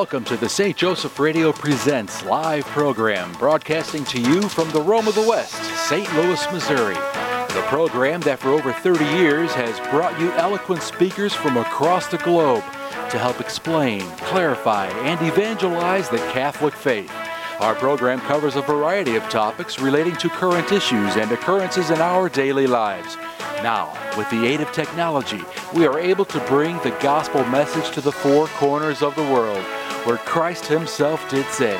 welcome 0.00 0.24
to 0.24 0.38
the 0.38 0.48
St. 0.48 0.78
Joseph 0.78 1.18
Radio 1.18 1.52
Presents 1.52 2.24
live 2.24 2.64
program, 2.68 3.30
broadcasting 3.34 4.02
to 4.06 4.18
you 4.18 4.40
from 4.48 4.70
the 4.70 4.80
Rome 4.80 5.06
of 5.06 5.14
the 5.14 5.28
West, 5.28 5.52
St. 5.90 6.10
Louis, 6.14 6.42
Missouri. 6.50 6.94
The 6.94 7.62
program 7.66 8.22
that 8.22 8.38
for 8.38 8.48
over 8.48 8.72
30 8.72 9.04
years 9.04 9.52
has 9.52 9.78
brought 9.90 10.18
you 10.18 10.32
eloquent 10.32 10.82
speakers 10.82 11.34
from 11.34 11.58
across 11.58 12.06
the 12.06 12.16
globe 12.16 12.64
to 13.10 13.18
help 13.18 13.42
explain, 13.42 14.00
clarify, 14.22 14.86
and 14.86 15.20
evangelize 15.20 16.08
the 16.08 16.16
Catholic 16.32 16.72
faith. 16.72 17.12
Our 17.60 17.74
program 17.74 18.20
covers 18.20 18.56
a 18.56 18.62
variety 18.62 19.16
of 19.16 19.28
topics 19.28 19.80
relating 19.80 20.16
to 20.16 20.30
current 20.30 20.72
issues 20.72 21.16
and 21.16 21.30
occurrences 21.30 21.90
in 21.90 22.00
our 22.00 22.30
daily 22.30 22.66
lives. 22.66 23.18
Now, 23.62 23.92
with 24.16 24.30
the 24.30 24.46
aid 24.46 24.62
of 24.62 24.72
technology, 24.72 25.42
we 25.74 25.86
are 25.86 25.98
able 25.98 26.24
to 26.24 26.40
bring 26.46 26.78
the 26.78 26.96
gospel 27.02 27.44
message 27.44 27.90
to 27.90 28.00
the 28.00 28.10
four 28.10 28.46
corners 28.46 29.02
of 29.02 29.14
the 29.14 29.24
world, 29.24 29.62
where 30.04 30.18
Christ 30.18 30.66
Himself 30.66 31.28
did 31.28 31.46
say, 31.46 31.78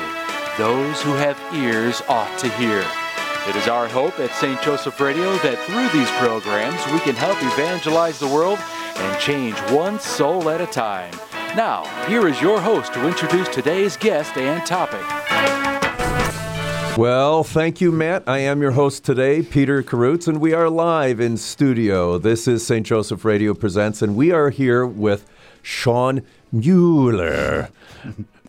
Those 0.57 1.01
who 1.01 1.13
have 1.13 1.39
ears 1.53 2.01
ought 2.07 2.37
to 2.39 2.49
hear. 2.49 2.85
It 3.49 3.55
is 3.55 3.67
our 3.67 3.87
hope 3.87 4.19
at 4.19 4.33
St. 4.35 4.61
Joseph 4.61 4.99
Radio 4.99 5.35
that 5.37 5.57
through 5.65 5.89
these 5.89 6.11
programs 6.19 6.85
we 6.93 6.99
can 6.99 7.15
help 7.15 7.37
evangelize 7.41 8.19
the 8.19 8.27
world 8.27 8.59
and 8.95 9.19
change 9.19 9.57
one 9.71 9.99
soul 9.99 10.49
at 10.49 10.61
a 10.61 10.67
time. 10.67 11.11
Now, 11.55 11.85
here 12.07 12.27
is 12.27 12.39
your 12.39 12.61
host 12.61 12.93
to 12.93 13.07
introduce 13.07 13.49
today's 13.49 13.97
guest 13.97 14.37
and 14.37 14.63
topic. 14.65 15.01
Well, 16.97 17.43
thank 17.43 17.81
you, 17.81 17.91
Matt. 17.91 18.23
I 18.27 18.39
am 18.39 18.61
your 18.61 18.71
host 18.71 19.03
today, 19.03 19.41
Peter 19.41 19.81
Karutz, 19.81 20.27
and 20.27 20.39
we 20.39 20.53
are 20.53 20.69
live 20.69 21.19
in 21.19 21.37
studio. 21.37 22.19
This 22.19 22.47
is 22.47 22.65
St. 22.65 22.85
Joseph 22.85 23.25
Radio 23.25 23.55
Presents, 23.55 24.03
and 24.03 24.15
we 24.15 24.31
are 24.31 24.51
here 24.51 24.85
with 24.85 25.25
Shawn 25.63 26.21
Mueller. 26.51 27.69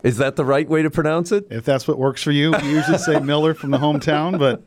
Is 0.03 0.17
that 0.17 0.35
the 0.35 0.43
right 0.45 0.67
way 0.67 0.81
to 0.81 0.89
pronounce 0.89 1.31
it? 1.31 1.47
If 1.49 1.63
that's 1.65 1.87
what 1.87 1.97
works 1.97 2.21
for 2.21 2.31
you, 2.31 2.51
we 2.51 2.69
usually 2.69 2.97
say 2.97 3.19
Miller 3.21 3.53
from 3.53 3.71
the 3.71 3.77
hometown, 3.77 4.37
but 4.37 4.63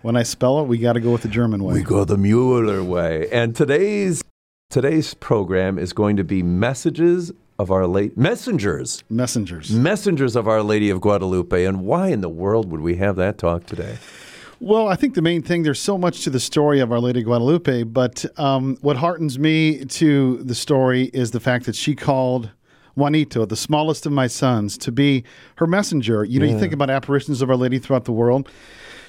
when 0.00 0.16
I 0.16 0.22
spell 0.22 0.60
it, 0.60 0.64
we 0.66 0.78
got 0.78 0.94
to 0.94 1.00
go 1.00 1.10
with 1.12 1.22
the 1.22 1.28
German 1.28 1.62
way. 1.62 1.74
We 1.74 1.82
go 1.82 2.04
the 2.04 2.16
Mueller 2.16 2.82
way. 2.82 3.28
And 3.30 3.54
today's 3.54 4.22
today's 4.70 5.12
program 5.14 5.78
is 5.78 5.92
going 5.92 6.16
to 6.16 6.24
be 6.24 6.42
messages 6.42 7.30
of 7.58 7.70
Our 7.70 7.86
late 7.86 8.16
messengers, 8.16 9.04
Messengers. 9.10 9.70
messengers 9.70 10.34
of 10.34 10.48
Our 10.48 10.62
Lady 10.62 10.88
of 10.88 11.00
Guadalupe. 11.02 11.64
And 11.64 11.82
why 11.84 12.08
in 12.08 12.22
the 12.22 12.30
world 12.30 12.70
would 12.72 12.80
we 12.80 12.96
have 12.96 13.16
that 13.16 13.36
talk 13.36 13.66
today? 13.66 13.98
Well, 14.58 14.88
I 14.88 14.96
think 14.96 15.14
the 15.14 15.22
main 15.22 15.42
thing, 15.42 15.62
there's 15.64 15.78
so 15.80 15.98
much 15.98 16.22
to 16.24 16.30
the 16.30 16.40
story 16.40 16.80
of 16.80 16.90
Our 16.90 16.98
Lady 17.00 17.18
of 17.20 17.26
Guadalupe, 17.26 17.82
but 17.84 18.24
um, 18.38 18.78
what 18.80 18.96
heartens 18.96 19.38
me 19.38 19.84
to 19.84 20.38
the 20.38 20.54
story 20.54 21.10
is 21.12 21.32
the 21.32 21.40
fact 21.40 21.66
that 21.66 21.76
she 21.76 21.94
called 21.94 22.50
Juanito, 22.96 23.44
the 23.46 23.56
smallest 23.56 24.06
of 24.06 24.12
my 24.12 24.26
sons, 24.26 24.76
to 24.78 24.92
be 24.92 25.24
her 25.56 25.66
messenger. 25.66 26.24
You 26.24 26.40
know, 26.40 26.46
you 26.46 26.58
think 26.58 26.72
about 26.72 26.90
apparitions 26.90 27.42
of 27.42 27.50
Our 27.50 27.56
Lady 27.56 27.78
throughout 27.78 28.04
the 28.04 28.12
world. 28.12 28.48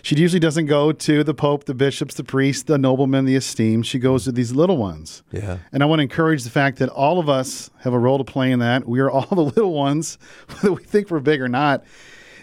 She 0.03 0.15
usually 0.17 0.41
doesn't 0.41 0.65
go 0.65 0.91
to 0.91 1.23
the 1.23 1.33
Pope, 1.33 1.63
the 1.63 1.73
bishops, 1.73 2.15
the 2.15 2.25
priests, 2.25 2.63
the 2.63 2.77
noblemen, 2.77 3.23
the 3.23 3.35
esteemed. 3.35 3.87
She 3.87 3.99
goes 3.99 4.25
to 4.25 4.33
these 4.33 4.51
little 4.51 4.75
ones. 4.75 5.23
Yeah. 5.31 5.59
And 5.71 5.81
I 5.81 5.85
want 5.85 5.99
to 5.99 6.03
encourage 6.03 6.43
the 6.43 6.49
fact 6.49 6.79
that 6.79 6.89
all 6.89 7.19
of 7.19 7.29
us 7.29 7.69
have 7.79 7.93
a 7.93 7.99
role 7.99 8.17
to 8.17 8.25
play 8.25 8.51
in 8.51 8.59
that. 8.59 8.85
We 8.85 8.99
are 8.99 9.09
all 9.09 9.25
the 9.31 9.41
little 9.41 9.73
ones, 9.73 10.17
whether 10.49 10.73
we 10.73 10.83
think 10.83 11.09
we're 11.09 11.21
big 11.21 11.41
or 11.41 11.47
not, 11.47 11.85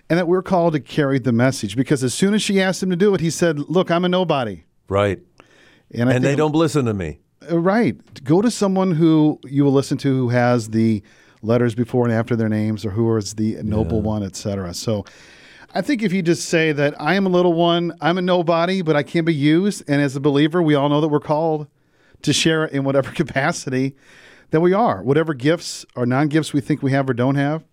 and 0.08 0.18
that 0.18 0.26
we're 0.26 0.42
called 0.42 0.72
to 0.72 0.80
carry 0.80 1.18
the 1.18 1.32
message. 1.32 1.76
Because 1.76 2.02
as 2.02 2.14
soon 2.14 2.32
as 2.32 2.40
she 2.40 2.62
asked 2.62 2.82
him 2.82 2.88
to 2.88 2.96
do 2.96 3.14
it, 3.14 3.20
he 3.20 3.28
said, 3.28 3.58
Look, 3.58 3.90
I'm 3.90 4.06
a 4.06 4.08
nobody. 4.08 4.64
Right. 4.88 5.20
And, 5.92 6.08
I 6.08 6.14
And 6.14 6.24
they 6.24 6.36
don't 6.36 6.54
listen 6.54 6.86
to 6.86 6.94
me. 6.94 7.20
Uh, 7.50 7.58
Right. 7.58 8.24
Go 8.24 8.40
to 8.40 8.50
someone 8.50 8.92
who 8.92 9.38
you 9.44 9.64
will 9.64 9.72
listen 9.72 9.98
to 9.98 10.08
who 10.08 10.30
has 10.30 10.70
the 10.70 11.02
letters 11.42 11.74
before 11.74 12.04
and 12.04 12.14
after 12.14 12.36
their 12.36 12.48
names 12.48 12.84
or 12.84 12.90
who 12.90 13.16
is 13.16 13.34
the 13.34 13.62
noble 13.62 14.02
one, 14.02 14.22
etc. 14.22 14.74
So 14.74 15.04
I 15.72 15.82
think 15.82 16.02
if 16.02 16.12
you 16.12 16.22
just 16.22 16.48
say 16.48 16.72
that 16.72 17.00
I 17.00 17.14
am 17.14 17.26
a 17.26 17.28
little 17.28 17.52
one, 17.52 17.92
I'm 18.00 18.18
a 18.18 18.22
nobody, 18.22 18.82
but 18.82 18.96
I 18.96 19.02
can 19.02 19.24
be 19.24 19.34
used, 19.34 19.84
and 19.88 20.02
as 20.02 20.16
a 20.16 20.20
believer, 20.20 20.60
we 20.60 20.74
all 20.74 20.88
know 20.88 21.00
that 21.00 21.08
we're 21.08 21.20
called 21.20 21.68
to 22.22 22.32
share 22.32 22.64
it 22.64 22.72
in 22.72 22.84
whatever 22.84 23.10
capacity 23.14 23.94
that 24.50 24.60
we 24.60 24.72
are, 24.72 25.02
whatever 25.02 25.32
gifts 25.32 25.86
or 25.94 26.06
non 26.06 26.28
gifts 26.28 26.52
we 26.52 26.60
think 26.60 26.82
we 26.82 26.90
have 26.92 27.08
or 27.08 27.14
don't 27.14 27.36
have, 27.36 27.64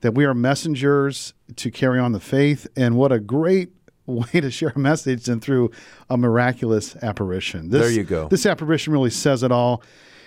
that 0.00 0.14
we 0.14 0.24
are 0.24 0.34
messengers 0.34 1.34
to 1.56 1.70
carry 1.70 1.98
on 1.98 2.12
the 2.12 2.20
faith. 2.20 2.66
And 2.74 2.96
what 2.96 3.12
a 3.12 3.20
great 3.20 3.70
way 4.06 4.40
to 4.40 4.50
share 4.50 4.72
a 4.74 4.78
message 4.78 5.24
than 5.24 5.40
through 5.40 5.70
a 6.08 6.16
miraculous 6.16 6.96
apparition. 6.96 7.70
This, 7.70 7.82
There 7.82 7.90
you 7.90 8.04
go. 8.04 8.28
This 8.28 8.46
apparition 8.46 8.92
really 8.92 9.10
says 9.10 9.42
it 9.42 9.52
all. 9.52 9.82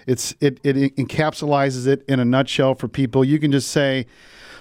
It's 0.08 0.36
it, 0.40 0.60
it 0.64 0.96
encapsulizes 0.96 1.88
it 1.88 2.04
in 2.08 2.20
a 2.20 2.26
nutshell 2.26 2.76
for 2.76 2.88
people. 2.88 3.24
You 3.24 3.40
can 3.40 3.52
just 3.52 3.70
say, 3.70 4.06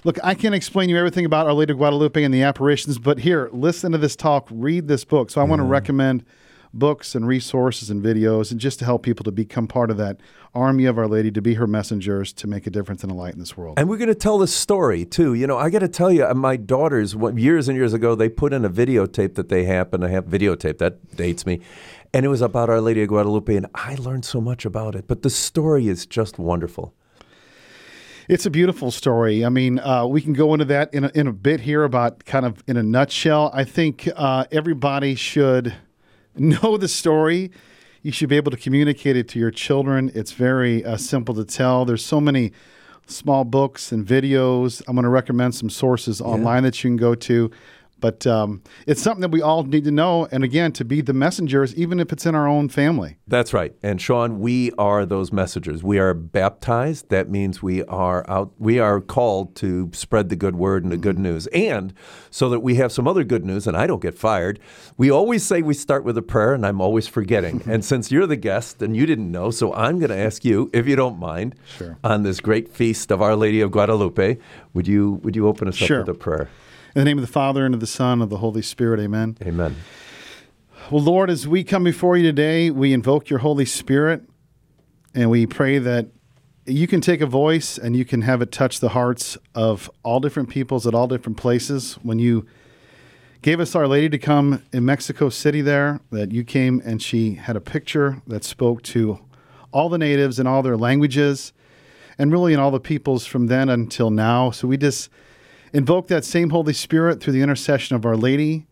Look, 0.05 0.19
I 0.23 0.35
can't 0.35 0.55
explain 0.55 0.89
you 0.89 0.97
everything 0.97 1.25
about 1.25 1.47
Our 1.47 1.53
Lady 1.53 1.73
of 1.73 1.79
Guadalupe 1.79 2.23
and 2.23 2.33
the 2.33 2.43
apparitions, 2.43 2.99
but 2.99 3.19
here, 3.19 3.51
listen 3.53 3.93
to 3.93 3.99
this 3.99 4.15
talk, 4.15 4.47
read 4.51 4.87
this 4.87 5.05
book. 5.05 5.31
So 5.31 5.41
I 5.41 5.45
want 5.45 5.61
to 5.61 5.65
mm. 5.65 5.71
recommend 5.71 6.25
books 6.73 7.15
and 7.15 7.27
resources 7.27 7.91
and 7.91 8.03
videos 8.03 8.51
and 8.51 8.61
just 8.61 8.79
to 8.79 8.85
help 8.85 9.03
people 9.03 9.25
to 9.25 9.33
become 9.33 9.67
part 9.67 9.91
of 9.91 9.97
that 9.97 10.21
army 10.55 10.87
of 10.87 10.99
Our 10.99 11.07
Lady, 11.07 11.31
to 11.33 11.43
be 11.43 11.55
her 11.55 11.67
messengers, 11.67 12.33
to 12.35 12.47
make 12.47 12.67
a 12.67 12.71
difference 12.71 13.03
and 13.03 13.13
a 13.13 13.15
light 13.15 13.33
in 13.33 13.39
this 13.39 13.57
world. 13.57 13.79
And 13.79 13.89
we're 13.89 13.97
going 13.97 14.09
to 14.09 14.15
tell 14.15 14.39
this 14.39 14.55
story 14.55 15.05
too. 15.05 15.35
You 15.35 15.47
know, 15.47 15.59
I 15.59 15.71
got 15.71 15.81
to 15.81 15.89
tell 15.89 16.11
you, 16.11 16.27
my 16.35 16.57
daughters, 16.57 17.15
years 17.15 17.69
and 17.69 17.77
years 17.77 17.93
ago, 17.93 18.15
they 18.15 18.29
put 18.29 18.53
in 18.53 18.65
a 18.65 18.71
videotape 18.71 19.35
that 19.35 19.49
they 19.49 19.65
happen 19.65 20.01
to 20.01 20.09
have 20.09 20.27
videotape 20.27 20.79
that 20.79 21.17
dates 21.17 21.47
me, 21.47 21.61
and 22.13 22.25
it 22.25 22.29
was 22.29 22.41
about 22.41 22.71
Our 22.71 22.81
Lady 22.81 23.03
of 23.03 23.09
Guadalupe, 23.09 23.55
and 23.55 23.67
I 23.75 23.95
learned 23.97 24.25
so 24.25 24.41
much 24.41 24.65
about 24.65 24.95
it. 24.95 25.07
But 25.07 25.23
the 25.23 25.31
story 25.31 25.89
is 25.89 26.07
just 26.07 26.39
wonderful. 26.39 26.95
It's 28.29 28.45
a 28.45 28.51
beautiful 28.51 28.91
story. 28.91 29.45
I 29.45 29.49
mean, 29.49 29.79
uh, 29.79 30.07
we 30.07 30.21
can 30.21 30.35
go 30.35 30.53
into 30.53 30.67
that 30.67 30.93
in 30.93 31.05
a, 31.05 31.11
in 31.15 31.27
a 31.27 31.33
bit 31.33 31.61
here 31.61 31.85
about 31.85 32.25
kind 32.27 32.45
of 32.45 32.63
in 32.67 32.77
a 32.77 32.83
nutshell. 32.83 33.51
I 33.55 33.65
think 33.65 34.09
uh, 34.17 34.45
everybody 34.53 35.15
should 35.15 35.75
know 36.37 36.77
the 36.77 36.89
story. 36.89 37.51
You 38.03 38.13
should 38.13 38.29
be 38.29 38.37
able 38.37 38.51
to 38.51 38.57
communicate 38.57 39.17
it 39.17 39.29
to 39.29 39.39
your 39.39 39.51
children. 39.51 40.11
It's 40.15 40.33
very 40.33 40.85
uh, 40.85 40.99
simple 40.99 41.35
to 41.37 41.45
tell. 41.45 41.85
There's 41.85 42.05
so 42.05 42.21
many 42.21 42.53
small 43.07 43.45
books 43.45 43.93
and 43.93 44.07
videos. 44.07 44.83
I'm 44.87 44.95
going 44.95 45.05
to 45.05 45.09
recommend 45.09 45.55
some 45.55 45.71
sources 45.71 46.21
online 46.21 46.63
that 46.65 46.83
you 46.85 46.91
can 46.91 46.97
go 46.97 47.15
to. 47.15 47.51
But 48.01 48.27
um, 48.27 48.63
it's 48.87 49.03
something 49.03 49.21
that 49.23 49.31
we 49.31 49.43
all 49.43 49.65
need 49.65 49.85
to 49.85 49.91
know. 49.91 50.27
And 50.31 50.45
again, 50.45 50.73
to 50.73 50.85
be 50.85 51.01
the 51.01 51.13
messengers, 51.13 51.75
even 51.75 51.99
if 52.01 52.13
it's 52.13 52.27
in 52.27 52.35
our 52.35 52.47
own 52.47 52.69
family. 52.69 53.17
That's 53.27 53.53
right. 53.53 53.75
And 53.83 54.01
Shawn, 54.01 54.39
we 54.41 54.71
are 54.79 55.05
those 55.05 55.33
messengers. 55.33 55.83
We 55.83 55.99
are 55.99 56.15
baptized. 56.15 57.09
That 57.11 57.29
means 57.29 57.63
we 57.63 57.83
are 57.85 58.25
out 58.29 58.53
we 58.59 58.79
are 58.79 59.01
called 59.01 59.55
to 59.57 59.91
spread 59.93 60.29
the 60.29 60.37
good 60.37 60.57
word 60.57 60.85
and 60.85 60.93
the 60.93 60.97
good 60.97 61.19
news. 61.19 61.47
And 61.49 61.93
so 62.31 62.49
that 62.51 62.61
we 62.61 62.77
have 62.77 62.93
some 62.93 63.07
other 63.09 63.25
good 63.25 63.45
news 63.45 63.67
and 63.67 63.77
I 63.77 63.87
don't 63.87 64.03
get 64.03 64.17
fired, 64.17 64.61
we 64.97 65.11
always 65.11 65.43
say 65.45 65.63
we 65.63 65.75
start 65.75 66.05
with 66.05 66.17
a 66.17 66.23
prayer 66.23 66.55
and 66.55 66.65
I'm 66.65 66.81
always 66.81 67.07
forgetting. 67.09 67.63
and 67.67 67.85
since 67.85 68.11
you're 68.13 68.27
the 68.27 68.37
guest 68.37 68.81
and 68.83 68.97
you 68.97 69.07
didn't 69.07 69.31
know, 69.31 69.51
so 69.51 69.75
I'm 69.75 69.99
going 69.99 70.11
to 70.11 70.17
ask 70.17 70.45
you 70.45 70.71
if 70.73 70.87
you 70.87 70.97
don't 70.97 71.19
mind 71.19 71.55
Sure. 71.77 71.99
on 72.05 72.23
this 72.23 72.41
great 72.41 72.69
feast 72.69 73.11
of 73.11 73.21
Our 73.21 73.35
Lady 73.37 73.61
of 73.61 73.71
Guadalupe, 73.71 74.39
would 74.75 74.87
you 74.87 75.13
would 75.25 75.35
you 75.37 75.49
open 75.49 75.69
us 75.69 75.75
Sure. 75.75 76.01
up 76.01 76.07
with 76.07 76.17
a 76.17 76.19
prayer? 76.19 76.49
In 76.99 77.05
the 77.05 77.11
name 77.11 77.19
of 77.19 77.23
the 77.23 77.33
Father, 77.33 77.65
and 77.65 77.75
of 77.75 77.81
the 77.81 77.87
Son, 77.87 78.15
and 78.15 78.23
of 78.23 78.29
the 78.29 78.39
Holy 78.39 78.61
Spirit, 78.61 78.99
amen. 78.99 79.39
Amen. 79.43 79.77
Well, 80.91 81.01
Lord, 81.01 81.31
as 81.31 81.47
we 81.47 81.63
come 81.63 81.85
before 81.85 82.17
you 82.17 82.25
today, 82.25 82.73
we 82.73 82.93
invoke 82.93 83.31
your 83.31 83.39
Holy 83.39 83.67
Spirit 83.67 84.23
and 85.15 85.31
we 85.31 85.47
pray 85.47 85.79
that 85.79 86.09
you 86.67 86.89
can 86.89 87.01
take 87.01 87.21
a 87.21 87.27
voice 87.27 87.79
and 87.79 87.95
you 87.95 88.05
can 88.05 88.23
have 88.23 88.43
it 88.43 88.51
touch 88.51 88.81
the 88.81 88.89
hearts 88.89 89.39
of 89.55 89.89
all 90.03 90.19
different 90.19 90.49
peoples 90.49 90.89
at 90.89 90.95
all 90.97 91.07
different 91.07 91.39
places. 91.39 91.95
When 92.03 92.19
you 92.19 92.47
gave 93.43 93.61
us 93.61 93.77
Our 93.77 93.87
Lady 93.87 94.09
to 94.09 94.19
come 94.19 94.65
in 94.73 94.85
Mexico 94.85 95.29
City, 95.29 95.61
there, 95.61 96.01
that 96.11 96.33
you 96.33 96.43
came 96.43 96.83
and 96.85 97.01
she 97.01 97.35
had 97.35 97.55
a 97.55 97.61
picture 97.61 98.23
that 98.27 98.43
spoke 98.43 98.83
to 98.83 99.21
all 99.71 99.89
the 99.89 99.99
natives 99.99 100.41
in 100.41 100.49
all 100.49 100.65
their 100.65 100.77
languages 100.77 101.53
and 102.19 102.33
really 102.33 102.55
in 102.55 102.59
all 102.59 102.73
the 102.73 102.81
peoples 102.81 103.25
from 103.25 103.47
then 103.47 103.69
until 103.69 104.11
now. 104.11 104.51
So 104.51 104.67
we 104.67 104.77
just 104.77 105.09
invoke 105.73 106.09
that 106.09 106.25
same 106.25 106.51
Holy 106.51 106.73
Spirit 106.73 107.21
through 107.21 107.33
the 107.33 107.43
intercession 107.43 107.97
of 107.97 108.07
Our 108.07 108.17
Lady 108.17 108.67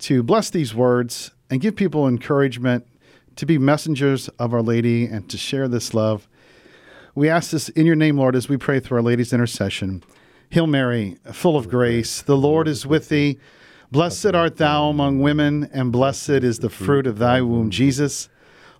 to 0.00 0.22
bless 0.22 0.50
these 0.50 0.74
words 0.74 1.32
and 1.50 1.60
give 1.60 1.76
people 1.76 2.06
encouragement 2.06 2.86
to 3.36 3.46
be 3.46 3.58
messengers 3.58 4.28
of 4.38 4.52
Our 4.52 4.62
Lady 4.62 5.04
and 5.06 5.28
to 5.30 5.38
share 5.38 5.68
this 5.68 5.94
love. 5.94 6.28
We 7.14 7.28
ask 7.28 7.50
this 7.50 7.68
in 7.70 7.86
your 7.86 7.96
name, 7.96 8.18
Lord, 8.18 8.36
as 8.36 8.48
we 8.48 8.56
pray 8.56 8.80
through 8.80 8.98
Our 8.98 9.02
Lady's 9.02 9.32
intercession. 9.32 10.02
Hail 10.50 10.66
Mary, 10.66 11.18
full 11.32 11.56
of 11.56 11.68
grace, 11.68 12.22
the 12.22 12.36
Lord 12.36 12.68
is 12.68 12.86
with 12.86 13.08
thee. 13.08 13.38
Blessed 13.90 14.34
art 14.34 14.56
thou 14.56 14.88
among 14.88 15.20
women, 15.20 15.68
and 15.72 15.92
blessed 15.92 16.30
is 16.30 16.58
the 16.58 16.70
fruit 16.70 17.06
of 17.06 17.18
thy 17.18 17.40
womb, 17.40 17.70
Jesus. 17.70 18.28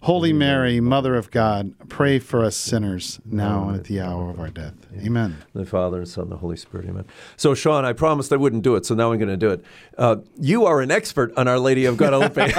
Holy 0.07 0.33
Mary, 0.33 0.81
Mother 0.81 1.17
of 1.17 1.33
God, 1.33 1.75
pray 1.89 2.21
for 2.21 2.45
us 2.45 2.57
sinners 2.57 3.19
now 3.25 3.71
and 3.71 3.79
at 3.79 3.85
the 3.87 4.01
hour 4.01 4.31
of 4.31 4.39
our 4.39 4.51
death. 4.51 4.75
Amen. 5.05 5.37
The 5.53 5.67
Father 5.67 5.99
and 5.99 6.07
Son, 6.07 6.23
and 6.23 6.31
the 6.31 6.37
Holy 6.37 6.57
Spirit. 6.57 6.89
Amen. 6.89 7.07
So, 7.37 7.57
Shawn, 7.57 7.85
I 7.85 7.93
promised 7.93 8.33
I 8.33 8.37
wouldn't 8.37 8.63
do 8.63 8.77
it, 8.77 8.87
so 8.87 8.95
now 8.95 9.11
I'm 9.11 9.19
going 9.19 9.31
to 9.31 9.37
do 9.37 9.51
it. 9.51 9.65
Uh, 9.99 10.19
you 10.39 10.65
are 10.65 10.81
an 10.81 10.93
expert 10.93 11.37
on 11.37 11.49
Our 11.49 11.59
Lady 11.59 11.87
of 11.87 11.97
Guadalupe. 11.97 12.53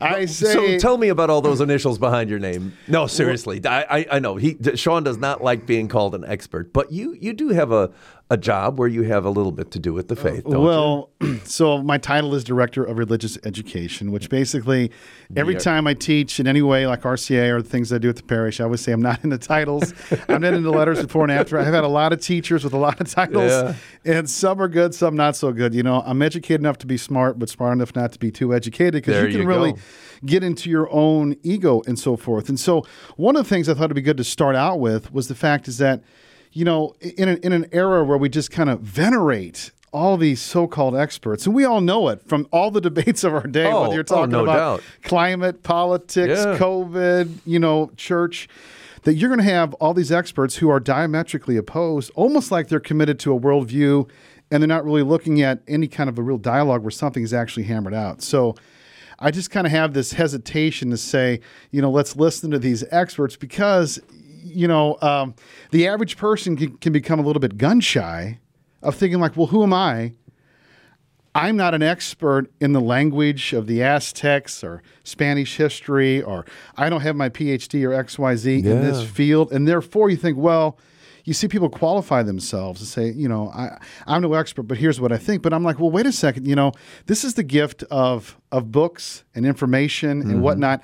I 0.00 0.24
say. 0.24 0.54
so 0.54 0.78
tell 0.78 0.96
me 0.96 1.08
about 1.08 1.28
all 1.28 1.42
those 1.42 1.60
initials 1.60 1.98
behind 1.98 2.30
your 2.30 2.38
name. 2.38 2.72
No, 2.88 3.06
seriously, 3.06 3.60
I, 3.66 3.82
I, 3.82 4.06
I 4.12 4.18
know 4.20 4.36
he 4.36 4.56
Shawn 4.74 5.04
does 5.04 5.18
not 5.18 5.44
like 5.44 5.66
being 5.66 5.88
called 5.88 6.14
an 6.14 6.24
expert, 6.24 6.72
but 6.72 6.92
you 6.92 7.12
you 7.20 7.34
do 7.34 7.50
have 7.50 7.72
a, 7.72 7.90
a 8.28 8.36
job 8.36 8.76
where 8.76 8.88
you 8.88 9.02
have 9.02 9.24
a 9.24 9.30
little 9.30 9.52
bit 9.52 9.70
to 9.70 9.78
do 9.78 9.92
with 9.92 10.08
the 10.08 10.16
uh, 10.18 10.22
faith. 10.22 10.42
Don't 10.42 10.54
you? 10.54 10.60
well, 10.60 11.10
so 11.44 11.78
my 11.80 11.96
title 11.96 12.34
is 12.34 12.42
Director 12.42 12.82
of 12.82 12.98
Religious 12.98 13.38
Education, 13.44 14.10
which 14.10 14.28
basically 14.28 14.90
every 15.36 15.54
Yeah. 15.54 15.60
time 15.60 15.86
I 15.86 15.94
teach 15.94 16.40
in 16.40 16.48
any 16.48 16.60
way, 16.60 16.88
like 16.88 17.02
RCIA 17.02 17.50
or 17.52 17.62
the 17.62 17.68
things 17.68 17.92
I 17.92 17.98
do 17.98 18.08
at 18.08 18.16
the 18.16 18.24
parish, 18.24 18.58
I 18.60 18.64
always 18.64 18.80
say 18.80 18.90
I'm 18.90 19.00
not 19.00 19.22
in 19.22 19.30
the 19.30 19.38
titles. 19.38 19.94
I'm 20.28 20.40
not 20.40 20.54
in 20.54 20.64
the 20.64 20.72
letters 20.72 21.00
before 21.00 21.22
and 21.22 21.30
after. 21.30 21.56
I've 21.56 21.72
had 21.72 21.84
a 21.84 21.88
lot 21.88 22.12
of 22.12 22.20
teachers 22.20 22.64
with 22.64 22.72
a 22.72 22.78
lot 22.78 23.00
of 23.00 23.08
titles, 23.08 23.52
Yeah. 23.52 23.74
and 24.04 24.28
some 24.28 24.60
are 24.60 24.66
good, 24.68 24.92
some 24.92 25.14
not 25.14 25.36
so 25.36 25.52
good. 25.52 25.72
You 25.72 25.84
know, 25.84 26.02
I'm 26.04 26.20
educated 26.20 26.60
enough 26.60 26.78
to 26.78 26.86
be 26.86 26.96
smart, 26.96 27.38
but 27.38 27.48
smart 27.48 27.74
enough 27.74 27.94
not 27.94 28.10
to 28.12 28.18
be 28.18 28.32
too 28.32 28.52
educated 28.52 28.94
because 29.04 29.22
you 29.22 29.28
can 29.30 29.42
you 29.42 29.46
really 29.46 29.72
go. 29.74 29.78
get 30.24 30.42
into 30.42 30.68
your 30.68 30.90
own 30.92 31.36
ego 31.44 31.80
and 31.86 31.96
so 31.96 32.16
forth. 32.16 32.48
And 32.48 32.58
so, 32.58 32.84
one 33.16 33.36
of 33.36 33.44
the 33.44 33.48
things 33.48 33.68
I 33.68 33.74
thought 33.74 33.84
it'd 33.84 33.94
be 33.94 34.02
good 34.02 34.16
to 34.16 34.24
start 34.24 34.56
out 34.56 34.80
with 34.80 35.12
was 35.12 35.28
the 35.28 35.36
fact 35.36 35.68
is 35.68 35.78
that, 35.78 36.02
you 36.56 36.64
know, 36.64 36.94
in 37.00 37.28
an, 37.28 37.36
in 37.42 37.52
an 37.52 37.66
era 37.70 38.02
where 38.02 38.16
we 38.16 38.30
just 38.30 38.50
kind 38.50 38.70
of 38.70 38.80
venerate 38.80 39.72
all 39.92 40.16
these 40.16 40.40
so-called 40.40 40.96
experts, 40.96 41.44
and 41.44 41.54
we 41.54 41.66
all 41.66 41.82
know 41.82 42.08
it 42.08 42.22
from 42.26 42.48
all 42.50 42.70
the 42.70 42.80
debates 42.88 43.24
of 43.24 43.34
our 43.34 43.46
day, 43.46 43.66
Oh, 43.70 43.82
whether 43.82 43.92
you're 43.94 44.00
oh, 44.00 44.16
talking 44.16 44.30
no 44.30 44.42
about 44.42 44.78
doubt. 44.80 44.82
climate, 45.02 45.62
politics, 45.62 46.44
Yeah. 46.44 46.56
COVID, 46.58 47.40
you 47.44 47.58
know, 47.58 47.90
church. 47.96 48.48
That 49.02 49.14
you're 49.14 49.28
going 49.28 49.38
to 49.46 49.52
have 49.52 49.74
all 49.74 49.92
these 49.94 50.10
experts 50.10 50.56
who 50.56 50.70
are 50.70 50.80
diametrically 50.80 51.58
opposed, 51.58 52.10
almost 52.14 52.50
like 52.50 52.68
they're 52.68 52.80
committed 52.80 53.18
to 53.20 53.34
a 53.34 53.38
worldview, 53.38 54.08
and 54.50 54.62
they're 54.62 54.66
not 54.66 54.84
really 54.84 55.02
looking 55.02 55.42
at 55.42 55.60
any 55.68 55.86
kind 55.88 56.08
of 56.08 56.18
a 56.18 56.22
real 56.22 56.38
dialogue 56.38 56.82
where 56.82 56.90
something 56.90 57.22
is 57.22 57.34
actually 57.34 57.64
hammered 57.64 57.94
out. 57.94 58.22
So, 58.22 58.54
I 59.18 59.30
just 59.30 59.50
kind 59.50 59.66
of 59.66 59.70
have 59.70 59.94
this 59.94 60.12
hesitation 60.12 60.90
to 60.90 60.96
say, 60.98 61.40
you 61.70 61.80
know, 61.80 61.90
let's 61.90 62.16
listen 62.16 62.50
to 62.50 62.58
these 62.58 62.84
experts 62.90 63.34
because, 63.36 63.98
you 64.46 64.68
know, 64.68 64.96
um, 65.02 65.34
the 65.70 65.86
average 65.86 66.16
person 66.16 66.56
can, 66.56 66.76
can 66.78 66.92
become 66.92 67.18
a 67.18 67.22
little 67.22 67.40
bit 67.40 67.58
gun 67.58 67.80
shy 67.80 68.38
of 68.82 68.94
thinking 68.94 69.20
like, 69.20 69.36
well, 69.36 69.48
who 69.48 69.62
am 69.62 69.72
I? 69.72 70.12
I'm 71.34 71.56
not 71.56 71.74
an 71.74 71.82
expert 71.82 72.50
in 72.60 72.72
the 72.72 72.80
language 72.80 73.52
of 73.52 73.66
the 73.66 73.82
Aztecs 73.82 74.64
or 74.64 74.82
Spanish 75.04 75.56
history, 75.56 76.22
or 76.22 76.46
I 76.78 76.88
don't 76.88 77.02
have 77.02 77.14
my 77.14 77.28
PhD 77.28 77.84
or 77.84 77.90
XYZ 77.90 78.64
in 78.64 78.80
this 78.80 79.02
field. 79.04 79.52
And 79.52 79.68
therefore, 79.68 80.08
you 80.08 80.16
think, 80.16 80.38
well, 80.38 80.78
you 81.24 81.34
see 81.34 81.46
people 81.46 81.68
qualify 81.68 82.22
themselves 82.22 82.80
and 82.80 82.88
say, 82.88 83.10
you 83.10 83.28
know, 83.28 83.50
I, 83.50 83.76
I'm 84.06 84.22
no 84.22 84.32
expert, 84.32 84.62
but 84.62 84.78
here's 84.78 84.98
what 84.98 85.12
I 85.12 85.18
think. 85.18 85.42
But 85.42 85.52
I'm 85.52 85.62
like, 85.62 85.78
well, 85.78 85.90
wait 85.90 86.06
a 86.06 86.12
second. 86.12 86.46
You 86.46 86.54
know, 86.56 86.72
this 87.04 87.22
is 87.22 87.34
the 87.34 87.42
gift 87.42 87.82
of 87.90 88.40
of 88.50 88.72
books 88.72 89.24
and 89.34 89.44
information 89.44 90.22
and 90.22 90.40
whatnot. 90.40 90.82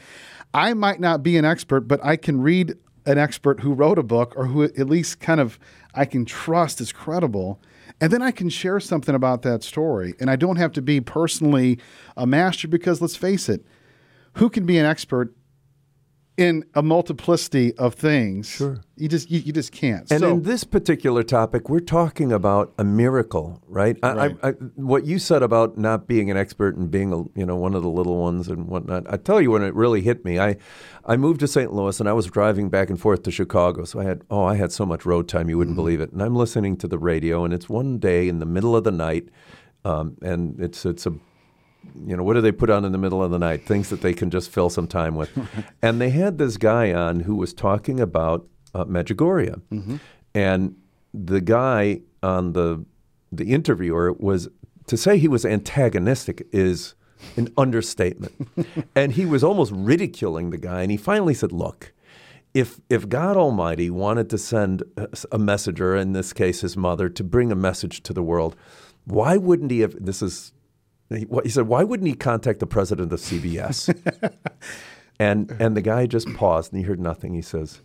I 0.53 0.75
might 0.75 1.01
not 1.01 1.23
be 1.23 1.39
an 1.39 1.47
expert, 1.47 1.83
but 1.83 2.05
I 2.05 2.17
can 2.17 2.43
read 2.43 2.75
an 3.07 3.19
expert 3.19 3.61
who 3.61 3.73
wrote 3.73 3.99
a 3.99 4.03
book 4.03 4.35
or 4.37 4.47
who 4.47 4.63
at 4.63 4.89
least 4.89 5.21
kind 5.21 5.41
of 5.41 5.59
I 5.95 6.05
can 6.05 6.25
trust 6.25 6.81
is 6.81 6.93
credible. 6.93 7.61
And 8.01 8.13
then 8.13 8.23
I 8.23 8.31
can 8.31 8.49
share 8.49 8.81
something 8.81 9.15
about 9.15 9.43
that 9.43 9.63
story. 9.63 10.15
And 10.19 10.31
I 10.31 10.37
don't 10.37 10.57
have 10.57 10.73
to 10.73 10.83
be 10.83 11.01
personally 11.01 11.79
a 12.17 12.27
master 12.27 12.67
because 12.67 13.01
let's 13.01 13.17
face 13.17 13.49
it, 13.49 13.65
who 14.35 14.49
can 14.49 14.65
be 14.65 14.79
an 14.79 14.87
expert 14.87 15.35
in 16.37 16.65
a 16.75 16.83
multiplicity 16.83 17.77
of 17.77 17.95
things? 17.95 18.49
Sure. 18.49 18.81
You 18.97 19.09
just 19.09 19.31
you, 19.31 19.41
you 19.41 19.53
just 19.53 19.73
can't. 19.73 20.11
And 20.11 20.21
so 20.21 20.31
in 20.33 20.43
this 20.43 20.65
particular 20.65 21.23
topic, 21.23 21.69
we're 21.69 21.81
talking 21.81 22.33
about 22.33 22.73
a 22.79 22.85
miracle, 22.85 23.63
right? 23.67 23.97
I, 24.03 24.13
Right. 24.13 24.37
I, 24.43 24.49
I, 24.49 24.53
what 24.77 25.05
you 25.05 25.19
said 25.19 25.43
about 25.43 25.77
not 25.77 26.07
being 26.07 26.31
an 26.31 26.37
expert 26.37 26.77
and 26.77 26.91
being, 26.91 27.13
a, 27.13 27.39
you 27.39 27.45
know, 27.45 27.57
one 27.57 27.75
of 27.75 27.83
the 27.83 27.89
little 27.89 28.19
ones 28.19 28.49
and 28.49 28.69
whatnot. 28.69 29.05
I 29.13 29.17
tell 29.17 29.41
you 29.41 29.51
when 29.51 29.63
it 29.63 29.75
really 29.75 30.01
hit 30.03 30.25
me. 30.25 30.39
I, 30.39 30.57
I 31.05 31.17
moved 31.17 31.41
to 31.41 31.49
St. 31.49 31.73
Louis 31.73 31.99
and 31.99 32.09
I 32.09 32.13
was 32.13 32.27
driving 32.27 32.69
back 32.69 32.89
and 32.89 33.01
forth 33.01 33.23
to 33.25 33.31
Chicago. 33.31 33.85
So 33.85 34.01
I 34.01 34.05
had, 34.05 34.23
oh, 34.31 34.45
I 34.45 34.57
had 34.57 34.73
so 34.73 34.87
much 34.87 35.05
road 35.05 35.29
time 35.29 35.51
you 35.51 35.59
wouldn't 35.59 35.77
believe 35.77 36.01
it. 36.01 36.13
And 36.13 36.23
I'm 36.23 36.37
listening 36.37 36.77
to 36.79 36.89
the 36.89 36.99
radio, 36.99 37.45
and 37.45 37.53
it's 37.53 37.69
one 37.69 37.99
day 37.99 38.29
in 38.29 38.39
the 38.39 38.47
middle 38.47 38.77
of 38.77 38.85
the 38.85 38.93
night, 38.93 39.29
um, 39.85 40.17
and 40.23 40.61
it's 40.61 40.87
it's 40.87 41.07
a 41.07 41.13
you 42.07 42.17
know, 42.17 42.23
what 42.23 42.35
do 42.35 42.41
they 42.41 42.53
put 42.53 42.71
on 42.71 42.85
in 42.85 42.93
the 42.93 42.99
middle 42.99 43.23
of 43.23 43.31
the 43.31 43.39
night? 43.39 43.67
Things 43.67 43.91
that 43.91 44.01
they 44.03 44.13
can 44.15 44.31
just 44.31 44.51
fill 44.51 44.71
some 44.71 44.87
time 44.87 45.15
with. 45.15 45.31
and 45.83 46.01
they 46.01 46.11
had 46.11 46.39
this 46.39 46.57
guy 46.57 46.93
on 46.93 47.21
who 47.21 47.35
was 47.35 47.53
talking 47.53 48.01
about 48.01 48.47
uh, 48.75 48.85
Medjugorje. 48.85 49.61
And 50.35 50.77
the 51.13 51.41
guy 51.41 52.01
on 52.23 52.53
the 52.53 52.85
the 53.31 53.53
interviewer 53.53 54.13
was 54.13 54.49
to 54.87 54.97
say 54.97 55.17
he 55.19 55.29
was 55.29 55.45
antagonistic 55.45 56.47
is 56.53 56.95
an 57.37 57.49
understatement. 57.57 58.49
and 58.95 59.13
he 59.13 59.25
was 59.27 59.43
almost 59.45 59.73
ridiculing 59.75 60.51
the 60.51 60.59
guy. 60.59 60.83
And 60.83 60.91
he 60.91 60.97
finally 60.97 61.35
said, 61.35 61.53
"Look, 61.53 61.93
if 62.55 62.81
if 62.89 63.09
God 63.09 63.37
Almighty 63.37 63.91
wanted 63.91 64.29
to 64.31 64.39
send 64.39 64.83
a- 64.97 65.09
a 65.33 65.39
messenger, 65.39 65.97
in 65.97 66.13
this 66.13 66.33
case 66.33 66.61
his 66.63 66.77
mother, 66.77 67.09
to 67.09 67.25
bring 67.25 67.53
a 67.53 67.57
message 67.57 68.03
to 68.05 68.13
the 68.13 68.23
world, 68.23 68.57
why 69.05 69.37
wouldn't 69.37 69.71
he 69.71 69.81
have? 69.81 69.95
This 70.03 70.23
is 70.23 70.53
he, 71.17 71.27
he 71.43 71.49
said. 71.49 71.67
Why 71.67 71.85
wouldn't 71.85 72.09
he 72.09 72.15
contact 72.15 72.61
the 72.61 72.67
president 72.67 73.13
of 73.13 73.21
CBS? 73.21 73.93
and 75.19 75.55
and 75.61 75.77
the 75.77 75.83
guy 75.83 76.07
just 76.07 76.33
paused 76.35 76.73
and 76.73 76.81
he 76.81 76.87
heard 76.87 77.01
nothing. 77.01 77.35
He 77.35 77.43
says, 77.43 77.81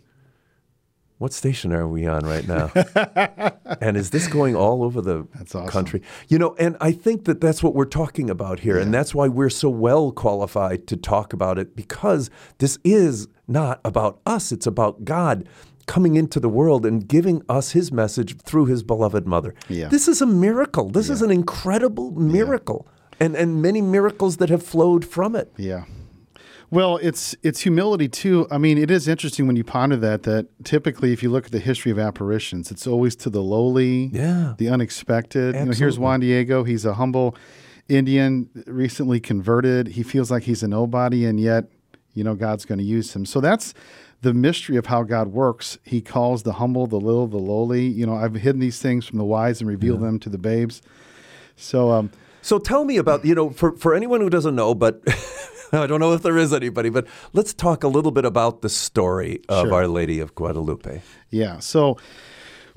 "What 1.18 1.32
station 1.32 1.72
are 1.72 1.86
we 1.86 2.06
on 2.06 2.24
right 2.24 2.46
now? 2.46 2.70
and 3.80 3.96
is 3.96 4.10
this 4.10 4.26
going 4.26 4.56
all 4.56 4.82
over 4.82 5.00
the 5.00 5.26
awesome. 5.40 5.68
country? 5.68 6.02
You 6.28 6.38
know, 6.38 6.54
and 6.58 6.76
I 6.80 6.92
think 6.92 7.24
that 7.24 7.40
that's 7.40 7.62
what 7.62 7.74
we're 7.74 7.84
talking 7.84 8.28
about 8.28 8.60
here, 8.60 8.78
and 8.78 8.92
that's 8.92 9.14
why 9.14 9.28
we're 9.28 9.50
so 9.50 9.68
well 9.68 10.10
qualified 10.12 10.86
to 10.88 10.96
talk 10.96 11.32
about 11.32 11.58
it 11.58 11.76
because 11.76 12.30
this 12.58 12.78
is 12.84 13.28
not 13.46 13.80
about 13.84 14.20
us; 14.26 14.52
it's 14.52 14.66
about 14.66 15.04
God." 15.04 15.48
Coming 15.86 16.16
into 16.16 16.38
the 16.38 16.50
world 16.50 16.84
and 16.84 17.08
giving 17.08 17.40
us 17.48 17.70
his 17.70 17.90
message 17.90 18.36
through 18.42 18.66
his 18.66 18.82
beloved 18.82 19.26
mother. 19.26 19.54
Yeah. 19.70 19.88
This 19.88 20.06
is 20.06 20.20
a 20.20 20.26
miracle. 20.26 20.90
This 20.90 21.08
is 21.08 21.22
an 21.22 21.30
incredible 21.30 22.10
miracle. 22.10 22.86
And, 23.20 23.34
and 23.36 23.60
many 23.60 23.80
miracles 23.82 24.36
that 24.36 24.48
have 24.50 24.62
flowed 24.62 25.04
from 25.04 25.34
it. 25.34 25.52
Yeah. 25.56 25.84
Well, 26.70 26.98
it's 26.98 27.34
it's 27.42 27.60
humility 27.60 28.08
too. 28.08 28.46
I 28.50 28.58
mean, 28.58 28.76
it 28.76 28.90
is 28.90 29.08
interesting 29.08 29.46
when 29.46 29.56
you 29.56 29.64
ponder 29.64 29.96
that. 29.96 30.24
That 30.24 30.46
typically, 30.64 31.12
if 31.14 31.22
you 31.22 31.30
look 31.30 31.46
at 31.46 31.52
the 31.52 31.60
history 31.60 31.90
of 31.90 31.98
apparitions, 31.98 32.70
it's 32.70 32.86
always 32.86 33.16
to 33.16 33.30
the 33.30 33.40
lowly, 33.42 34.10
Yeah. 34.12 34.54
the 34.58 34.68
unexpected. 34.68 35.54
You 35.54 35.64
know, 35.64 35.72
here's 35.72 35.98
Juan 35.98 36.20
Diego. 36.20 36.64
He's 36.64 36.84
a 36.84 36.94
humble 36.94 37.34
Indian, 37.88 38.50
recently 38.66 39.18
converted. 39.18 39.88
He 39.88 40.02
feels 40.02 40.30
like 40.30 40.42
he's 40.42 40.62
a 40.62 40.68
nobody, 40.68 41.24
and 41.24 41.40
yet, 41.40 41.70
you 42.12 42.22
know, 42.22 42.34
God's 42.34 42.66
going 42.66 42.78
to 42.78 42.84
use 42.84 43.16
him. 43.16 43.24
So 43.24 43.40
that's 43.40 43.72
the 44.20 44.34
mystery 44.34 44.76
of 44.76 44.86
how 44.86 45.04
God 45.04 45.28
works. 45.28 45.78
He 45.84 46.02
calls 46.02 46.42
the 46.42 46.54
humble, 46.54 46.86
the 46.86 47.00
little, 47.00 47.26
the 47.26 47.38
lowly. 47.38 47.86
You 47.86 48.04
know, 48.04 48.14
I've 48.14 48.34
hidden 48.34 48.60
these 48.60 48.78
things 48.78 49.06
from 49.06 49.16
the 49.16 49.24
wise 49.24 49.62
and 49.62 49.68
revealed 49.68 50.02
them 50.02 50.18
to 50.18 50.28
the 50.28 50.36
babes. 50.38 50.82
So, 51.56 51.90
um, 51.92 52.10
So 52.42 52.58
tell 52.58 52.84
me 52.84 52.96
about, 52.96 53.24
you 53.24 53.34
know, 53.34 53.50
for, 53.50 53.76
for 53.76 53.94
anyone 53.94 54.20
who 54.20 54.30
doesn't 54.30 54.54
know, 54.54 54.74
but 54.74 55.02
I 55.72 55.86
don't 55.86 56.00
know 56.00 56.12
if 56.12 56.22
there 56.22 56.38
is 56.38 56.52
anybody, 56.52 56.88
but 56.88 57.06
let's 57.32 57.52
talk 57.52 57.84
a 57.84 57.88
little 57.88 58.10
bit 58.10 58.24
about 58.24 58.62
the 58.62 58.68
story 58.68 59.40
of 59.48 59.66
Sure. 59.66 59.74
Our 59.74 59.88
Lady 59.88 60.20
of 60.20 60.34
Guadalupe. 60.34 61.02
Yeah. 61.30 61.58
So 61.58 61.98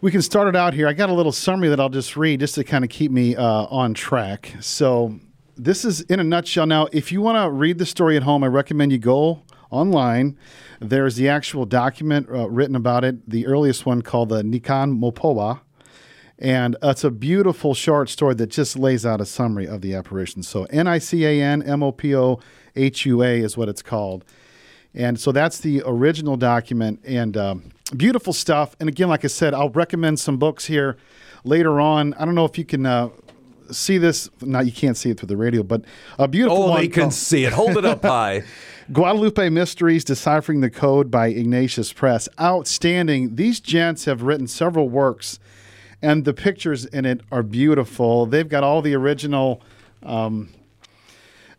we 0.01 0.11
can 0.11 0.21
start 0.21 0.47
it 0.47 0.55
out 0.55 0.73
here. 0.73 0.87
I 0.87 0.93
got 0.93 1.09
a 1.09 1.13
little 1.13 1.31
summary 1.31 1.69
that 1.69 1.79
I'll 1.79 1.89
just 1.89 2.17
read 2.17 2.39
just 2.39 2.55
to 2.55 2.63
kind 2.63 2.83
of 2.83 2.89
keep 2.89 3.11
me 3.11 3.35
uh, 3.35 3.43
on 3.43 3.93
track. 3.93 4.53
So 4.59 5.19
this 5.55 5.85
is 5.85 6.01
in 6.01 6.19
a 6.19 6.23
nutshell. 6.23 6.65
Now, 6.65 6.87
if 6.91 7.11
you 7.11 7.21
want 7.21 7.37
to 7.37 7.51
read 7.51 7.77
the 7.77 7.85
story 7.85 8.17
at 8.17 8.23
home, 8.23 8.43
I 8.43 8.47
recommend 8.47 8.91
you 8.91 8.97
go 8.97 9.43
online. 9.69 10.37
There's 10.79 11.15
the 11.15 11.29
actual 11.29 11.65
document 11.65 12.27
uh, 12.29 12.49
written 12.49 12.75
about 12.75 13.03
it, 13.05 13.29
the 13.29 13.45
earliest 13.45 13.85
one 13.85 14.01
called 14.01 14.29
the 14.29 14.41
Nican 14.41 14.99
Mopohua. 14.99 15.61
And 16.41 16.75
it's 16.81 17.03
a 17.03 17.11
beautiful 17.11 17.73
short 17.75 18.09
story 18.09 18.33
that 18.35 18.47
just 18.47 18.77
lays 18.77 19.05
out 19.05 19.21
a 19.21 19.25
summary 19.25 19.67
of 19.67 19.81
the 19.81 19.93
apparition. 19.93 20.41
So 20.41 20.63
N 20.65 20.87
I 20.87 20.97
C 20.97 21.23
A 21.25 21.39
N 21.41 21.61
M 21.61 21.83
O 21.83 21.91
P 21.91 22.15
O 22.15 22.39
H 22.75 23.05
U 23.05 23.21
A 23.21 23.39
is 23.39 23.55
what 23.55 23.69
it's 23.69 23.83
called. 23.83 24.25
And 24.93 25.19
so 25.19 25.31
that's 25.31 25.59
the 25.59 25.83
original 25.85 26.35
document 26.37 26.99
and 27.05 27.37
um, 27.37 27.63
beautiful 27.95 28.33
stuff. 28.33 28.75
And 28.79 28.89
again, 28.89 29.07
like 29.07 29.23
I 29.23 29.27
said, 29.27 29.53
I'll 29.53 29.69
recommend 29.69 30.19
some 30.19 30.37
books 30.37 30.65
here 30.65 30.97
later 31.43 31.79
on. 31.79 32.13
I 32.15 32.25
don't 32.25 32.35
know 32.35 32.45
if 32.45 32.57
you 32.57 32.65
can 32.65 32.85
uh, 32.87 33.09
see 33.71 33.97
this. 33.99 34.29
Now, 34.41 34.59
you 34.61 34.71
can't 34.71 34.97
see 34.97 35.11
it 35.11 35.19
through 35.19 35.27
the 35.27 35.37
radio, 35.37 35.63
but 35.63 35.83
a 36.19 36.27
beautiful 36.27 36.63
Oh, 36.63 36.69
one. 36.71 36.81
they 36.81 36.87
can 36.87 37.11
see 37.11 37.45
it. 37.45 37.53
Hold 37.53 37.77
it 37.77 37.85
up 37.85 38.01
high. 38.01 38.43
Guadalupe 38.91 39.47
Mysteries 39.49 40.03
Deciphering 40.03 40.59
the 40.61 40.69
Code 40.71 41.09
by 41.11 41.27
Ignatius 41.27 41.93
Press. 41.93 42.27
Outstanding. 42.39 43.35
These 43.35 43.59
gents 43.61 44.05
have 44.05 44.23
written 44.23 44.47
several 44.47 44.89
works, 44.89 45.39
and 46.01 46.25
the 46.25 46.33
pictures 46.33 46.85
in 46.85 47.05
it 47.05 47.21
are 47.31 47.43
beautiful. 47.43 48.25
They've 48.25 48.47
got 48.47 48.63
all 48.63 48.81
the 48.81 48.95
original 48.95 49.61
um, 50.03 50.49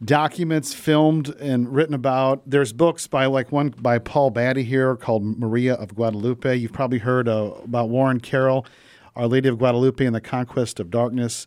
documents 0.04 0.74
filmed 0.74 1.28
and 1.40 1.72
written 1.72 1.94
about. 1.94 2.42
There's 2.46 2.72
books 2.72 3.06
by 3.06 3.26
like 3.26 3.52
one 3.52 3.70
by 3.70 3.98
Paul 3.98 4.32
Badde 4.32 4.64
here 4.64 4.96
called 4.96 5.22
Maria 5.22 5.74
of 5.74 5.94
Guadalupe. 5.94 6.56
You've 6.56 6.72
probably 6.72 6.98
heard 6.98 7.28
uh, 7.28 7.52
about 7.62 7.88
Warren 7.88 8.20
Carroll, 8.20 8.66
Our 9.14 9.26
Lady 9.26 9.48
of 9.48 9.58
Guadalupe 9.58 10.04
and 10.04 10.14
the 10.14 10.20
Conquest 10.20 10.80
of 10.80 10.90
Darkness. 10.90 11.46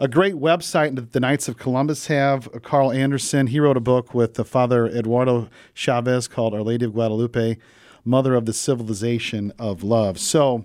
A 0.00 0.08
great 0.08 0.34
website 0.34 0.96
that 0.96 1.12
the 1.12 1.20
Knights 1.20 1.46
of 1.46 1.56
Columbus 1.56 2.08
have. 2.08 2.48
Uh, 2.48 2.58
Carl 2.58 2.90
Anderson, 2.90 3.46
he 3.46 3.60
wrote 3.60 3.76
a 3.76 3.80
book 3.80 4.12
with 4.12 4.34
the 4.34 4.44
Father 4.44 4.86
Eduardo 4.88 5.48
Chavez 5.72 6.26
called 6.26 6.52
Our 6.52 6.62
Lady 6.62 6.84
of 6.84 6.94
Guadalupe, 6.94 7.58
Mother 8.04 8.34
of 8.34 8.44
the 8.44 8.52
Civilization 8.52 9.52
of 9.56 9.84
Love. 9.84 10.18
So, 10.18 10.64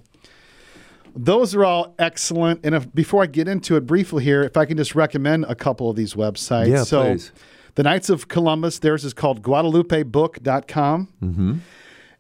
those 1.22 1.54
are 1.54 1.66
all 1.66 1.96
excellent. 2.00 2.66
And 2.66 2.74
if, 2.74 2.94
before 2.94 3.24
I 3.24 3.26
get 3.26 3.50
into 3.50 3.76
it 3.76 3.86
briefly 3.86 4.24
here, 4.24 4.42
if 4.42 4.56
I 4.56 4.66
can 4.66 4.78
just 4.78 4.96
recommend 4.96 5.46
a 5.50 5.56
couple 5.56 5.90
of 5.90 5.98
these 5.98 6.14
websites. 6.14 6.70
Yeah, 6.70 6.84
so, 6.84 7.04
please. 7.04 7.34
the 7.76 7.84
Knights 7.84 8.10
of 8.10 8.30
Columbus, 8.30 8.80
theirs 8.80 9.04
is 9.04 9.14
called 9.14 9.42
GuadalupeBook.com. 9.42 11.10
Mm-hmm. 11.22 11.58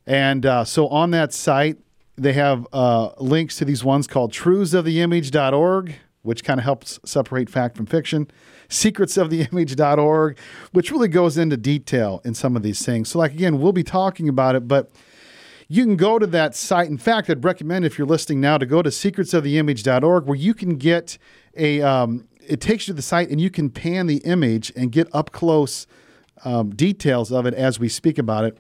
And 0.06 0.46
uh, 0.46 0.65
so 0.65 0.89
on 0.89 1.12
that 1.12 1.32
site, 1.32 1.77
they 2.18 2.34
have 2.34 2.68
uh, 2.74 3.12
links 3.20 3.56
to 3.58 3.65
these 3.65 3.86
ones 3.86 4.06
called 4.06 4.34
truthsoftheimage.org, 4.34 5.96
which 6.24 6.44
kind 6.44 6.60
of 6.60 6.65
helps 6.65 7.00
separate 7.06 7.50
fact 7.50 7.77
from 7.77 7.86
fiction, 7.86 8.29
secretsoftheimage.org, 8.68 10.38
which 10.74 10.91
really 10.91 11.08
goes 11.08 11.38
into 11.38 11.56
detail 11.56 12.22
in 12.25 12.34
some 12.34 12.58
of 12.58 12.63
these 12.63 12.86
things. 12.86 13.08
So, 13.08 13.20
like, 13.20 13.32
again, 13.32 13.62
we'll 13.62 13.72
be 13.72 13.84
talking 13.84 14.27
about 14.27 14.56
it, 14.56 14.68
but 14.68 14.91
you 15.71 15.85
can 15.85 15.95
go 15.95 16.17
to 16.17 16.25
that 16.27 16.55
site. 16.55 16.89
In 16.89 16.97
fact, 16.97 17.29
I'd 17.29 17.43
recommend 17.45 17.85
if 17.85 17.97
you're 17.97 18.07
listening 18.07 18.41
now 18.41 18.57
to 18.57 18.65
go 18.65 18.81
to 18.81 18.89
secretsoftheimage.org 18.89 20.25
where 20.25 20.35
you 20.35 20.55
can 20.55 20.75
get 20.77 21.19
a, 21.55 21.81
um, 21.83 22.27
it 22.45 22.59
takes 22.59 22.88
you 22.88 22.93
to 22.93 22.95
the 22.95 23.03
site 23.03 23.29
and 23.29 23.39
you 23.39 23.51
can 23.51 23.69
pan 23.69 24.07
the 24.07 24.17
image 24.17 24.73
and 24.75 24.91
get 24.91 25.07
up 25.13 25.31
close 25.31 25.85
um, 26.43 26.71
details 26.71 27.31
of 27.31 27.45
it 27.45 27.53
as 27.53 27.79
we 27.79 27.88
speak 27.88 28.17
about 28.17 28.45
it. 28.45 28.57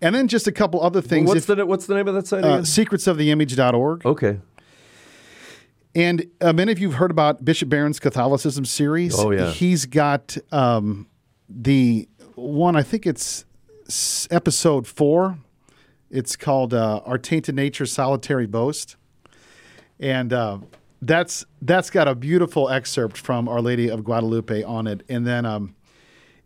And 0.00 0.14
then 0.14 0.28
just 0.28 0.46
a 0.46 0.52
couple 0.52 0.80
other 0.80 1.02
things. 1.02 1.26
What's 1.26 1.48
If- 1.48 1.56
the 1.56 1.66
what's 1.66 1.86
the 1.86 1.96
name 1.96 2.06
of 2.06 2.14
that 2.14 2.28
site 2.28 2.44
uh, 2.44 2.60
secretsoftheimage.org. 2.60 4.06
okay. 4.06 4.38
And 5.94 6.26
uh, 6.40 6.52
many 6.52 6.70
of 6.70 6.78
you 6.78 6.90
have 6.90 6.98
heard 7.00 7.10
about 7.10 7.44
Bishop 7.44 7.68
Barron's 7.68 7.98
Catholicism 7.98 8.64
series. 8.64 9.18
Oh, 9.18 9.32
yeah. 9.32 9.50
He's 9.50 9.86
got 9.86 10.36
um, 10.52 11.08
the 11.48 12.08
one, 12.36 12.76
I 12.76 12.82
think 12.84 13.06
it's 13.06 13.44
episode 14.30 14.86
four. 14.86 15.38
It's 16.10 16.36
called 16.36 16.72
uh, 16.72 17.02
Our 17.04 17.18
Tainted 17.18 17.54
Nature 17.54 17.86
Solitary 17.86 18.46
Boast. 18.46 18.96
And 20.00 20.32
uh, 20.32 20.58
that's 21.02 21.44
that's 21.60 21.90
got 21.90 22.08
a 22.08 22.14
beautiful 22.14 22.68
excerpt 22.68 23.16
from 23.16 23.48
Our 23.48 23.60
Lady 23.60 23.88
of 23.88 24.04
Guadalupe 24.04 24.62
on 24.62 24.86
it. 24.86 25.02
And 25.08 25.26
then 25.26 25.44
um, 25.44 25.74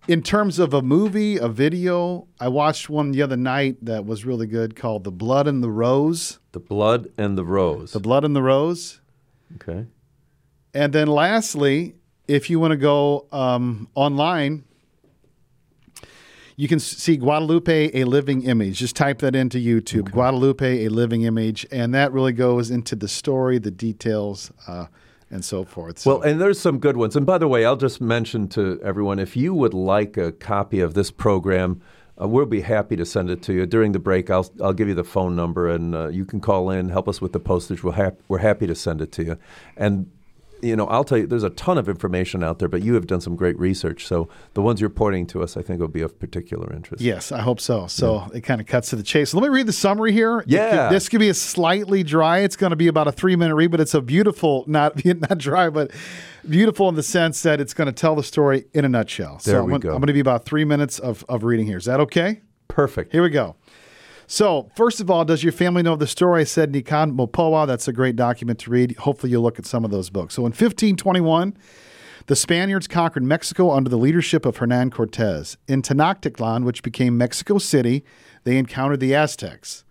in 0.08 0.22
terms 0.22 0.58
of 0.58 0.74
a 0.74 0.82
movie, 0.82 1.36
a 1.36 1.48
video, 1.48 2.26
I 2.40 2.48
watched 2.48 2.90
one 2.90 3.12
the 3.12 3.22
other 3.22 3.36
night 3.36 3.76
that 3.84 4.04
was 4.04 4.24
really 4.24 4.46
good 4.46 4.74
called 4.74 5.04
The 5.04 5.12
Blood 5.12 5.46
and 5.46 5.62
the 5.62 5.70
Rose. 5.70 6.38
The 6.52 6.60
blood 6.60 7.08
and 7.16 7.38
the 7.38 7.44
rose. 7.44 7.92
The 7.92 8.00
Blood 8.00 8.24
and 8.24 8.34
the 8.34 8.42
Rose. 8.42 9.00
okay. 9.56 9.86
And 10.74 10.92
then 10.92 11.06
lastly, 11.06 11.94
if 12.26 12.50
you 12.50 12.58
want 12.58 12.72
to 12.72 12.76
go 12.78 13.26
um, 13.30 13.88
online, 13.94 14.64
you 16.62 16.68
can 16.68 16.78
see 16.78 17.16
Guadalupe, 17.16 17.90
a 17.92 18.04
living 18.04 18.44
image. 18.44 18.78
Just 18.78 18.94
type 18.94 19.18
that 19.18 19.34
into 19.34 19.58
YouTube, 19.58 20.12
Guadalupe, 20.12 20.84
a 20.84 20.88
living 20.90 21.22
image, 21.22 21.66
and 21.72 21.92
that 21.92 22.12
really 22.12 22.32
goes 22.32 22.70
into 22.70 22.94
the 22.94 23.08
story, 23.08 23.58
the 23.58 23.72
details, 23.72 24.52
uh, 24.68 24.86
and 25.28 25.44
so 25.44 25.64
forth. 25.64 25.98
So, 25.98 26.10
Well, 26.10 26.22
and 26.22 26.40
there's 26.40 26.60
some 26.60 26.78
good 26.78 26.96
ones. 26.96 27.16
And 27.16 27.26
by 27.26 27.38
the 27.38 27.48
way, 27.48 27.64
I'll 27.64 27.74
just 27.74 28.00
mention 28.00 28.46
to 28.50 28.80
everyone 28.84 29.18
if 29.18 29.36
you 29.36 29.52
would 29.54 29.74
like 29.74 30.16
a 30.16 30.30
copy 30.30 30.78
of 30.78 30.94
this 30.94 31.10
program, 31.10 31.80
uh, 32.20 32.28
we'll 32.28 32.46
be 32.46 32.60
happy 32.60 32.94
to 32.94 33.04
send 33.04 33.28
it 33.28 33.42
to 33.42 33.52
you. 33.52 33.66
During 33.66 33.90
the 33.90 33.98
break, 33.98 34.30
I'll, 34.30 34.48
I'll 34.62 34.72
give 34.72 34.86
you 34.86 34.94
the 34.94 35.02
phone 35.02 35.34
number 35.34 35.68
and 35.68 35.96
uh, 35.96 36.08
you 36.10 36.24
can 36.24 36.40
call 36.40 36.70
in, 36.70 36.90
help 36.90 37.08
us 37.08 37.20
with 37.20 37.32
the 37.32 37.40
postage. 37.40 37.82
We're, 37.82 37.90
hap- 37.94 38.20
we're 38.28 38.38
happy 38.38 38.68
to 38.68 38.76
send 38.76 39.00
it 39.00 39.10
to 39.12 39.24
you. 39.24 39.36
And, 39.76 40.12
you 40.62 40.76
know, 40.76 40.86
I'll 40.86 41.04
tell 41.04 41.18
you, 41.18 41.26
there's 41.26 41.42
a 41.42 41.50
ton 41.50 41.76
of 41.76 41.88
information 41.88 42.42
out 42.44 42.58
there, 42.60 42.68
but 42.68 42.82
you 42.82 42.94
have 42.94 43.06
done 43.06 43.20
some 43.20 43.34
great 43.36 43.58
research. 43.58 44.06
So 44.06 44.28
the 44.54 44.62
ones 44.62 44.80
you're 44.80 44.88
pointing 44.90 45.26
to 45.28 45.42
us, 45.42 45.56
I 45.56 45.62
think, 45.62 45.80
will 45.80 45.88
be 45.88 46.02
of 46.02 46.18
particular 46.18 46.72
interest. 46.72 47.02
yes, 47.02 47.32
I 47.32 47.40
hope 47.40 47.60
so. 47.60 47.86
So 47.88 48.30
it 48.32 48.42
kind 48.42 48.60
of 48.60 48.66
cuts 48.66 48.90
to 48.90 48.96
the 48.96 49.02
chase. 49.02 49.30
So 49.30 49.38
let 49.38 49.48
me 49.50 49.54
read 49.54 49.66
the 49.66 49.72
summary 49.72 50.12
here. 50.12 50.44
Yeah. 50.46 50.88
could- 50.88 50.94
this 50.96 51.08
could 51.08 51.20
be 51.20 51.28
a 51.28 51.34
slightly 51.34 52.02
dry. 52.02 52.38
It's 52.38 52.56
going 52.56 52.70
to 52.70 52.76
be 52.76 52.86
about 52.86 53.08
a 53.08 53.12
three 53.12 53.34
minute 53.36 53.54
read, 53.56 53.70
but 53.70 53.80
it's 53.80 53.94
a 53.94 54.00
beautiful, 54.00 54.64
not 54.66 55.04
not 55.04 55.38
dry, 55.38 55.68
but 55.70 55.90
beautiful 56.48 56.88
in 56.88 56.94
the 56.94 57.02
sense 57.02 57.42
that 57.42 57.60
it's 57.60 57.74
going 57.74 57.86
to 57.86 57.92
tell 57.92 58.14
the 58.14 58.22
story 58.22 58.66
in 58.72 58.84
a 58.84 58.88
nutshell. 58.88 59.38
So 59.40 59.50
There 59.50 59.60
I'm 59.60 59.66
we 59.66 59.72
gonna- 59.72 59.80
go. 59.80 59.88
I'm 59.94 60.00
going 60.00 60.06
to 60.08 60.12
be 60.12 60.20
about 60.20 60.44
three 60.44 60.64
minutes 60.64 60.98
of, 60.98 61.24
of 61.28 61.44
reading 61.44 61.66
here. 61.66 61.78
Is 61.78 61.84
that 61.86 62.00
okay? 62.00 62.40
Perfect. 62.68 63.12
Here 63.12 63.22
we 63.22 63.30
go. 63.30 63.56
So, 64.32 64.70
first 64.74 64.98
of 65.02 65.10
all, 65.10 65.26
does 65.26 65.44
your 65.44 65.52
family 65.52 65.82
know 65.82 65.94
the 65.94 66.06
story? 66.06 66.40
I 66.40 66.44
said 66.44 66.72
Nican 66.72 67.14
Mopohua. 67.14 67.66
That's 67.66 67.86
a 67.86 67.92
great 67.92 68.16
document 68.16 68.58
to 68.60 68.70
read. 68.70 68.96
Hopefully, 68.96 69.30
you'll 69.30 69.42
look 69.42 69.58
at 69.58 69.66
some 69.66 69.84
of 69.84 69.90
those 69.90 70.08
books. 70.08 70.36
So, 70.36 70.40
in 70.44 70.52
1521, 70.52 71.54
the 72.28 72.34
Spaniards 72.34 72.88
conquered 72.88 73.24
Mexico 73.24 73.70
under 73.70 73.90
the 73.90 73.98
leadership 73.98 74.46
of 74.46 74.56
Hernan 74.56 74.88
Cortez. 74.88 75.58
In 75.68 75.82
Tenochtitlan, 75.82 76.64
which 76.64 76.82
became 76.82 77.18
Mexico 77.18 77.58
City, 77.58 78.06
they 78.44 78.56
encountered 78.56 79.00
the 79.00 79.14
Aztecs. 79.14 79.84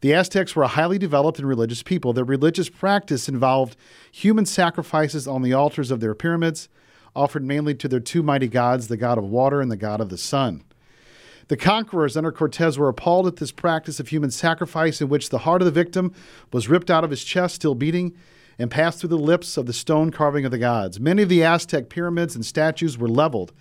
The 0.00 0.14
Aztecs 0.14 0.56
were 0.56 0.62
a 0.62 0.68
highly 0.68 0.96
developed 0.96 1.38
and 1.38 1.46
religious 1.46 1.82
people. 1.82 2.14
Their 2.14 2.24
religious 2.24 2.70
practice 2.70 3.28
involved 3.28 3.76
human 4.10 4.46
sacrifices 4.46 5.28
on 5.28 5.42
the 5.42 5.52
altars 5.52 5.90
of 5.90 6.00
their 6.00 6.14
pyramids, 6.14 6.70
offered 7.14 7.44
mainly 7.44 7.74
to 7.74 7.88
their 7.88 8.00
two 8.00 8.22
mighty 8.22 8.48
gods, 8.48 8.88
the 8.88 8.96
god 8.96 9.18
of 9.18 9.24
water 9.24 9.60
and 9.60 9.70
the 9.70 9.76
god 9.76 10.00
of 10.00 10.08
the 10.08 10.16
sun. 10.16 10.64
The 11.48 11.56
conquerors 11.56 12.16
under 12.16 12.32
Cortez 12.32 12.78
were 12.78 12.88
appalled 12.88 13.26
at 13.26 13.36
this 13.36 13.52
practice 13.52 14.00
of 14.00 14.08
human 14.08 14.30
sacrifice 14.30 15.00
in 15.00 15.08
which 15.08 15.28
the 15.28 15.38
heart 15.38 15.62
of 15.62 15.66
the 15.66 15.72
victim 15.72 16.12
was 16.52 16.68
ripped 16.68 16.90
out 16.90 17.04
of 17.04 17.10
his 17.10 17.24
chest, 17.24 17.56
still 17.56 17.74
beating, 17.74 18.16
and 18.58 18.70
passed 18.70 19.00
through 19.00 19.08
the 19.08 19.18
lips 19.18 19.56
of 19.56 19.66
the 19.66 19.72
stone 19.72 20.10
carving 20.10 20.44
of 20.44 20.50
the 20.50 20.58
gods. 20.58 21.00
Many 21.00 21.22
of 21.22 21.28
the 21.28 21.42
Aztec 21.42 21.88
pyramids 21.88 22.34
and 22.34 22.44
statues 22.44 22.96
were 22.96 23.08
leveled 23.08 23.52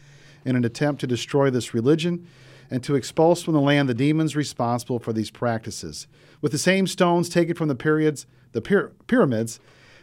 in 0.45 0.55
an 0.55 0.65
attempt 0.65 1.01
to 1.01 1.07
destroy 1.07 1.49
this 1.49 1.73
religion 1.73 2.27
and 2.69 2.83
to 2.83 2.95
expulse 2.95 3.43
from 3.43 3.53
the 3.53 3.61
land 3.61 3.89
the 3.89 3.93
demons 3.93 4.35
responsible 4.35 4.99
for 4.99 5.11
these 5.11 5.29
practices. 5.29 6.07
With 6.39 6.51
the 6.51 6.57
same 6.57 6.87
stones 6.87 7.29
taken 7.29 7.55
from 7.55 7.67
the 7.67 7.75
periods, 7.75 8.25
the 8.53 8.61
pyra- 8.61 8.91
pyramids, 9.07 9.59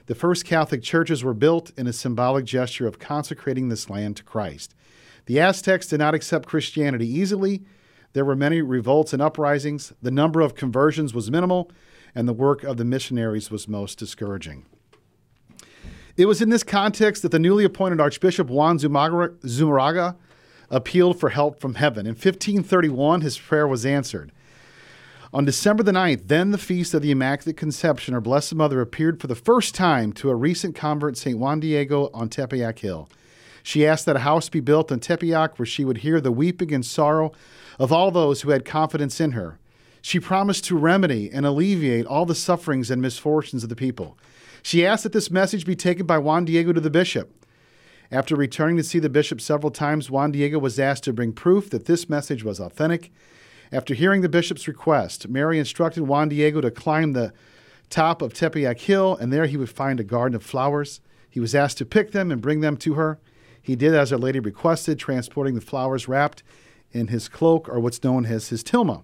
the 0.07 0.15
first 0.15 0.45
Catholic 0.45 0.83
churches 0.83 1.25
were 1.25 1.35
built 1.35 1.73
in 1.79 1.87
a 1.87 1.93
symbolic 1.93 2.45
gesture 2.45 2.87
of 2.87 2.99
consecrating 2.99 3.69
this 3.69 3.91
land 3.91 4.17
to 4.17 4.25
Christ. 4.25 4.75
The 5.29 5.41
Aztecs 5.41 5.87
did 5.87 5.99
not 5.99 6.15
accept 6.15 6.49
Christianity 6.49 7.07
easily. 7.07 7.63
There 8.15 8.25
were 8.25 8.35
many 8.35 8.63
revolts 8.63 9.13
and 9.13 9.21
uprisings. 9.21 9.93
The 10.01 10.11
number 10.11 10.41
of 10.41 10.55
conversions 10.55 11.13
was 11.13 11.31
minimal, 11.31 11.71
and 12.15 12.27
the 12.27 12.33
work 12.33 12.65
of 12.65 12.79
the 12.79 12.85
missionaries 12.87 13.51
was 13.51 13.69
most 13.69 13.99
discouraging. 13.99 14.65
It 16.17 16.25
was 16.25 16.41
in 16.41 16.49
this 16.49 16.63
context 16.63 17.21
that 17.21 17.31
the 17.31 17.39
newly 17.39 17.65
appointed 17.65 18.01
Archbishop 18.01 18.49
Juan 18.49 18.79
Zumarraga 18.79 20.17
appealed 20.71 21.21
for 21.21 21.29
help 21.29 21.61
from 21.61 21.75
heaven. 21.75 22.07
In 22.07 22.13
1531, 22.15 23.21
his 23.21 23.37
prayer 23.37 23.69
was 23.69 23.85
answered. 23.85 24.33
On 25.35 25.45
December 25.45 25.83
the 25.83 25.93
9th, 25.93 26.29
then 26.29 26.53
the 26.53 26.57
feast 26.57 26.95
of 26.95 27.03
the 27.03 27.11
Immaculate 27.11 27.59
Conception, 27.59 28.15
our 28.15 28.23
Blessed 28.23 28.55
Mother 28.55 28.81
appeared 28.81 29.21
for 29.21 29.27
the 29.27 29.35
first 29.35 29.75
time 29.75 30.11
to 30.15 30.31
a 30.31 30.35
recent 30.35 30.75
convert, 30.75 31.19
St. 31.19 31.39
Juan 31.39 31.61
Diego, 31.61 32.09
on 32.15 32.31
Tepeyac 32.31 32.79
Hill. 32.79 33.11
She 33.69 33.87
asked 33.87 34.07
that 34.07 34.17
a 34.17 34.21
house 34.21 34.49
be 34.49 34.61
built 34.61 34.91
on 34.91 34.99
Tepeyac 34.99 35.59
where 35.59 35.67
she 35.67 35.85
would 35.85 35.99
hear 35.99 36.23
the 36.23 36.33
weeping 36.33 36.73
and 36.73 36.87
sorrow 36.87 37.33
of 37.79 37.93
all 37.93 38.11
those 38.11 38.41
who 38.41 38.49
had 38.49 38.65
confidence 38.65 39.21
in 39.21 39.33
her. 39.33 39.59
She 40.01 40.19
promised 40.19 40.65
to 40.65 40.79
remedy 40.79 41.31
and 41.31 41.45
alleviate 41.45 42.07
all 42.07 42.25
the 42.25 42.35
sufferings 42.35 42.91
and 42.91 43.03
misfortunes 43.03 43.65
of 43.65 43.69
the 43.69 43.77
people. 43.77 44.17
She 44.63 44.87
asked 44.87 45.03
that 45.03 45.13
this 45.13 45.31
message 45.31 45.67
be 45.67 45.77
taken 45.77 46.07
by 46.07 46.17
Juan 46.17 46.47
Diego 46.47 46.73
to 46.73 46.81
the 46.81 46.89
bishop. 46.89 47.47
After 48.11 48.35
returning 48.35 48.79
to 48.79 48.83
see 48.83 49.01
the 49.01 49.11
bishop 49.11 49.39
several 49.39 49.71
times, 49.71 50.11
Juan 50.11 50.33
Diego 50.33 50.59
was 50.59 50.81
asked 50.81 51.05
to 51.05 51.13
bring 51.13 51.35
proof 51.35 51.69
that 51.69 51.85
this 51.85 52.09
message 52.09 52.43
was 52.43 52.59
authentic. 52.59 53.13
After 53.71 53.93
hearing 53.93 54.23
the 54.23 54.31
bishop's 54.31 54.67
request, 54.67 55.29
Mary 55.29 55.59
instructed 55.59 56.05
Juan 56.05 56.31
Diego 56.31 56.63
to 56.63 56.71
climb 56.71 57.13
the 57.13 57.35
top 57.91 58.23
of 58.23 58.33
Tepeyac 58.33 58.81
Hill, 58.81 59.15
and 59.21 59.31
there 59.31 59.45
he 59.45 59.59
would 59.59 59.69
find 59.69 60.01
a 60.01 60.05
garden 60.05 60.37
of 60.37 60.43
flowers. 60.43 61.03
He 61.29 61.39
was 61.39 61.55
asked 61.55 61.77
to 61.77 61.85
pick 61.85 62.13
them 62.13 62.33
and 62.33 62.41
bring 62.41 62.63
them 62.63 62.79
to 62.79 62.95
her. 62.95 63.19
He 63.63 63.77
did 63.77 63.95
as 63.95 64.13
Our 64.13 64.19
Lady 64.19 64.41
requested, 64.41 64.99
transporting 64.99 65.55
the 65.55 65.61
flowers 65.61 66.09
wrapped 66.09 66.43
in 66.93 67.09
his 67.09 67.29
cloak, 67.29 67.69
or 67.69 67.81
what's 67.81 68.03
known 68.03 68.27
as 68.27 68.49
his 68.49 68.65
tilma. 68.65 69.03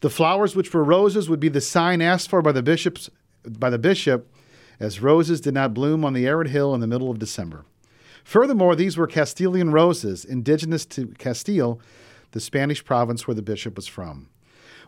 The 0.00 0.10
flowers, 0.10 0.54
which 0.54 0.72
were 0.72 0.84
roses, 0.84 1.28
would 1.28 1.40
be 1.40 1.48
the 1.48 1.60
sign 1.60 2.00
asked 2.00 2.28
for 2.28 2.42
by 2.42 2.52
the 2.52 2.62
bishops 2.62 3.10
by 3.48 3.70
the 3.70 3.78
bishop, 3.78 4.30
as 4.80 5.00
roses 5.00 5.40
did 5.40 5.54
not 5.54 5.74
bloom 5.74 6.04
on 6.04 6.12
the 6.12 6.26
arid 6.26 6.48
hill 6.48 6.74
in 6.74 6.80
the 6.80 6.86
middle 6.86 7.10
of 7.10 7.18
December. 7.18 7.64
Furthermore, 8.24 8.76
these 8.76 8.96
were 8.96 9.06
Castilian 9.06 9.72
roses, 9.72 10.24
indigenous 10.24 10.84
to 10.86 11.08
Castile, 11.18 11.80
the 12.32 12.40
Spanish 12.40 12.84
province 12.84 13.26
where 13.26 13.34
the 13.34 13.42
bishop 13.42 13.76
was 13.76 13.86
from. 13.86 14.28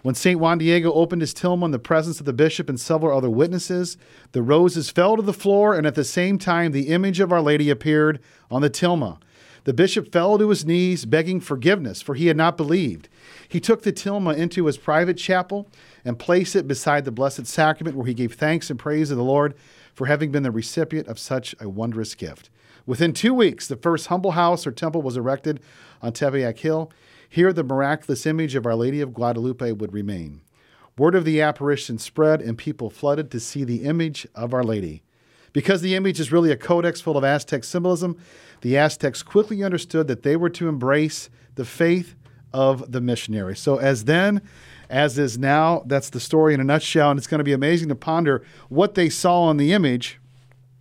When 0.03 0.15
St. 0.15 0.41
Juan 0.41 0.59
Diego 0.59 0.93
opened 0.93 1.21
his 1.21 1.35
tilma 1.35 1.67
in 1.67 1.71
the 1.73 1.79
presence 1.79 2.21
of 2.21 2.27
the 2.27 2.33
bishop 2.33 2.69
and 2.69 2.81
several 2.81 3.17
other 3.17 3.29
witnesses, 3.29 3.99
the 4.33 4.43
roses 4.43 4.89
fell 4.89 5.17
to 5.17 5.23
the 5.23 5.33
floor, 5.33 5.75
and 5.75 5.87
at 5.87 5.95
the 5.95 6.05
same 6.05 6.39
time, 6.39 6.73
the 6.73 6.89
image 6.89 7.21
of 7.21 7.33
Our 7.33 7.43
Lady 7.43 7.69
appeared 7.69 8.21
on 8.51 8.63
the 8.63 8.71
tilma. 8.71 9.19
The 9.65 9.75
bishop 9.75 10.11
fell 10.11 10.39
to 10.39 10.49
his 10.49 10.65
knees, 10.65 11.05
begging 11.05 11.39
forgiveness, 11.39 12.01
for 12.01 12.15
he 12.15 12.29
had 12.29 12.37
not 12.37 12.57
believed. 12.57 13.11
He 13.47 13.61
took 13.61 13.83
the 13.83 13.93
tilma 13.93 14.35
into 14.35 14.65
his 14.65 14.79
private 14.79 15.19
chapel 15.19 15.69
and 16.03 16.19
placed 16.19 16.57
it 16.57 16.67
beside 16.67 17.05
the 17.05 17.13
Blessed 17.13 17.47
Sacrament, 17.47 17.95
where 17.95 18.07
he 18.07 18.15
gave 18.15 18.35
thanks 18.35 18.71
and 18.71 18.79
praise 18.79 19.11
to 19.11 19.17
the 19.17 19.23
Lord 19.23 19.55
for 19.95 20.07
having 20.07 20.33
been 20.33 20.45
the 20.45 20.51
recipient 20.51 21.09
of 21.09 21.19
such 21.19 21.55
a 21.61 21.69
wondrous 21.69 22.15
gift. 22.15 22.49
Within 22.87 23.13
two 23.13 23.35
weeks, 23.35 23.69
the 23.69 23.77
first 23.77 24.07
humble 24.07 24.31
house 24.31 24.67
or 24.67 24.73
temple 24.73 25.03
was 25.03 25.19
erected 25.19 25.61
on 26.01 26.13
Tepeyac 26.13 26.59
Hill. 26.59 26.91
Here, 27.33 27.53
the 27.53 27.63
miraculous 27.63 28.27
image 28.27 28.57
of 28.57 28.67
Our 28.67 28.75
Lady 28.75 29.01
of 29.01 29.15
Guadalupe 29.15 29.71
would 29.71 29.93
remain. 29.93 30.41
Word 30.99 31.15
of 31.15 31.25
the 31.25 31.41
apparition 31.41 31.97
spread, 31.97 32.43
and 32.43 32.59
people 32.59 32.91
flooded 32.91 33.31
to 33.31 33.39
see 33.39 33.63
the 33.63 33.85
image 33.85 34.27
of 34.35 34.53
Our 34.53 34.65
Lady. 34.65 35.05
Because 35.53 35.81
the 35.81 35.95
image 35.95 36.19
is 36.19 36.33
really 36.33 36.51
a 36.51 36.57
codex 36.57 37.01
full 37.01 37.17
of 37.17 37.23
Aztec 37.23 37.63
symbolism, 37.63 38.19
the 38.63 38.77
Aztecs 38.77 39.23
quickly 39.23 39.63
understood 39.63 40.09
that 40.09 40.25
they 40.25 40.35
were 40.35 40.51
to 40.51 40.69
embrace 40.69 41.31
the 41.55 41.65
faith 41.65 42.17
of 42.53 42.91
the 42.91 43.01
missionary. 43.01 43.57
So, 43.57 43.77
as 43.77 44.07
then, 44.07 44.43
as 44.89 45.17
is 45.17 45.39
now, 45.39 45.85
that's 45.87 46.11
the 46.11 46.19
story 46.19 46.53
in 46.53 46.61
a 46.61 46.65
nutshell, 46.65 47.13
and 47.13 47.19
it's 47.19 47.29
going 47.29 47.39
to 47.39 47.45
be 47.45 47.53
amazing 47.53 47.89
to 47.91 47.95
ponder 47.95 48.45
what 48.69 48.97
they 48.97 49.09
saw 49.09 49.43
on 49.43 49.57
the 49.57 49.73
image 49.73 50.20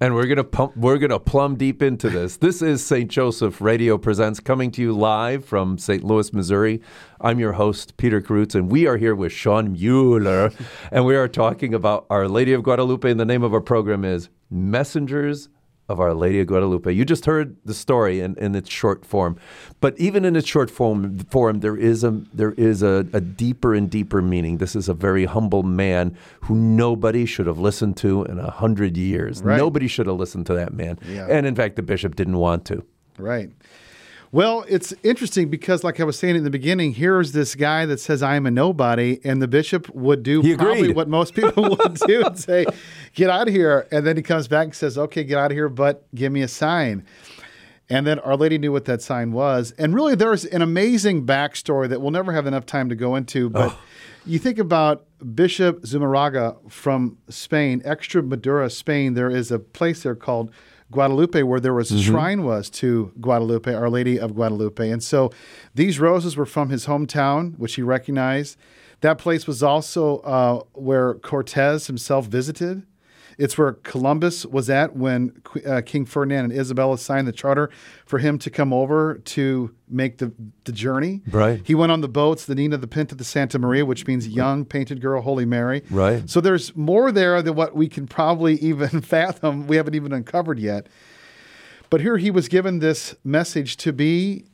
and 0.01 0.15
we're 0.15 0.27
gonna 0.27 0.43
pump, 0.43 0.75
we're 0.77 0.97
gonna 0.97 1.19
plumb 1.19 1.55
deep 1.55 1.81
into 1.81 2.09
this. 2.09 2.37
This 2.37 2.61
is 2.61 2.85
St. 2.85 3.09
Joseph 3.09 3.59
Radio 3.59 3.97
presents 3.97 4.39
coming 4.39 4.71
to 4.71 4.81
you 4.81 4.93
live 4.93 5.43
from 5.43 5.77
St. 5.77 6.03
Louis, 6.03 6.31
Missouri. 6.31 6.81
I'm 7.19 7.39
your 7.39 7.53
host 7.53 7.97
Peter 7.97 8.21
Karutz, 8.21 8.55
and 8.55 8.71
we 8.71 8.87
are 8.87 8.97
here 8.97 9.15
with 9.15 9.33
Shawn 9.33 9.73
Mueller, 9.73 10.51
and 10.91 11.05
we 11.05 11.15
are 11.15 11.27
talking 11.27 11.73
about 11.73 12.05
Our 12.09 12.29
Lady 12.29 12.53
of 12.53 12.63
Guadalupe. 12.63 13.09
And 13.09 13.19
the 13.19 13.25
name 13.25 13.43
of 13.43 13.53
our 13.53 13.61
program 13.61 14.05
is 14.05 14.29
Messengers 14.49 15.49
of 15.89 16.00
Our 16.00 16.13
Lady 16.13 16.39
of 16.39 16.48
Guadalupe. 16.48 16.91
You 16.93 17.03
just 17.03 17.25
heard 17.25 17.58
the 17.65 17.74
story 17.74 18.22
in, 18.22 18.38
in 18.38 18.55
its 18.55 18.69
short 18.69 19.03
form, 19.05 19.38
but 19.81 20.00
even 20.00 20.24
in 20.24 20.36
its 20.36 20.48
short 20.48 20.69
form, 20.72 21.17
form 21.19 21.60
there 21.60 21.75
is 21.75 22.03
a 22.03 22.12
there 22.34 22.53
is 22.53 22.84
a, 22.84 23.05
a 23.12 23.19
deeper 23.19 23.74
and 23.74 23.89
deeper 23.89 24.22
meaning. 24.22 24.60
This 24.60 24.75
is 24.75 24.88
a 24.88 24.93
very 24.93 25.25
humble 25.25 25.63
man 25.63 26.15
who 26.41 26.55
nobody 26.55 27.25
should 27.25 27.48
have 27.48 27.58
listened 27.60 27.98
to 27.98 28.24
in 28.25 28.39
a 28.39 28.51
hundred 28.51 28.96
years. 28.96 29.41
Right. 29.41 29.58
Nobody 29.58 29.88
should 29.88 30.05
have 30.08 30.17
listened 30.17 30.46
to 30.46 30.53
that 30.53 30.74
man, 30.74 31.00
Yeah. 31.08 31.27
and 31.29 31.46
in 31.46 31.55
fact, 31.55 31.75
the 31.75 31.81
bishop 31.81 32.15
didn't 32.15 32.38
want 32.38 32.65
to. 32.65 32.84
Right. 33.17 33.50
Well, 34.31 34.63
it's 34.67 34.93
interesting 35.01 35.50
because, 35.50 35.83
like 35.83 36.00
I 36.00 36.03
was 36.03 36.17
saying 36.19 36.36
in 36.36 36.43
the 36.43 36.51
beginning, 36.51 36.93
here's 36.93 37.31
this 37.31 37.55
guy 37.55 37.88
that 37.88 38.00
says, 38.00 38.21
I 38.21 38.36
am 38.36 38.45
a 38.45 38.51
nobody. 38.51 39.19
And 39.24 39.41
the 39.41 39.48
bishop 39.48 39.89
would 39.95 40.21
do 40.21 40.41
He 40.41 40.55
probably 40.55 40.79
agreed. 40.81 40.95
what 40.95 41.07
most 41.07 41.33
people 41.33 41.63
would 41.79 41.95
do 41.95 42.24
and 42.24 42.38
say, 42.38 42.65
Get 43.15 43.29
out 43.29 43.48
of 43.48 43.53
here. 43.53 43.88
And 43.91 44.05
then 44.05 44.17
he 44.17 44.21
comes 44.21 44.48
back 44.48 44.65
and 44.65 44.75
says, 44.75 44.98
Okay, 44.98 45.24
get 45.24 45.39
out 45.39 45.51
of 45.51 45.57
here, 45.57 45.69
but 45.69 46.03
give 46.13 46.31
me 46.31 46.41
a 46.41 46.48
sign. 46.48 47.05
And 47.89 48.05
then 48.05 48.19
Our 48.19 48.38
Lady 48.38 48.59
knew 48.59 48.71
what 48.71 48.86
that 48.86 49.01
sign 49.01 49.31
was. 49.31 49.71
And 49.79 49.95
really, 49.95 50.13
there's 50.13 50.45
an 50.45 50.62
amazing 50.62 51.25
backstory 51.25 51.89
that 51.89 52.00
we'll 52.00 52.12
never 52.12 52.31
have 52.33 52.45
enough 52.45 52.67
time 52.67 52.88
to 52.89 52.95
go 52.95 53.15
into. 53.15 53.50
But 53.50 53.71
oh. 53.71 53.79
you 54.27 54.38
think 54.38 54.59
about 54.59 55.05
Bishop 55.33 55.81
Zumarraga 55.81 56.69
from 56.69 57.17
Spain, 57.29 57.81
Extremadura, 57.81 58.71
Spain. 58.71 59.15
There 59.15 59.31
is 59.31 59.50
a 59.50 59.57
place 59.57 60.03
there 60.03 60.13
called 60.13 60.51
Guadalupe 60.91 61.43
where 61.43 61.60
there 61.60 61.74
was 61.74 61.91
a 61.91 62.01
shrine 62.01 62.43
was 62.43 62.69
to 62.72 63.12
Guadalupe, 63.22 63.72
Our 63.74 63.89
Lady 63.89 64.19
of 64.19 64.34
Guadalupe. 64.34 64.89
And 64.89 65.03
so 65.03 65.31
these 65.75 66.00
roses 66.00 66.36
were 66.36 66.46
from 66.46 66.69
his 66.69 66.88
hometown, 66.88 67.58
which 67.60 67.75
he 67.75 67.81
recognized. 67.81 68.58
That 69.01 69.17
place 69.17 69.48
was 69.48 69.62
also 69.63 70.17
uh, 70.19 70.63
where 70.74 71.13
Cortez 71.15 71.88
himself 71.88 72.25
visited. 72.25 72.84
It's 73.39 73.58
where 73.58 73.72
Columbus 73.72 74.46
was 74.46 74.69
at 74.69 74.98
when 74.98 75.41
uh, 75.65 75.81
King 75.86 76.05
Ferdinand 76.05 76.51
and 76.51 76.53
Isabella 76.53 76.98
signed 76.98 77.25
the 77.25 77.31
charter 77.31 77.69
for 78.05 78.19
him 78.19 78.38
to 78.39 78.50
come 78.50 78.74
over 78.74 79.19
to 79.19 79.74
make 79.88 80.17
the, 80.17 80.34
the 80.65 80.74
journey. 80.74 81.22
Right. 81.31 81.62
He 81.63 81.74
went 81.74 81.93
on 81.93 82.01
the 82.01 82.10
boats, 82.10 82.46
the 82.46 82.53
Nina, 82.53 82.75
the 82.75 82.86
Pinta, 82.86 83.15
the 83.15 83.24
Santa 83.24 83.58
Maria, 83.58 83.86
which 83.86 84.05
means 84.05 84.27
young 84.27 84.65
painted 84.65 85.00
girl, 85.00 85.22
Holy 85.22 85.46
Mary. 85.46 85.84
Right. 85.89 86.29
So 86.29 86.41
there's 86.41 86.75
more 86.75 87.13
there 87.13 87.41
than 87.41 87.55
what 87.55 87.74
we 87.74 87.88
can 87.88 88.08
probably 88.08 88.55
even 88.62 89.00
fathom. 89.00 89.67
We 89.67 89.77
haven't 89.77 89.96
even 89.96 90.12
uncovered 90.12 90.60
yet. 90.60 90.88
But 91.89 92.01
here 92.01 92.17
he 92.17 92.32
was 92.32 92.49
given 92.49 92.80
this 92.80 93.15
message 93.23 93.78
to 93.78 93.93
be, 93.93 94.47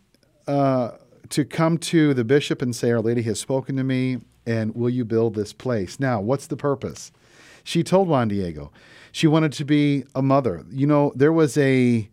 uh, 0.46 0.92
to 1.30 1.44
come 1.44 1.80
to 1.80 2.14
the 2.14 2.24
bishop 2.24 2.62
and 2.62 2.76
say, 2.76 2.92
Our 2.92 3.02
Lady 3.02 3.24
has 3.24 3.40
spoken 3.40 3.78
to 3.78 3.84
me, 3.84 4.20
and 4.46 4.76
will 4.76 4.92
you 4.92 5.06
build 5.06 5.34
this 5.34 5.54
place? 5.54 6.00
Now, 6.00 6.22
what's 6.22 6.46
the 6.46 6.56
purpose? 6.56 7.12
She 7.66 7.84
told 7.84 8.08
Juan 8.08 8.30
Diego 8.30 8.72
she 9.12 9.28
wanted 9.28 9.52
to 9.54 9.66
be 9.66 10.06
a 10.14 10.22
mother. 10.22 10.64
You 10.72 10.88
know, 10.88 11.12
there 11.16 11.34
was 11.34 11.58
a 11.58 12.10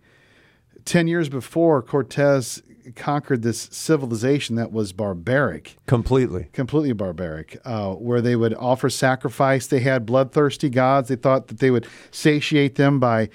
10 0.85 1.07
years 1.07 1.29
before 1.29 1.83
Cortez 1.83 2.63
conquered 2.97 3.43
this 3.43 3.69
civilization 3.71 4.57
that 4.57 4.73
was 4.73 4.93
barbaric 4.93 5.77
Completely. 5.87 6.49
completely 6.53 6.93
barbaric, 6.93 7.61
uh, 7.65 7.93
where 7.93 8.21
they 8.21 8.35
would 8.35 8.55
offer 8.55 8.91
sacrifice. 8.91 9.67
They 9.69 9.81
had 9.81 10.05
bloodthirsty 10.07 10.69
gods. 10.71 11.09
They 11.09 11.17
thought 11.17 11.47
that 11.49 11.59
they 11.61 11.71
would 11.71 11.87
satiate 12.11 12.75
them 12.75 12.99
by 12.99 13.29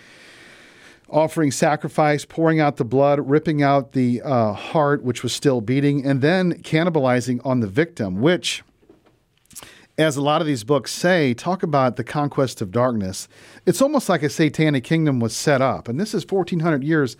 offering 1.09 1.51
sacrifice, 1.51 2.25
pouring 2.25 2.59
out 2.59 2.75
the 2.75 2.83
blood, 2.83 3.29
ripping 3.29 3.61
out 3.61 3.93
the 3.93 4.21
uh, 4.21 4.51
heart, 4.53 5.03
which 5.03 5.23
was 5.23 5.31
still 5.31 5.61
beating, 5.61 6.05
and 6.05 6.21
then 6.21 6.61
cannibalizing 6.63 7.39
on 7.45 7.61
the 7.61 7.67
victim, 7.67 8.19
which 8.19 8.63
as 9.97 10.15
a 10.15 10.21
lot 10.21 10.41
of 10.41 10.47
these 10.47 10.63
books 10.63 10.91
say, 10.93 11.33
talk 11.33 11.63
about 11.63 11.95
the 11.95 12.03
conquest 12.03 12.61
of 12.61 12.71
darkness. 12.71 13.27
It's 13.65 13.81
almost 13.81 14.09
like 14.09 14.21
a 14.21 14.29
satanic 14.29 14.83
kingdom 14.83 15.19
was 15.19 15.35
set 15.35 15.61
up. 15.61 15.87
And 15.87 15.99
this 15.99 16.13
is 16.13 16.25
1400 16.25 16.83
years 16.83 17.17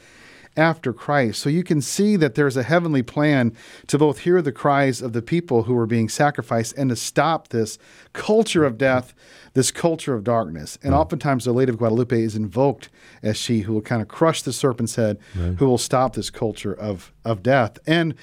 after 0.55 0.91
Christ. 0.91 1.39
So 1.39 1.49
you 1.49 1.63
can 1.63 1.81
see 1.81 2.15
that 2.15 2.35
there's 2.35 2.57
a 2.57 2.63
heavenly 2.63 3.03
plan 3.03 3.55
to 3.87 3.97
both 3.97 4.19
hear 4.19 4.41
the 4.41 4.51
cries 4.51 5.01
of 5.01 5.13
the 5.13 5.21
people 5.21 5.63
who 5.63 5.73
were 5.73 5.85
being 5.85 6.09
sacrificed 6.09 6.75
and 6.77 6.89
to 6.89 6.95
stop 6.95 7.49
this 7.49 7.77
culture 8.13 8.63
of 8.63 8.77
death, 8.77 9.13
this 9.53 9.71
culture 9.71 10.13
of 10.15 10.23
darkness. 10.23 10.77
And 10.83 10.93
hmm. 10.93 10.99
oftentimes 10.99 11.45
the 11.45 11.53
Lady 11.53 11.71
of 11.71 11.77
Guadalupe 11.77 12.19
is 12.19 12.35
invoked 12.35 12.89
as 13.21 13.37
she 13.37 13.61
who 13.61 13.73
will 13.73 13.81
kind 13.81 14.01
of 14.01 14.07
crush 14.07 14.41
the 14.41 14.53
serpent's 14.53 14.95
head, 14.95 15.19
who 15.57 15.67
will 15.67 15.77
stop 15.77 16.15
this 16.15 16.29
culture 16.29 16.73
of, 16.73 17.11
of 17.23 17.43
death. 17.43 17.77
And 17.85 18.15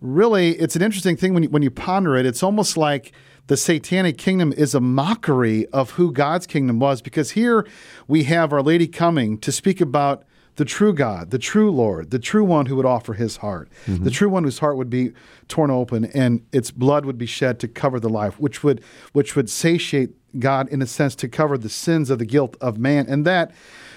really, 0.00 0.52
it's 0.58 0.76
an 0.76 0.82
interesting 0.82 1.16
thing 1.16 1.34
when 1.34 1.44
you, 1.44 1.50
when 1.50 1.62
you 1.62 1.70
ponder 1.70 2.16
it. 2.16 2.26
It's 2.26 2.42
almost 2.42 2.76
like 2.76 3.12
the 3.48 3.56
satanic 3.56 4.18
kingdom 4.18 4.52
is 4.52 4.74
a 4.74 4.80
mockery 4.80 5.66
of 5.68 5.90
who 5.92 6.12
God's 6.12 6.46
kingdom 6.46 6.78
was 6.78 7.02
because 7.02 7.32
here 7.32 7.66
we 8.06 8.24
have 8.24 8.52
Our 8.52 8.62
Lady 8.62 8.86
coming 8.86 9.38
to 9.38 9.52
speak 9.52 9.80
about 9.80 10.24
the 10.56 10.64
true 10.64 10.92
God, 10.92 11.30
the 11.30 11.38
true 11.38 11.70
Lord, 11.70 12.10
the 12.10 12.18
true 12.18 12.44
one 12.44 12.66
who 12.66 12.76
would 12.76 12.86
offer 12.86 13.14
his 13.14 13.38
heart, 13.38 13.70
the 13.86 13.92
mm-hmm. 13.92 14.08
true 14.08 14.28
one 14.28 14.44
whose 14.44 14.58
heart 14.58 14.76
would 14.76 14.90
be 14.90 15.12
torn 15.48 15.70
open 15.70 16.04
and 16.04 16.44
its 16.52 16.70
blood 16.70 17.06
would 17.06 17.16
be 17.16 17.26
shed 17.26 17.58
to 17.60 17.68
cover 17.68 17.98
the 17.98 18.10
life, 18.10 18.38
which 18.38 18.62
would 18.62 18.82
which 19.12 19.34
would 19.34 19.48
satiate 19.48 20.10
God 20.38 20.68
in 20.68 20.82
a 20.82 20.86
sense 20.86 21.14
to 21.16 21.28
cover 21.28 21.56
the 21.56 21.68
sins 21.68 22.10
of 22.10 22.18
the 22.18 22.26
guilt 22.26 22.56
of 22.60 22.78
man. 22.78 23.06
And 23.08 23.24
that 23.24 23.52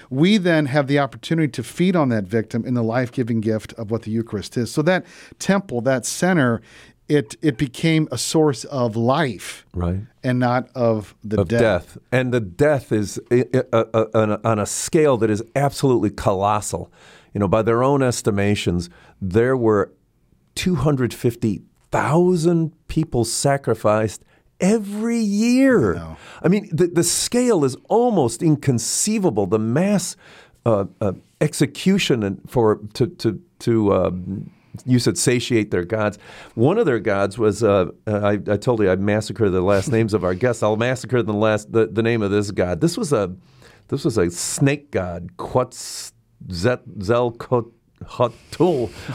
we 0.08 0.38
then 0.38 0.66
have 0.66 0.86
the 0.86 0.98
opportunity 0.98 1.48
to 1.48 1.62
feed 1.62 1.96
on 1.96 2.08
that 2.10 2.24
victim 2.24 2.64
in 2.64 2.74
the 2.74 2.82
life-giving 2.82 3.40
gift 3.40 3.72
of 3.74 3.90
what 3.90 4.02
the 4.02 4.10
Eucharist 4.10 4.56
is. 4.56 4.72
So 4.72 4.82
that 4.82 5.04
temple, 5.38 5.80
that 5.82 6.06
center, 6.06 6.62
it 7.08 7.36
it 7.42 7.56
became 7.56 8.08
a 8.10 8.18
source 8.18 8.64
of 8.64 8.96
life 8.96 9.64
Right. 9.74 10.00
and 10.24 10.38
not 10.38 10.68
of 10.74 11.14
the 11.22 11.40
of 11.40 11.48
death. 11.48 11.98
And 12.10 12.32
the 12.34 12.40
death 12.40 12.90
is 12.92 13.20
on 13.30 14.30
a- 14.32 14.40
on 14.44 14.58
a 14.58 14.66
scale 14.66 15.16
that 15.18 15.30
is 15.30 15.42
absolutely 15.54 16.10
colossal. 16.10 16.90
You 17.32 17.40
know, 17.40 17.48
by 17.48 17.62
their 17.62 17.82
own 17.82 18.02
estimations, 18.02 18.88
there 19.20 19.56
were 19.56 19.92
250,000 20.54 22.72
people 22.88 23.24
sacrificed 23.24 24.22
every 24.60 25.18
year. 25.18 26.16
I 26.42 26.48
mean, 26.48 26.68
the, 26.72 26.86
the 26.86 27.02
scale 27.04 27.64
is 27.64 27.76
almost 27.88 28.42
inconceivable. 28.42 29.46
The 29.46 29.58
mass 29.58 30.16
uh, 30.64 30.86
uh, 31.00 31.12
execution 31.40 32.22
and 32.22 32.40
for 32.48 32.80
to 32.94 33.06
to 33.06 33.40
to 33.60 33.94
um, 33.94 34.50
you 34.84 34.98
said 34.98 35.16
satiate 35.16 35.70
their 35.70 35.84
gods. 35.84 36.18
One 36.54 36.78
of 36.78 36.86
their 36.86 36.98
gods 36.98 37.38
was 37.38 37.62
uh, 37.62 37.86
I, 38.06 38.32
I 38.32 38.56
told 38.56 38.80
you 38.80 38.90
I 38.90 38.96
massacred 38.96 39.52
the 39.52 39.60
last 39.60 39.90
names 39.90 40.14
of 40.14 40.24
our 40.24 40.34
guests. 40.34 40.62
I'll 40.62 40.76
massacre 40.76 41.22
the 41.22 41.32
last 41.32 41.72
the, 41.72 41.86
the 41.86 42.02
name 42.02 42.22
of 42.22 42.30
this 42.30 42.50
god. 42.50 42.80
This 42.80 42.96
was 42.96 43.12
a 43.12 43.34
this 43.88 44.04
was 44.04 44.18
a 44.18 44.30
snake 44.30 44.90
god, 44.90 45.36
Quetzalcoatl. 45.36 47.70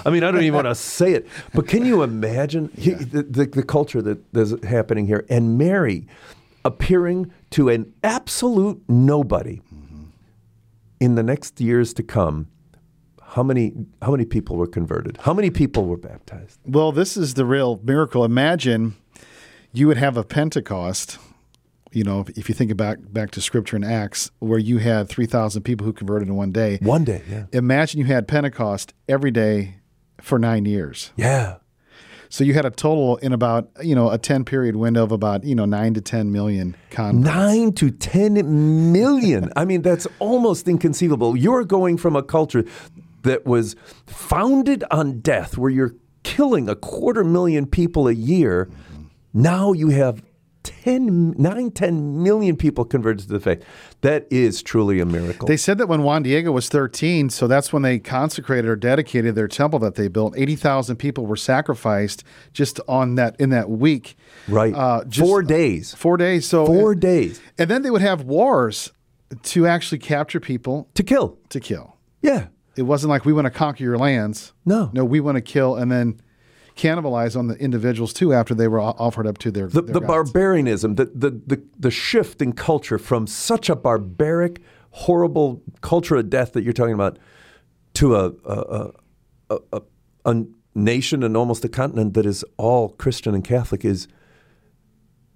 I 0.05 0.09
mean, 0.09 0.23
I 0.23 0.31
don't 0.31 0.41
even 0.41 0.53
want 0.53 0.67
to 0.67 0.75
say 0.75 1.13
it, 1.13 1.27
but 1.53 1.67
can 1.67 1.85
you 1.85 2.03
imagine 2.03 2.71
he- 2.75 2.93
the, 2.93 3.23
the, 3.23 3.45
the 3.45 3.63
culture 3.63 4.01
that 4.01 4.19
is 4.35 4.55
happening 4.63 5.05
here? 5.05 5.25
And 5.29 5.57
Mary 5.57 6.07
appearing 6.65 7.31
to 7.51 7.69
an 7.69 7.93
absolute 8.03 8.81
nobody 8.87 9.61
in 10.99 11.15
the 11.15 11.23
next 11.23 11.59
years 11.61 11.93
to 11.95 12.03
come. 12.03 12.47
How 13.31 13.43
many 13.43 13.73
how 14.01 14.11
many 14.11 14.25
people 14.25 14.57
were 14.57 14.67
converted? 14.67 15.17
How 15.21 15.33
many 15.33 15.49
people 15.49 15.85
were 15.85 15.95
baptized? 15.95 16.59
Well, 16.65 16.91
this 16.91 17.15
is 17.15 17.35
the 17.35 17.45
real 17.45 17.79
miracle. 17.81 18.25
Imagine 18.25 18.95
you 19.71 19.87
would 19.87 19.97
have 19.97 20.17
a 20.17 20.23
Pentecost 20.23 21.17
You 21.93 22.03
know, 22.03 22.25
if, 22.35 22.49
you 22.49 22.55
think 22.55 22.75
back 22.75 22.99
back 23.01 23.31
to 23.31 23.41
Scripture 23.41 23.77
in 23.77 23.85
Acts, 23.85 24.31
where 24.39 24.59
you 24.59 24.79
had 24.79 25.07
three 25.07 25.27
thousand 25.27 25.63
people 25.63 25.85
who 25.85 25.93
converted 25.93 26.27
in 26.27 26.35
one 26.35 26.51
day. 26.51 26.77
One 26.81 27.05
day, 27.05 27.21
yeah. 27.29 27.45
Imagine 27.53 27.99
you 28.01 28.05
had 28.05 28.27
Pentecost 28.27 28.93
every 29.07 29.31
day 29.31 29.75
for 30.19 30.37
nine 30.37 30.65
years. 30.65 31.11
Yeah. 31.15 31.57
So 32.27 32.45
you 32.45 32.53
had 32.53 32.65
a 32.65 32.69
total 32.69 33.17
in 33.17 33.33
about 33.33 33.69
you 33.81 33.95
know 33.95 34.09
a 34.09 34.17
ten 34.17 34.43
period 34.43 34.75
window 34.75 35.03
of 35.03 35.11
about 35.13 35.45
you 35.45 35.55
know 35.55 35.65
nine 35.65 35.93
to 35.93 36.01
ten 36.01 36.33
million 36.33 36.75
converts. 36.89 37.25
Nine 37.25 37.71
to 37.73 37.91
10 37.91 38.91
million. 38.91 39.51
I 39.55 39.63
mean, 39.65 39.81
that's 39.81 40.07
almost 40.19 40.67
inconceivable. 40.67 41.37
You're 41.37 41.65
going 41.65 41.97
from 41.97 42.15
a 42.15 42.23
culture 42.23 42.65
that 43.23 43.45
was 43.45 43.75
founded 44.07 44.83
on 44.91 45.19
death, 45.19 45.57
where 45.57 45.69
you're 45.71 45.95
killing 46.23 46.69
a 46.69 46.75
quarter 46.75 47.23
million 47.23 47.65
people 47.65 48.07
a 48.07 48.13
year. 48.13 48.69
Now 49.33 49.71
you 49.73 49.89
have 49.89 50.21
10, 50.63 51.31
9, 51.37 51.71
10 51.71 52.21
million 52.21 52.55
people 52.55 52.85
converted 52.85 53.25
to 53.25 53.27
the 53.33 53.39
faith. 53.39 53.63
That 54.01 54.27
is 54.29 54.61
truly 54.61 54.99
a 54.99 55.05
miracle. 55.05 55.47
They 55.47 55.57
said 55.57 55.79
that 55.79 55.87
when 55.87 56.03
Juan 56.03 56.21
Diego 56.21 56.51
was 56.51 56.69
13, 56.69 57.29
so 57.31 57.47
that's 57.47 57.73
when 57.73 57.81
they 57.81 57.97
consecrated 57.97 58.65
or 58.69 58.75
dedicated 58.75 59.33
their 59.33 59.47
temple 59.47 59.79
that 59.79 59.95
they 59.95 60.07
built. 60.07 60.35
80,000 60.37 60.97
people 60.97 61.25
were 61.25 61.35
sacrificed 61.35 62.23
just 62.53 62.79
on 62.87 63.15
that 63.15 63.35
in 63.39 63.49
that 63.49 63.69
week. 63.71 64.15
right. 64.47 64.73
Uh, 64.75 65.03
just- 65.05 65.27
Four 65.27 65.41
days. 65.41 65.95
Four 65.95 66.17
days. 66.17 66.47
So 66.47 66.65
Four 66.67 66.93
days 66.93 67.41
And 67.57 67.69
then 67.69 67.81
they 67.81 67.89
would 67.89 68.01
have 68.03 68.23
wars 68.23 68.91
to 69.43 69.65
actually 69.65 69.99
capture 69.99 70.39
people 70.39 70.89
to 70.93 71.01
kill. 71.03 71.39
to 71.49 71.59
kill. 71.59 71.97
Yeah. 72.21 72.47
It 72.75 72.83
wasn't 72.83 73.09
like 73.09 73.25
we 73.25 73.33
want 73.33 73.45
to 73.45 73.51
conquer 73.51 73.83
your 73.83 73.97
lands. 73.97 74.53
No. 74.65 74.89
No, 74.93 75.03
we 75.03 75.19
want 75.19 75.35
to 75.35 75.41
kill 75.41 75.75
and 75.75 75.91
then 75.91 76.21
cannibalize 76.75 77.37
on 77.37 77.47
the 77.47 77.55
individuals 77.55 78.13
too 78.13 78.33
after 78.33 78.55
they 78.55 78.67
were 78.67 78.79
offered 78.79 79.27
up 79.27 79.37
to 79.39 79.51
their 79.51 79.67
The, 79.67 79.81
their 79.81 79.93
the 79.93 80.01
barbarianism, 80.01 80.95
the, 80.95 81.05
the, 81.05 81.31
the, 81.45 81.63
the 81.77 81.91
shift 81.91 82.41
in 82.41 82.53
culture 82.53 82.97
from 82.97 83.27
such 83.27 83.69
a 83.69 83.75
barbaric, 83.75 84.61
horrible 84.91 85.61
culture 85.81 86.15
of 86.15 86.29
death 86.29 86.53
that 86.53 86.63
you're 86.63 86.73
talking 86.73 86.93
about 86.93 87.19
to 87.95 88.15
a, 88.15 88.31
a, 88.45 88.91
a, 89.49 89.59
a, 89.73 89.81
a 90.25 90.45
nation 90.73 91.23
and 91.23 91.35
almost 91.35 91.65
a 91.65 91.69
continent 91.69 92.13
that 92.13 92.25
is 92.25 92.45
all 92.57 92.89
Christian 92.89 93.35
and 93.35 93.43
Catholic 93.43 93.83
is. 93.83 94.07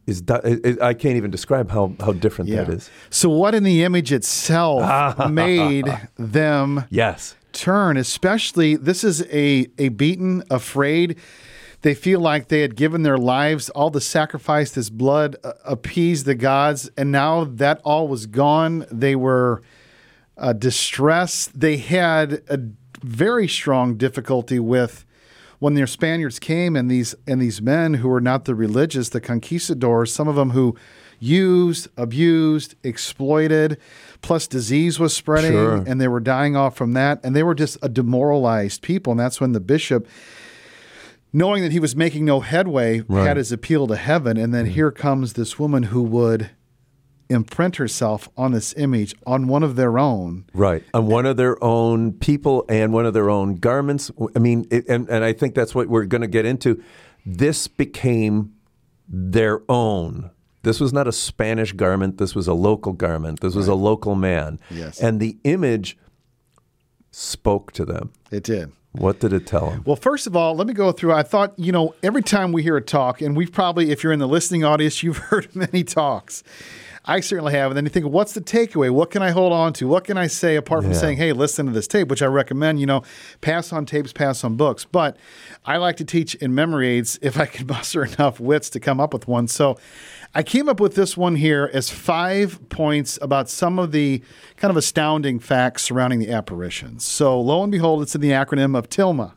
Is 0.07 0.21
di- 0.21 0.39
I 0.81 0.89
I 0.89 0.93
can't 0.93 1.15
even 1.15 1.31
describe 1.31 1.71
how, 1.71 1.93
how 1.99 2.13
different 2.13 2.51
that 2.51 2.69
is. 2.69 2.89
So 3.09 3.27
what 3.29 3.55
in 3.55 3.63
the 3.63 3.83
image 3.83 4.11
itself 4.13 5.29
made 5.29 5.85
them 6.15 6.85
Yes. 6.89 7.35
turn, 7.53 7.97
especially 7.97 8.75
this 8.75 9.03
is 9.03 9.23
a, 9.31 9.67
a 9.79 9.89
beaten, 9.89 10.43
afraid. 10.49 11.17
They 11.81 11.93
feel 11.93 12.19
like 12.19 12.47
they 12.47 12.61
had 12.61 12.75
given 12.75 13.03
their 13.03 13.17
lives, 13.17 13.69
all 13.71 13.89
the 13.91 14.01
sacrifice, 14.01 14.71
this 14.71 14.89
blood 14.89 15.35
uh, 15.43 15.53
appeased 15.65 16.25
the 16.25 16.33
gods, 16.35 16.89
and 16.97 17.11
now 17.11 17.43
that 17.43 17.79
all 17.83 18.07
was 18.07 18.25
gone. 18.25 18.85
They 18.91 19.15
were 19.15 19.61
uh, 20.37 20.53
distressed. 20.53 21.59
They 21.59 21.77
had 21.77 22.41
a 22.49 22.59
very 23.03 23.47
strong 23.47 23.97
difficulty 23.97 24.59
with 24.59 25.04
when 25.65 25.73
their 25.73 25.87
Spaniards 25.87 26.37
came 26.37 26.75
and 26.75 26.91
these 26.91 27.15
and 27.25 27.41
these 27.41 27.59
men 27.59 27.95
who 27.95 28.07
were 28.07 28.21
not 28.21 28.45
the 28.45 28.53
religious, 28.53 29.09
the 29.09 29.19
conquistadors, 29.19 30.13
some 30.13 30.27
of 30.27 30.35
them 30.35 30.51
who 30.51 30.75
used, 31.19 31.87
abused, 31.97 32.75
exploited, 32.83 33.79
plus 34.21 34.45
disease 34.45 34.99
was 34.99 35.15
spreading 35.15 35.53
Sure. 35.53 35.83
and 35.87 35.99
they 35.99 36.07
were 36.07 36.19
dying 36.19 36.55
off 36.55 36.75
from 36.77 36.93
that, 36.93 37.19
and 37.23 37.35
they 37.35 37.41
were 37.41 37.55
just 37.55 37.79
a 37.81 37.89
demoralized 37.89 38.83
people. 38.83 39.09
And 39.09 39.19
that's 39.19 39.41
when 39.41 39.53
the 39.53 39.59
bishop, 39.59 40.07
knowing 41.33 41.63
that 41.63 41.71
he 41.71 41.79
was 41.79 41.95
making 41.95 42.25
no 42.25 42.41
headway, 42.41 43.01
had 43.09 43.37
his 43.37 43.51
appeal 43.51 43.87
to 43.87 43.95
heaven. 43.95 44.37
And 44.37 44.53
then 44.53 44.67
mm. 44.67 44.69
here 44.69 44.91
comes 44.91 45.33
this 45.33 45.57
woman 45.57 45.81
who 45.83 46.03
would 46.03 46.51
imprint 47.29 47.77
herself 47.77 48.29
on 48.37 48.51
this 48.51 48.73
image 48.77 49.15
on 49.25 49.47
one 49.47 49.63
of 49.63 49.75
their 49.75 49.97
own. 49.97 50.45
Right. 50.53 50.83
On 50.93 51.07
one 51.07 51.25
of 51.25 51.37
their 51.37 51.61
own 51.63 52.13
people 52.13 52.65
and 52.69 52.93
one 52.93 53.05
of 53.05 53.13
their 53.13 53.29
own 53.29 53.55
garments. 53.55 54.11
I 54.35 54.39
mean, 54.39 54.67
it, 54.71 54.87
and, 54.87 55.09
and 55.09 55.23
I 55.23 55.33
think 55.33 55.55
that's 55.55 55.73
what 55.73 55.87
we're 55.87 56.05
going 56.05 56.21
to 56.21 56.27
get 56.27 56.45
into. 56.45 56.81
This 57.25 57.67
became 57.67 58.53
their 59.07 59.61
own. 59.69 60.31
This 60.63 60.79
was 60.79 60.91
not 60.91 61.07
a 61.07 61.11
Spanish 61.11 61.73
garment. 61.73 62.17
This 62.17 62.33
was 62.33 62.47
a 62.47 62.53
local 62.53 62.93
garment. 62.93 63.39
This 63.39 63.53
was 63.53 63.67
a 63.67 63.75
local 63.75 64.15
man. 64.15 64.59
Yes. 64.71 64.99
And 64.99 65.19
the 65.19 65.37
image 65.43 65.97
spoke 67.11 67.71
to 67.73 67.85
them. 67.85 68.11
It 68.31 68.43
did. 68.43 68.71
What 68.91 69.19
did 69.19 69.33
it 69.33 69.45
tell 69.45 69.69
them? 69.69 69.83
Well, 69.85 69.95
first 69.95 70.25
of 70.25 70.35
all, 70.35 70.55
let 70.55 70.67
me 70.67 70.73
go 70.73 70.91
through. 70.91 71.13
I 71.13 71.23
thought, 71.23 71.57
you 71.57 71.71
know, 71.71 71.93
every 72.01 72.23
time 72.23 72.51
we 72.51 72.63
hear 72.63 72.77
a 72.77 72.81
talk, 72.81 73.21
and 73.21 73.35
we've 73.35 73.51
probably, 73.51 73.91
if 73.91 74.03
you're 74.03 74.13
in 74.13 74.19
the 74.19 74.27
listening 74.27 74.63
audience, 74.63 75.03
you've 75.03 75.17
heard 75.17 75.53
many 75.55 75.83
talks. 75.83 76.43
I 77.07 77.19
certainly 77.19 77.53
have. 77.53 77.69
And 77.71 77.77
then 77.77 77.85
you 77.85 77.89
think, 77.89 78.07
what's 78.07 78.33
the 78.33 78.41
takeaway? 78.41 78.89
What 78.89 79.11
can 79.11 79.21
I 79.21 79.29
hold 79.29 79.53
on 79.53 79.73
to? 79.73 79.87
What 79.87 80.05
can 80.05 80.17
I 80.17 80.25
say 80.27 80.55
apart 80.55 80.81
from 80.81 80.91
Yeah. 80.93 80.97
saying, 80.97 81.17
hey, 81.17 81.33
listen 81.33 81.67
to 81.67 81.71
this 81.71 81.87
tape, 81.87 82.07
which 82.07 82.23
I 82.23 82.25
recommend, 82.25 82.79
you 82.79 82.87
know, 82.87 83.03
pass 83.41 83.71
on 83.71 83.85
tapes, 83.85 84.11
pass 84.11 84.43
on 84.43 84.55
books. 84.55 84.85
But 84.85 85.17
I 85.65 85.77
like 85.77 85.97
to 85.97 86.05
teach 86.05 86.33
in 86.35 86.55
memory 86.55 86.87
aids 86.87 87.19
if 87.21 87.39
I 87.39 87.45
can 87.45 87.67
muster 87.67 88.03
enough 88.05 88.39
wits 88.39 88.69
to 88.71 88.79
come 88.79 88.99
up 88.99 89.13
with 89.13 89.27
one. 89.27 89.47
So 89.47 89.77
I 90.33 90.41
came 90.43 90.67
up 90.67 90.79
with 90.79 90.95
this 90.95 91.15
one 91.15 91.35
here 91.35 91.69
as 91.73 91.89
five 91.89 92.59
points 92.69 93.19
about 93.21 93.49
some 93.49 93.77
of 93.79 93.91
the 93.91 94.21
kind 94.57 94.71
of 94.71 94.75
astounding 94.77 95.39
facts 95.39 95.83
surrounding 95.83 96.19
the 96.19 96.31
apparitions. 96.31 97.05
So 97.05 97.39
lo 97.39 97.61
and 97.63 97.71
behold, 97.71 98.01
it's 98.01 98.15
in 98.15 98.21
the 98.21 98.31
acronym 98.31 98.75
of 98.77 98.89
TILMA. 98.89 99.33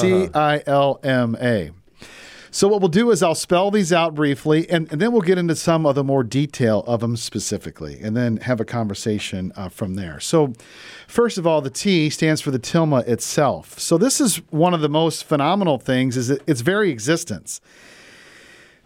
T 0.00 0.28
I 0.34 0.62
L 0.66 0.98
M 1.04 1.36
A. 1.40 1.70
Ah. 1.70 1.81
So 2.54 2.68
what 2.68 2.82
we'll 2.82 2.88
do 2.88 3.10
is 3.10 3.22
I'll 3.22 3.34
spell 3.34 3.70
these 3.70 3.94
out 3.94 4.14
briefly, 4.14 4.68
and, 4.68 4.86
and 4.92 5.00
then 5.00 5.10
we'll 5.10 5.22
get 5.22 5.38
into 5.38 5.56
some 5.56 5.86
of 5.86 5.94
the 5.94 6.04
more 6.04 6.22
detail 6.22 6.84
of 6.86 7.00
them 7.00 7.16
specifically, 7.16 7.98
and 7.98 8.14
then 8.14 8.36
have 8.36 8.60
a 8.60 8.64
conversation 8.66 9.54
uh, 9.56 9.70
from 9.70 9.94
there. 9.94 10.20
So, 10.20 10.52
first 11.08 11.38
of 11.38 11.46
all, 11.46 11.62
the 11.62 11.70
T 11.70 12.10
stands 12.10 12.42
for 12.42 12.50
the 12.50 12.58
tilma 12.58 13.08
itself. 13.08 13.78
So 13.78 13.96
this 13.96 14.20
is 14.20 14.36
one 14.50 14.74
of 14.74 14.82
the 14.82 14.90
most 14.90 15.24
phenomenal 15.24 15.78
things: 15.78 16.18
is 16.18 16.28
its 16.28 16.60
very 16.60 16.90
existence. 16.90 17.62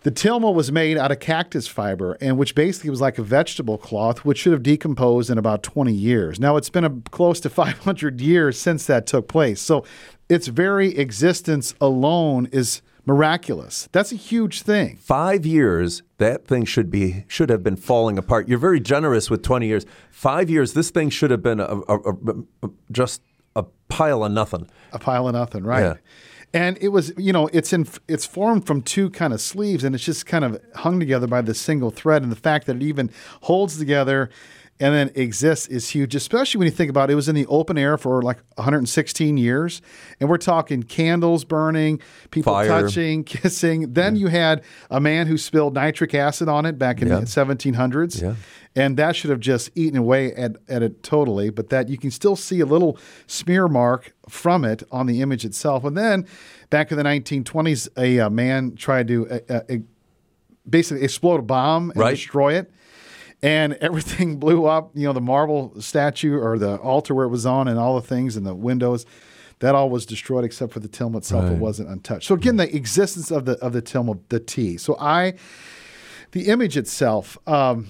The 0.02 0.12
tilma 0.12 0.54
was 0.54 0.70
made 0.70 0.96
out 0.96 1.10
of 1.10 1.18
cactus 1.18 1.66
fiber, 1.66 2.16
and 2.20 2.38
which 2.38 2.54
basically 2.54 2.90
was 2.90 3.00
like 3.00 3.18
a 3.18 3.24
vegetable 3.24 3.78
cloth, 3.78 4.24
which 4.24 4.38
should 4.38 4.52
have 4.52 4.62
decomposed 4.62 5.28
in 5.28 5.38
about 5.38 5.64
20 5.64 5.92
years. 5.92 6.38
Now 6.38 6.56
it's 6.56 6.70
been 6.70 6.84
a, 6.84 6.90
close 7.10 7.40
to 7.40 7.50
500 7.50 8.20
years 8.20 8.56
since 8.56 8.86
that 8.86 9.08
took 9.08 9.26
place. 9.26 9.60
So 9.60 9.84
its 10.28 10.46
very 10.46 10.96
existence 10.96 11.74
alone 11.80 12.48
is 12.52 12.80
miraculous. 13.06 13.88
That's 13.92 14.12
a 14.12 14.16
huge 14.16 14.62
thing. 14.62 14.96
Five 15.00 15.46
years, 15.46 16.02
that 16.18 16.46
thing 16.46 16.64
should 16.64 16.90
be 16.90 17.24
should 17.28 17.48
have 17.50 17.62
been 17.62 17.76
falling 17.76 18.18
apart. 18.18 18.48
You're 18.48 18.58
very 18.58 18.80
generous 18.80 19.30
with 19.30 19.42
20 19.42 19.66
years. 19.66 19.86
Five 20.10 20.50
years, 20.50 20.74
this 20.74 20.90
thing 20.90 21.08
should 21.10 21.30
have 21.30 21.42
been 21.42 21.60
a, 21.60 21.64
a, 21.64 21.98
a, 21.98 22.14
a- 22.64 22.68
just 22.90 23.22
a 23.54 23.64
pile 23.88 24.24
of 24.24 24.32
nothing. 24.32 24.68
A 24.92 24.98
pile 24.98 25.28
of 25.28 25.34
nothing, 25.34 25.64
right? 25.64 25.80
Yeah. 25.82 25.94
And 26.52 26.78
it 26.80 26.88
was, 26.88 27.12
you 27.18 27.32
know, 27.32 27.48
it's 27.52 27.72
in 27.72 27.86
it's 28.08 28.24
formed 28.24 28.66
from 28.66 28.80
two 28.82 29.10
kind 29.10 29.32
of 29.32 29.40
sleeves, 29.40 29.84
and 29.84 29.94
it's 29.94 30.04
just 30.04 30.26
kind 30.26 30.44
of 30.44 30.60
hung 30.74 30.98
together 31.00 31.26
by 31.26 31.42
this 31.42 31.60
single 31.60 31.90
thread. 31.90 32.22
And 32.22 32.30
the 32.32 32.36
fact 32.36 32.66
that 32.66 32.76
it 32.76 32.82
even 32.82 33.10
holds 33.42 33.78
together 33.78 34.30
and 34.78 34.94
then 34.94 35.10
exists 35.14 35.66
is 35.68 35.88
huge, 35.88 36.14
especially 36.14 36.58
when 36.58 36.66
you 36.66 36.70
think 36.72 36.90
about 36.90 37.08
it. 37.08 37.14
It 37.14 37.16
was 37.16 37.28
in 37.28 37.34
the 37.34 37.46
open 37.46 37.78
air 37.78 37.96
for 37.96 38.20
like 38.22 38.38
116 38.56 39.36
years, 39.38 39.80
and 40.20 40.28
we're 40.28 40.36
talking 40.36 40.82
candles 40.82 41.44
burning, 41.44 42.00
people 42.30 42.52
Fire. 42.52 42.66
touching, 42.68 43.24
kissing. 43.24 43.92
Then 43.94 44.16
you 44.16 44.26
had 44.28 44.62
a 44.90 45.00
man 45.00 45.26
who 45.26 45.38
spilled 45.38 45.74
nitric 45.74 46.14
acid 46.14 46.48
on 46.48 46.66
it 46.66 46.78
back 46.78 47.00
in 47.00 47.08
Yeah. 47.08 47.20
the 47.20 47.26
1700s. 47.26 48.20
Yeah. 48.20 48.34
And 48.78 48.98
that 48.98 49.16
should 49.16 49.30
have 49.30 49.40
just 49.40 49.70
eaten 49.74 49.96
away 49.98 50.34
at, 50.34 50.56
at 50.68 50.82
it 50.82 51.02
totally, 51.02 51.48
but 51.48 51.70
that 51.70 51.88
you 51.88 51.96
can 51.96 52.10
still 52.10 52.36
see 52.36 52.60
a 52.60 52.66
little 52.66 52.98
smear 53.26 53.68
mark 53.68 54.12
from 54.28 54.66
it 54.66 54.82
on 54.92 55.06
the 55.06 55.22
image 55.22 55.46
itself. 55.46 55.82
And 55.84 55.96
then 55.96 56.26
back 56.68 56.90
in 56.90 56.98
the 56.98 57.02
1920s, 57.04 57.88
a, 57.96 58.20
uh 58.20 58.28
man 58.28 58.74
tried 58.76 59.08
to 59.08 59.26
uh, 59.30 59.38
uh, 59.48 59.60
uh, 59.70 59.74
basically 60.68 61.02
explode 61.04 61.38
a 61.40 61.42
bomb 61.42 61.90
and 61.92 62.00
Right. 62.00 62.10
destroy 62.10 62.54
it. 62.58 62.70
And 63.42 63.74
everything 63.80 64.38
blew 64.38 64.66
up. 64.66 64.90
You 64.94 65.06
know, 65.06 65.12
the 65.12 65.20
marble 65.20 65.80
statue 65.80 66.38
or 66.38 66.58
the 66.58 66.76
altar 66.76 67.14
where 67.14 67.26
it 67.26 67.30
was 67.30 67.46
on, 67.46 67.68
and 67.68 67.78
all 67.78 67.94
the 68.00 68.06
things 68.06 68.36
and 68.36 68.46
the 68.46 68.54
windows, 68.54 69.06
that 69.60 69.74
all 69.74 69.88
was 69.88 70.04
destroyed 70.04 70.44
except 70.44 70.72
for 70.72 70.80
the 70.80 70.88
tilma 70.88 71.18
itself. 71.18 71.50
It 71.50 71.58
wasn't 71.58 71.88
untouched. 71.88 72.26
So 72.26 72.34
again, 72.34 72.56
the 72.56 72.74
existence 72.74 73.30
of 73.30 73.44
the 73.44 73.52
of 73.58 73.72
the 73.72 73.82
tilma, 73.82 74.18
the 74.28 74.40
T. 74.40 74.76
So 74.76 74.96
I, 74.98 75.34
the 76.32 76.48
image 76.48 76.76
itself. 76.76 77.38
Um, 77.46 77.86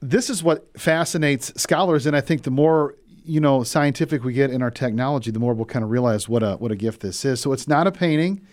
this 0.00 0.30
is 0.30 0.42
what 0.42 0.68
fascinates 0.78 1.52
scholars, 1.60 2.06
and 2.06 2.14
I 2.14 2.20
think 2.20 2.42
the 2.42 2.50
more 2.50 2.94
you 3.24 3.40
know 3.40 3.62
scientific 3.64 4.22
we 4.22 4.32
get 4.32 4.50
in 4.50 4.62
our 4.62 4.70
technology, 4.70 5.30
the 5.30 5.40
more 5.40 5.54
we'll 5.54 5.64
kind 5.64 5.84
of 5.84 5.90
realize 5.90 6.28
what 6.28 6.42
a 6.42 6.54
what 6.56 6.70
a 6.70 6.76
gift 6.76 7.00
this 7.00 7.24
is. 7.24 7.40
So 7.40 7.52
it's 7.52 7.66
not 7.66 7.86
a 7.86 7.92
painting. 7.92 8.46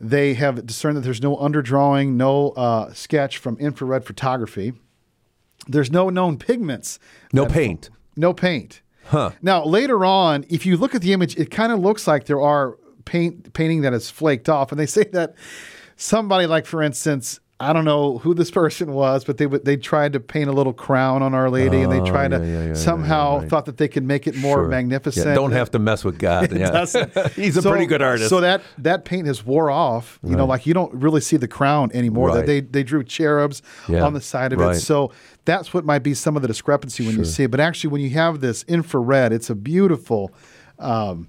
They 0.00 0.34
have 0.34 0.66
discerned 0.66 0.96
that 0.96 1.02
there's 1.02 1.22
no 1.22 1.36
underdrawing, 1.36 2.14
no 2.14 2.50
uh, 2.50 2.92
sketch 2.92 3.38
from 3.38 3.56
infrared 3.58 4.04
photography. 4.04 4.72
There's 5.68 5.90
no 5.90 6.08
known 6.10 6.38
pigments. 6.38 6.98
No 7.32 7.44
that- 7.44 7.52
paint. 7.52 7.90
No 8.16 8.32
paint. 8.32 8.82
Huh. 9.06 9.30
Now 9.42 9.64
later 9.64 10.04
on, 10.04 10.44
if 10.48 10.64
you 10.64 10.76
look 10.76 10.94
at 10.94 11.02
the 11.02 11.12
image, 11.12 11.36
it 11.36 11.50
kind 11.50 11.72
of 11.72 11.80
looks 11.80 12.06
like 12.06 12.26
there 12.26 12.40
are 12.40 12.78
paint 13.04 13.52
painting 13.52 13.80
that 13.82 13.92
is 13.92 14.10
flaked 14.10 14.48
off, 14.48 14.70
and 14.70 14.78
they 14.78 14.86
say 14.98 15.04
that 15.12 15.34
somebody 15.96 16.46
like, 16.46 16.66
for 16.66 16.82
instance, 16.82 17.40
I 17.60 17.72
don't 17.72 17.84
know 17.84 18.18
who 18.18 18.34
this 18.34 18.50
person 18.50 18.92
was, 18.92 19.22
but 19.24 19.38
they 19.38 19.46
they 19.46 19.76
tried 19.76 20.14
to 20.14 20.20
paint 20.20 20.48
a 20.48 20.52
little 20.52 20.72
crown 20.72 21.22
on 21.22 21.32
Our 21.32 21.48
Lady, 21.48 21.80
and 21.82 21.92
they 21.92 22.00
Oh, 22.00 22.04
tried 22.06 22.32
yeah, 22.32 22.38
to 22.38 22.46
yeah, 22.46 22.66
yeah, 22.68 22.74
somehow 22.74 23.38
right. 23.38 23.48
thought 23.48 23.66
that 23.66 23.76
they 23.76 23.86
could 23.86 24.02
make 24.02 24.26
it 24.26 24.34
more 24.36 24.56
Sure. 24.56 24.68
magnificent. 24.68 25.26
Yeah, 25.28 25.34
don't 25.34 25.52
have 25.52 25.70
to 25.72 25.78
mess 25.78 26.02
with 26.04 26.18
God. 26.18 26.50
yeah. 26.56 26.84
He's 27.36 27.56
a 27.56 27.62
So- 27.62 27.70
pretty 27.70 27.86
good 27.86 28.02
artist. 28.02 28.30
So 28.30 28.40
that 28.40 28.62
that 28.78 29.04
paint 29.04 29.28
has 29.28 29.44
wore 29.46 29.70
off. 29.70 30.18
You 30.24 30.34
know, 30.34 30.44
like 30.46 30.66
you 30.66 30.74
don't 30.74 30.92
really 30.94 31.20
see 31.20 31.36
the 31.36 31.46
crown 31.48 31.90
anymore. 31.94 32.30
That 32.32 32.38
Right. 32.38 32.46
they 32.46 32.60
they 32.62 32.82
drew 32.82 33.04
cherubs 33.04 33.62
on 33.88 34.12
the 34.14 34.20
side 34.20 34.52
of 34.52 34.58
right. 34.58 34.76
it. 34.76 34.80
So 34.80 35.12
that's 35.44 35.74
what 35.74 35.84
might 35.84 36.00
be 36.04 36.14
some 36.14 36.36
of 36.36 36.42
the 36.42 36.48
discrepancy 36.48 37.04
when 37.06 37.16
you 37.16 37.24
see 37.24 37.44
it. 37.44 37.50
But 37.50 37.60
actually, 37.60 37.90
when 37.90 38.00
you 38.02 38.10
have 38.10 38.40
this 38.40 38.62
infrared, 38.68 39.32
it's 39.32 39.50
a 39.50 39.54
beautiful. 39.54 40.32
Um, 40.78 41.28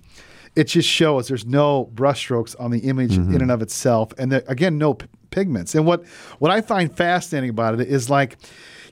it 0.55 0.65
just 0.65 0.87
shows 0.87 1.27
there's 1.27 1.45
no 1.47 1.89
brushstrokes 1.95 2.55
on 2.59 2.69
the 2.71 2.79
image 2.79 3.17
Mm-hmm. 3.17 3.33
in 3.35 3.41
and 3.41 3.51
of 3.51 3.61
itself, 3.61 4.13
and 4.19 4.31
there, 4.31 4.43
again, 4.47 4.77
no 4.77 4.93
p- 4.93 5.07
pigments. 5.31 5.73
And 5.73 5.85
what 5.85 6.05
what 6.39 6.51
I 6.51 6.61
find 6.61 6.95
fascinating 6.95 7.49
about 7.49 7.79
it 7.79 7.87
is 7.87 8.09
like. 8.09 8.37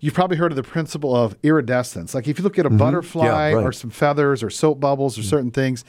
You've 0.04 0.16
probably 0.16 0.38
heard 0.38 0.52
of 0.52 0.56
the 0.56 0.64
principle 0.64 1.16
of 1.16 1.38
iridescence. 1.44 2.16
Like 2.16 2.28
if 2.28 2.40
you 2.40 2.44
look 2.44 2.58
at 2.58 2.66
a 2.66 2.72
butterfly 2.72 3.28
Mm-hmm. 3.28 3.36
Yeah, 3.52 3.54
right. 3.58 3.64
or 3.68 3.72
some 3.72 3.92
feathers 3.92 4.42
or 4.42 4.50
soap 4.50 4.80
bubbles 4.80 5.20
or 5.20 5.22
certain 5.22 5.52
things, 5.52 5.86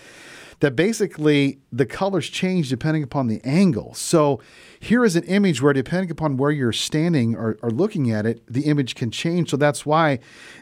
that 0.63 0.77
basically 0.77 1.59
the 1.73 1.85
colors 1.85 2.29
change 2.29 2.69
depending 2.69 3.03
upon 3.03 3.27
the 3.27 3.41
angle. 3.43 3.93
So 3.95 4.41
here 4.79 5.05
is 5.05 5.17
an 5.17 5.25
image 5.25 5.61
where, 5.61 5.73
depending 5.73 6.09
upon 6.13 6.37
where 6.37 6.53
you're 6.53 6.73
standing 6.73 7.35
or, 7.35 7.59
or 7.63 7.71
looking 7.73 8.13
at 8.13 8.27
it, 8.27 8.45
the 8.47 8.67
image 8.67 8.95
can 8.95 9.11
change. 9.11 9.51
So 9.51 9.57
that's 9.57 9.85
why 9.85 10.21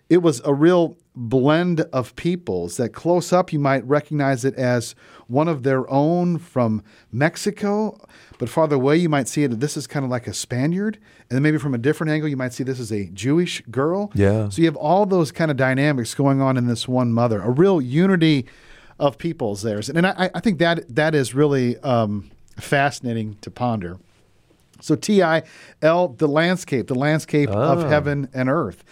it 0.09 0.23
was 0.23 0.41
a 0.47 0.55
real 0.55 0.97
blend 1.15 1.83
of 1.93 2.17
peoples 2.17 2.79
that 2.79 2.95
close 2.95 3.31
up 3.31 3.53
you 3.53 3.59
might 3.59 3.87
recognize 3.87 4.43
it 4.43 4.55
as 4.55 4.95
one 5.27 5.49
of 5.49 5.65
their 5.65 5.89
own 5.91 6.39
from 6.39 6.83
Mexico, 7.13 8.01
but 8.39 8.49
farther 8.49 8.77
away 8.77 8.97
you 8.97 9.11
might 9.11 9.29
see 9.29 9.45
it 9.45 9.61
this 9.61 9.77
is 9.77 9.87
kind 9.87 10.03
of 10.03 10.11
like 10.11 10.27
a 10.27 10.33
Spaniard, 10.33 10.97
and 11.29 11.37
then 11.37 11.43
maybe 11.43 11.59
from 11.59 11.75
a 11.75 11.79
different 11.79 12.11
angle 12.11 12.27
you 12.27 12.39
might 12.39 12.55
see 12.55 12.65
this 12.65 12.81
is 12.81 12.91
a 12.91 13.05
Jewish 13.11 13.61
girl. 13.71 14.11
Yeah. 14.15 14.49
So 14.49 14.63
you 14.63 14.67
have 14.67 14.77
all 14.77 15.05
those 15.05 15.31
kind 15.31 15.51
of 15.51 15.59
dynamics 15.59 16.15
going 16.15 16.41
on 16.41 16.57
in 16.57 16.69
this 16.69 16.89
one 16.89 17.13
mother, 17.13 17.43
a 17.43 17.51
real 17.51 17.83
unity 17.83 18.47
of 19.01 19.19
peoples 19.19 19.63
there. 19.63 19.81
And 19.95 20.07
I, 20.07 20.31
I 20.35 20.41
think 20.41 20.59
that 20.61 20.95
that 20.95 21.15
is 21.15 21.35
really 21.35 21.77
um, 21.79 22.31
fascinating 22.57 23.37
to 23.41 23.51
ponder. 23.51 23.99
So 24.81 24.95
T 24.95 25.23
I 25.23 25.43
L, 25.83 26.09
the 26.09 26.29
landscape, 26.29 26.87
the 26.87 26.95
landscape 26.95 27.51
of 27.51 27.89
heaven 27.89 28.29
and 28.33 28.49
earth. 28.49 28.85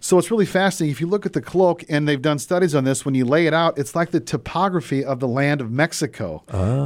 So 0.00 0.18
it's 0.18 0.30
really 0.30 0.44
fascinating. 0.44 0.92
If 0.92 1.00
you 1.00 1.06
look 1.06 1.24
at 1.24 1.32
the 1.32 1.40
cloak, 1.40 1.82
and 1.88 2.06
they've 2.06 2.20
done 2.20 2.38
studies 2.38 2.74
on 2.74 2.84
this, 2.84 3.06
when 3.06 3.14
you 3.14 3.24
lay 3.24 3.46
it 3.46 3.54
out, 3.54 3.78
it's 3.78 3.94
like 3.94 4.10
the 4.10 4.20
topography 4.20 5.02
of 5.02 5.18
the 5.20 5.28
land 5.28 5.62
of 5.62 5.70
Mexico, 5.70 6.42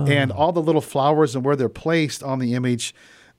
and 0.09 0.31
all 0.31 0.53
the 0.53 0.63
little 0.63 0.81
flowers 0.81 1.35
and 1.35 1.45
where 1.45 1.57
they're 1.57 1.69
placed 1.69 2.23
on 2.23 2.39
the 2.39 2.55
image. 2.55 2.95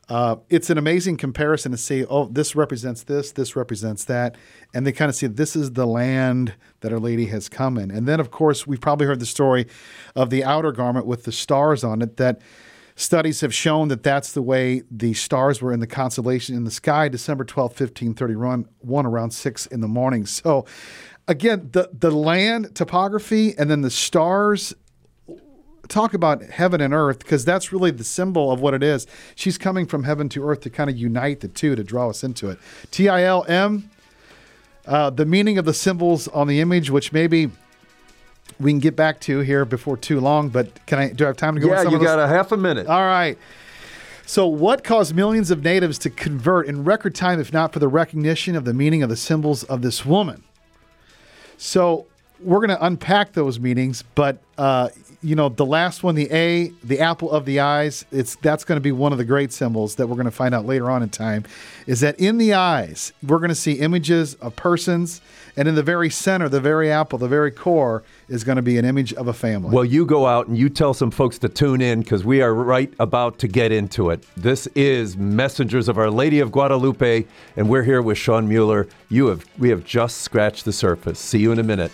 Uh, 0.10 0.38
it's 0.50 0.70
an 0.72 0.78
amazing 0.78 1.16
comparison 1.16 1.72
to 1.72 1.78
see. 1.78 2.04
Oh, 2.06 2.26
this 2.26 2.56
represents 2.56 3.04
this. 3.04 3.32
This 3.32 3.56
represents 3.56 4.04
that, 4.06 4.36
and 4.74 4.86
they 4.86 4.92
kind 4.92 5.08
of 5.08 5.16
see 5.16 5.28
this 5.28 5.56
is 5.56 5.74
the 5.74 5.86
land 5.86 6.56
that 6.82 6.92
Our 6.92 7.00
Lady 7.00 7.28
has 7.28 7.48
come 7.48 7.78
in. 7.78 7.92
And 7.92 8.08
then, 8.08 8.20
of 8.20 8.32
course, 8.32 8.66
we've 8.66 8.82
probably 8.82 9.06
heard 9.06 9.20
the 9.20 9.28
story 9.28 9.68
of 10.16 10.32
the 10.32 10.44
outer 10.44 10.72
garment 10.72 11.06
with 11.06 11.24
the 11.24 11.32
stars 11.32 11.84
on 11.84 12.02
it. 12.02 12.18
That 12.18 12.42
Studies 13.00 13.40
have 13.40 13.54
shown 13.54 13.88
that 13.88 14.04
that's 14.04 14.34
the 14.34 14.42
way 14.42 14.84
the 14.92 15.14
stars 15.14 15.62
were 15.62 15.72
in 15.72 15.80
the 15.80 15.88
constellation 15.88 16.54
in 16.54 16.66
the 16.66 16.70
sky, 16.70 17.08
December 17.08 17.46
12, 17.46 17.70
1531, 17.72 18.68
one 18.80 19.06
around 19.06 19.32
six 19.32 19.66
in 19.68 19.80
the 19.80 19.88
morning. 19.88 20.26
So, 20.26 20.66
again, 21.26 21.70
the, 21.72 21.90
the 21.94 22.12
land 22.12 22.76
topography 22.76 23.58
and 23.58 23.72
then 23.72 23.84
the 23.84 23.90
stars 23.90 24.74
talk 25.90 26.14
about 26.14 26.42
heaven 26.44 26.80
and 26.80 26.94
earth 26.94 27.20
because 27.20 27.44
that's 27.44 27.74
really 27.74 27.92
the 27.92 28.04
symbol 28.04 28.52
of 28.52 28.62
what 28.62 28.74
it 28.74 28.84
is. 28.84 29.06
She's 29.36 29.58
coming 29.58 29.86
from 29.86 30.04
heaven 30.04 30.30
to 30.30 30.48
earth 30.48 30.62
to 30.62 30.70
kind 30.70 30.90
of 30.90 30.98
unite 30.98 31.42
the 31.42 31.48
two 31.48 31.76
to 31.76 31.84
draw 31.84 32.10
us 32.10 32.24
into 32.24 32.50
it. 32.50 32.60
T 32.92 33.10
I 33.10 33.24
L 33.24 33.44
M, 33.48 33.90
uh, 34.86 35.10
the 35.10 35.26
meaning 35.26 35.58
of 35.58 35.66
the 35.66 35.74
symbols 35.74 36.28
on 36.30 36.48
the 36.48 36.62
image, 36.62 36.90
which 36.90 37.12
maybe 37.12 37.52
we 38.60 38.72
can 38.72 38.80
get 38.80 38.96
back 38.96 39.20
to 39.22 39.40
here 39.40 39.66
before 39.66 39.98
too 39.98 40.20
long. 40.20 40.50
But 40.50 40.86
can 40.86 41.00
I? 41.00 41.10
Do 41.12 41.26
I 41.26 41.28
have 41.28 41.38
time 41.38 41.56
to 41.56 41.62
go? 41.62 41.68
yeah, 41.68 41.82
you 41.82 41.88
of 41.88 41.94
those? 41.94 42.04
got 42.04 42.20
a 42.20 42.28
half 42.28 42.52
a 42.52 42.58
minute. 42.58 42.88
All 42.88 43.06
right. 43.06 43.38
So, 44.26 44.46
what 44.46 44.84
caused 44.84 45.16
millions 45.16 45.50
of 45.50 45.64
natives 45.64 45.98
to 46.00 46.12
convert 46.12 46.68
in 46.68 46.84
record 46.84 47.16
time, 47.16 47.40
if 47.40 47.52
not 47.52 47.74
for 47.74 47.80
the 47.80 47.88
recognition 47.88 48.56
of 48.56 48.64
the 48.64 48.76
meaning 48.76 49.02
of 49.02 49.10
the 49.10 49.16
symbols 49.16 49.64
of 49.64 49.82
this 49.82 50.06
woman? 50.06 50.44
So, 51.58 52.06
we're 52.40 52.60
going 52.60 52.70
to 52.70 52.86
unpack 52.86 53.34
those 53.34 53.60
meanings, 53.60 54.04
but 54.14 54.38
uh, 54.60 54.90
you 55.22 55.36
know, 55.36 55.50
the 55.50 55.66
last 55.66 56.02
one, 56.02 56.16
the 56.16 56.32
A, 56.32 56.70
the 56.84 57.00
apple 57.00 57.30
of 57.32 57.46
the 57.46 57.60
eyes, 57.60 58.06
it's 58.12 58.36
that's 58.38 58.64
going 58.64 58.78
to 58.78 58.82
be 58.82 58.94
one 58.94 59.12
of 59.12 59.18
the 59.18 59.26
great 59.26 59.52
symbols 59.52 59.96
that 59.96 60.08
we're 60.08 60.16
going 60.16 60.26
to 60.26 60.32
find 60.32 60.56
out 60.56 60.66
later 60.66 60.90
on 60.90 61.04
in 61.04 61.10
time. 61.10 61.44
Is 61.88 62.00
that 62.00 62.18
in 62.20 62.38
the 62.38 62.54
eyes, 62.54 63.12
we're 63.22 63.40
going 63.40 63.50
to 63.50 63.56
see 63.56 63.74
images 63.74 64.36
of 64.36 64.56
persons, 64.56 65.20
and 65.58 65.68
in 65.68 65.76
the 65.76 65.84
very 65.84 66.10
center, 66.10 66.48
the 66.48 66.62
very 66.62 66.90
apple, 66.90 67.20
the 67.20 67.28
very 67.28 67.52
core, 67.52 68.04
is 68.30 68.46
going 68.46 68.56
to 68.56 68.62
be 68.62 68.78
an 68.78 68.86
image 68.86 69.14
of 69.14 69.28
a 69.28 69.34
family. 69.34 69.76
Well, 69.76 69.84
you 69.84 70.06
go 70.06 70.26
out 70.26 70.48
and 70.48 70.58
you 70.58 70.70
tell 70.70 70.94
some 70.94 71.12
folks 71.12 71.38
to 71.40 71.50
tune 71.50 71.82
in 71.82 72.02
because 72.02 72.24
we 72.24 72.42
are 72.42 72.54
right 72.54 72.94
about 73.00 73.40
to 73.40 73.48
get 73.48 73.74
into 73.74 74.12
it. 74.12 74.24
This 74.38 74.68
is 74.68 75.18
Messengers 75.18 75.90
of 75.90 75.98
Our 75.98 76.10
Lady 76.10 76.40
of 76.40 76.52
Guadalupe, 76.52 77.26
and 77.58 77.68
we're 77.68 77.84
here 77.84 78.02
with 78.02 78.18
Shawn 78.18 78.48
Mueller. 78.48 78.88
You 79.10 79.28
have 79.28 79.46
we 79.58 79.70
have 79.70 79.84
just 79.84 80.22
scratched 80.22 80.64
the 80.64 80.74
surface. 80.74 81.20
See 81.20 81.40
you 81.40 81.52
in 81.52 81.60
a 81.60 81.64
minute. 81.64 81.92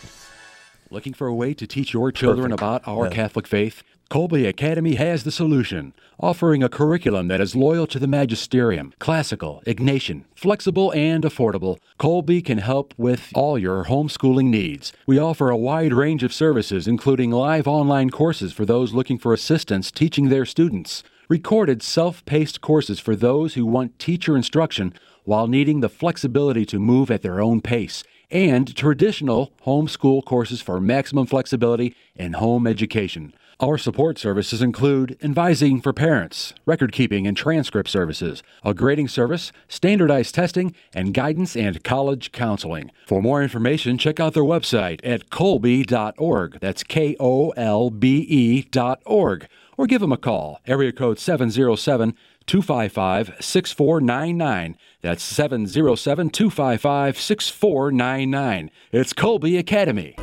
Looking 0.92 1.14
for 1.14 1.26
a 1.26 1.34
way 1.34 1.56
to 1.56 1.66
teach 1.66 1.94
your 1.94 2.12
children 2.12 2.52
about 2.52 2.88
our 2.88 3.10
Catholic 3.10 3.48
faith? 3.48 3.82
Kolbe 4.12 4.48
Academy 4.48 4.96
has 4.96 5.24
the 5.24 5.32
solution, 5.32 5.96
offering 6.20 6.62
a 6.62 6.70
curriculum 6.70 7.28
that 7.28 7.42
is 7.42 7.56
loyal 7.56 7.88
to 7.88 7.98
the 7.98 8.06
magisterium, 8.06 8.94
classical, 9.00 9.64
Ignatian, 9.66 10.26
flexible, 10.36 10.92
and 10.92 11.24
affordable. 11.24 11.80
Kolbe 11.98 12.46
can 12.46 12.60
help 12.60 12.94
with 12.98 13.32
all 13.34 13.58
your 13.58 13.86
homeschooling 13.86 14.46
needs. 14.46 14.94
We 15.08 15.18
offer 15.18 15.50
a 15.50 15.58
wide 15.58 15.92
range 15.92 16.22
of 16.22 16.32
services, 16.32 16.88
including 16.88 17.32
live 17.32 17.68
online 17.68 18.12
courses 18.12 18.54
for 18.54 18.64
those 18.64 18.94
looking 18.94 19.18
for 19.18 19.34
assistance 19.34 19.90
teaching 19.90 20.30
their 20.30 20.46
students, 20.46 21.02
recorded 21.28 21.82
self 21.82 22.24
paced 22.26 22.62
courses 22.62 23.00
for 23.00 23.16
those 23.16 23.56
who 23.56 23.66
want 23.66 23.98
teacher 23.98 24.38
instruction 24.38 24.94
while 25.24 25.48
needing 25.48 25.80
the 25.80 25.90
flexibility 25.90 26.64
to 26.68 26.78
move 26.78 27.10
at 27.10 27.24
their 27.24 27.42
own 27.42 27.60
pace 27.60 28.04
and 28.32 28.76
traditional 28.76 29.52
homeschool 29.66 30.24
courses 30.26 30.62
for 30.62 30.80
maximum 30.80 31.26
flexibility 31.26 31.96
in 32.16 32.34
home 32.34 32.68
education. 32.68 33.34
Our 33.62 33.78
support 33.78 34.20
services 34.20 34.62
include 34.62 35.18
advising 35.24 35.80
for 35.80 35.94
parents, 35.94 36.54
record 36.66 36.92
keeping 36.92 37.26
and 37.26 37.38
transcript 37.38 37.88
services, 37.90 38.44
a 38.66 38.74
grading 38.74 39.08
service, 39.08 39.54
standardized 39.70 40.36
testing, 40.36 40.76
and 40.94 41.14
guidance 41.14 41.56
and 41.56 41.82
college 41.82 42.34
counseling. 42.34 42.92
For 43.08 43.22
more 43.22 43.42
information, 43.42 43.98
check 43.98 44.20
out 44.20 44.34
their 44.34 44.44
website 44.44 45.00
at 45.06 45.30
kolbe.org. 45.30 46.60
That's 46.60 46.84
K 46.84 47.16
O 47.18 47.52
L 47.52 47.90
B 47.90 48.18
E 48.28 48.64
dot 48.64 49.02
org. 49.06 49.48
Or 49.78 49.88
give 49.88 50.02
them 50.02 50.12
a 50.12 50.18
call, 50.18 50.60
area 50.66 50.92
code 50.92 51.20
707 51.20 52.14
255 52.48 53.36
6499. 53.40 54.78
That's 55.02 55.24
707 55.24 56.30
255 56.30 57.20
6499. 57.20 58.72
It's 58.92 59.14
Kolbe 59.14 59.58
Academy. 59.58 60.16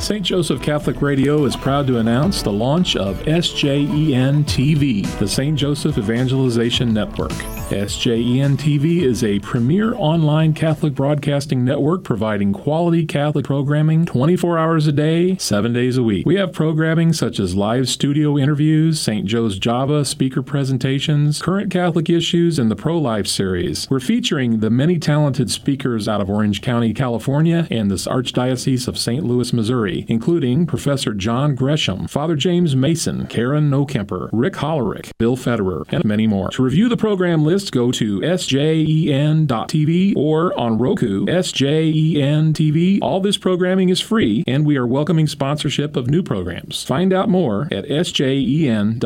St. 0.00 0.24
Joseph 0.24 0.62
Catholic 0.62 1.02
Radio 1.02 1.44
is 1.44 1.54
proud 1.54 1.86
to 1.86 1.98
announce 1.98 2.40
the 2.40 2.50
launch 2.50 2.96
of 2.96 3.18
SJEN 3.24 4.44
TV, 4.44 5.06
the 5.18 5.28
St. 5.28 5.58
Joseph 5.58 5.98
Evangelization 5.98 6.94
Network. 6.94 7.32
SJEN 7.68 8.56
TV 8.56 9.02
is 9.02 9.22
a 9.22 9.38
premier 9.40 9.94
online 9.94 10.54
Catholic 10.54 10.94
broadcasting 10.94 11.66
network 11.66 12.02
providing 12.02 12.54
quality 12.54 13.04
Catholic 13.04 13.44
programming 13.44 14.06
24 14.06 14.58
hours 14.58 14.86
a 14.86 14.92
day, 14.92 15.36
7 15.36 15.74
days 15.74 15.98
a 15.98 16.02
week. 16.02 16.24
We 16.24 16.36
have 16.36 16.54
programming 16.54 17.12
such 17.12 17.38
as 17.38 17.54
live 17.54 17.86
studio 17.86 18.38
interviews, 18.38 18.98
St. 18.98 19.26
Joe's 19.26 19.58
Java 19.58 20.06
speaker 20.06 20.42
presentations, 20.42 21.42
current 21.42 21.70
Catholic 21.70 22.08
issues, 22.08 22.58
and 22.58 22.70
the 22.70 22.76
Pro 22.76 22.96
Life 22.96 23.26
series. 23.26 23.86
We're 23.90 24.00
featuring 24.00 24.60
the 24.60 24.70
many 24.70 24.98
talented 24.98 25.50
speakers 25.50 26.08
out 26.08 26.22
of 26.22 26.30
Orange 26.30 26.62
County, 26.62 26.94
California, 26.94 27.68
and 27.70 27.90
this 27.90 28.06
Archdiocese 28.06 28.88
of 28.88 28.98
St. 28.98 29.22
Louis, 29.22 29.52
Missouri 29.52 29.89
including 30.08 30.66
Professor 30.66 31.14
John 31.14 31.54
Gresham, 31.54 32.06
Father 32.08 32.36
James 32.36 32.76
Mason, 32.76 33.26
Karen 33.26 33.70
Nokemper, 33.70 34.28
Rick 34.32 34.54
Hollerick, 34.54 35.10
Bill 35.18 35.36
Federer, 35.36 35.84
and 35.90 36.04
many 36.04 36.26
more. 36.26 36.48
To 36.50 36.62
review 36.62 36.88
the 36.88 36.96
program 36.96 37.44
list, 37.44 37.72
go 37.72 37.92
to 37.92 38.20
sjen.tv 38.20 40.14
or 40.16 40.58
on 40.58 40.78
Roku, 40.78 41.26
SJEN 41.26 42.52
TV. 42.52 42.98
All 43.02 43.20
this 43.20 43.36
programming 43.36 43.88
is 43.88 44.00
free, 44.00 44.44
and 44.46 44.64
we 44.64 44.76
are 44.76 44.86
welcoming 44.86 45.26
sponsorship 45.26 45.96
of 45.96 46.08
new 46.08 46.22
programs. 46.22 46.84
Find 46.84 47.12
out 47.12 47.28
more 47.28 47.68
at 47.70 47.84
sjen.tv. 47.86 49.00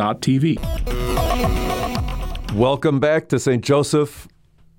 Welcome 2.55 3.01
back 3.01 3.29
to 3.31 3.41
St. 3.41 3.65
Joseph 3.65 4.29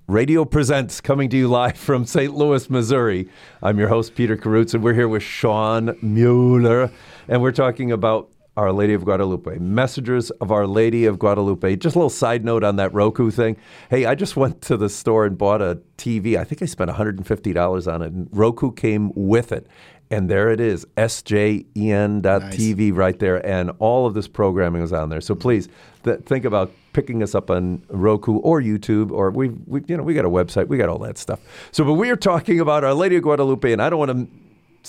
Radio 0.07 0.45
Presents, 0.45 1.01
coming 1.01 1.31
to 1.31 1.37
you 1.37 1.47
live 1.47 1.75
from 1.75 2.05
St. 2.05 2.31
Louis, 2.31 2.69
Missouri. 2.69 3.27
I'm 3.63 3.79
your 3.79 3.87
host, 3.87 4.13
Peter 4.13 4.37
Karutz, 4.37 4.75
and 4.75 4.83
we're 4.83 4.93
here 4.93 5.07
with 5.07 5.23
Shawn 5.23 5.97
Mueller, 5.99 6.91
and 7.27 7.41
we're 7.41 7.51
talking 7.51 7.91
about 7.91 8.29
Our 8.55 8.71
Lady 8.71 8.93
of 8.93 9.03
Guadalupe, 9.03 9.57
Messengers 9.57 10.29
of 10.29 10.51
Our 10.51 10.67
Lady 10.67 11.05
of 11.05 11.17
Guadalupe. 11.17 11.77
Just 11.77 11.95
a 11.95 11.99
little 11.99 12.11
side 12.11 12.45
note 12.45 12.63
on 12.63 12.75
that 12.75 12.93
Roku 12.93 13.31
thing. 13.31 13.57
Hey, 13.89 14.05
I 14.05 14.13
just 14.13 14.35
went 14.35 14.61
to 14.63 14.77
the 14.77 14.89
store 14.89 15.25
and 15.25 15.39
bought 15.39 15.63
a 15.63 15.81
TV. 15.97 16.37
I 16.37 16.43
think 16.43 16.61
I 16.61 16.65
spent 16.65 16.91
$150 16.91 17.91
on 17.91 18.01
it, 18.03 18.11
and 18.11 18.29
Roku 18.31 18.71
came 18.73 19.11
with 19.15 19.51
it. 19.51 19.65
And 20.11 20.29
there 20.29 20.51
it 20.51 20.59
is, 20.59 20.85
sjen.tv 20.97 22.21
nice. 22.21 22.91
right 22.91 23.17
there. 23.17 23.43
And 23.43 23.71
all 23.79 24.05
of 24.05 24.13
this 24.13 24.27
programming 24.27 24.83
is 24.83 24.93
on 24.93 25.09
there. 25.09 25.19
So 25.19 25.33
please 25.33 25.67
th- 26.03 26.19
think 26.19 26.45
about 26.45 26.71
picking 26.95 27.21
us 27.21 27.35
up 27.35 27.51
on 27.51 27.83
Roku 27.89 28.37
or 28.37 28.61
YouTube, 28.61 29.11
or 29.11 29.29
we, 29.29 29.49
we, 29.67 29.81
you 29.85 29.97
know, 29.97 30.03
we 30.03 30.13
got 30.13 30.23
a 30.23 30.29
website, 30.29 30.69
we 30.69 30.77
got 30.77 30.87
all 30.87 30.99
that 30.99 31.17
stuff. 31.17 31.41
So, 31.71 31.83
but 31.83 31.95
we 31.95 32.09
are 32.09 32.15
talking 32.15 32.61
about 32.61 32.85
Our 32.85 32.93
Lady 32.93 33.17
of 33.17 33.23
Guadalupe, 33.23 33.69
and 33.69 33.81
I 33.81 33.89
don't 33.89 33.99
want 33.99 34.11
to 34.11 34.27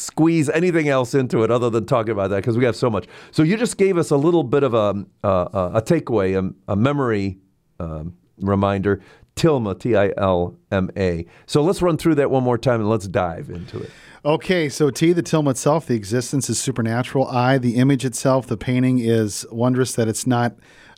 squeeze 0.01 0.49
anything 0.51 0.89
else 0.89 1.15
into 1.15 1.43
it 1.43 1.51
other 1.51 1.69
than 1.69 1.85
talking 1.85 2.13
about 2.13 2.31
that 2.31 2.37
because 2.37 2.57
we 2.57 2.65
have 2.65 2.77
so 2.77 2.89
much. 2.89 3.07
So 3.33 3.43
you 3.43 3.57
just 3.57 3.77
gave 3.77 3.99
us 3.99 4.13
a 4.13 4.17
little 4.17 4.45
bit 4.45 4.63
of 4.63 4.73
a, 4.73 5.05
a, 5.25 5.31
a 5.75 5.83
takeaway, 5.83 6.39
a, 6.39 6.73
a 6.73 6.77
memory 6.77 7.39
um, 7.81 8.15
reminder. 8.41 9.03
Tilma, 9.35 9.79
T 9.79 9.97
I 9.97 10.13
L 10.17 10.57
M 10.71 10.89
A. 10.97 11.27
So 11.45 11.61
let's 11.61 11.83
run 11.83 11.99
through 11.99 12.15
that 12.15 12.31
one 12.31 12.43
more 12.43 12.57
time 12.57 12.81
and 12.81 12.89
let's 12.89 13.09
dive 13.09 13.51
into 13.51 13.81
it. 13.81 13.91
Okay, 14.25 14.69
so 14.69 14.91
T, 14.91 15.13
the 15.13 15.23
Tilma 15.23 15.51
itself, 15.51 15.87
the 15.87 15.95
existence 15.95 16.49
is 16.49 16.59
supernatural. 16.59 17.27
I, 17.27 17.59
the 17.59 17.77
image 17.77 18.05
itself, 18.05 18.47
the 18.47 18.57
painting 18.57 18.99
is 18.99 19.45
wondrous 19.51 19.95
that 19.97 20.09
it's 20.09 20.27
not 20.27 20.55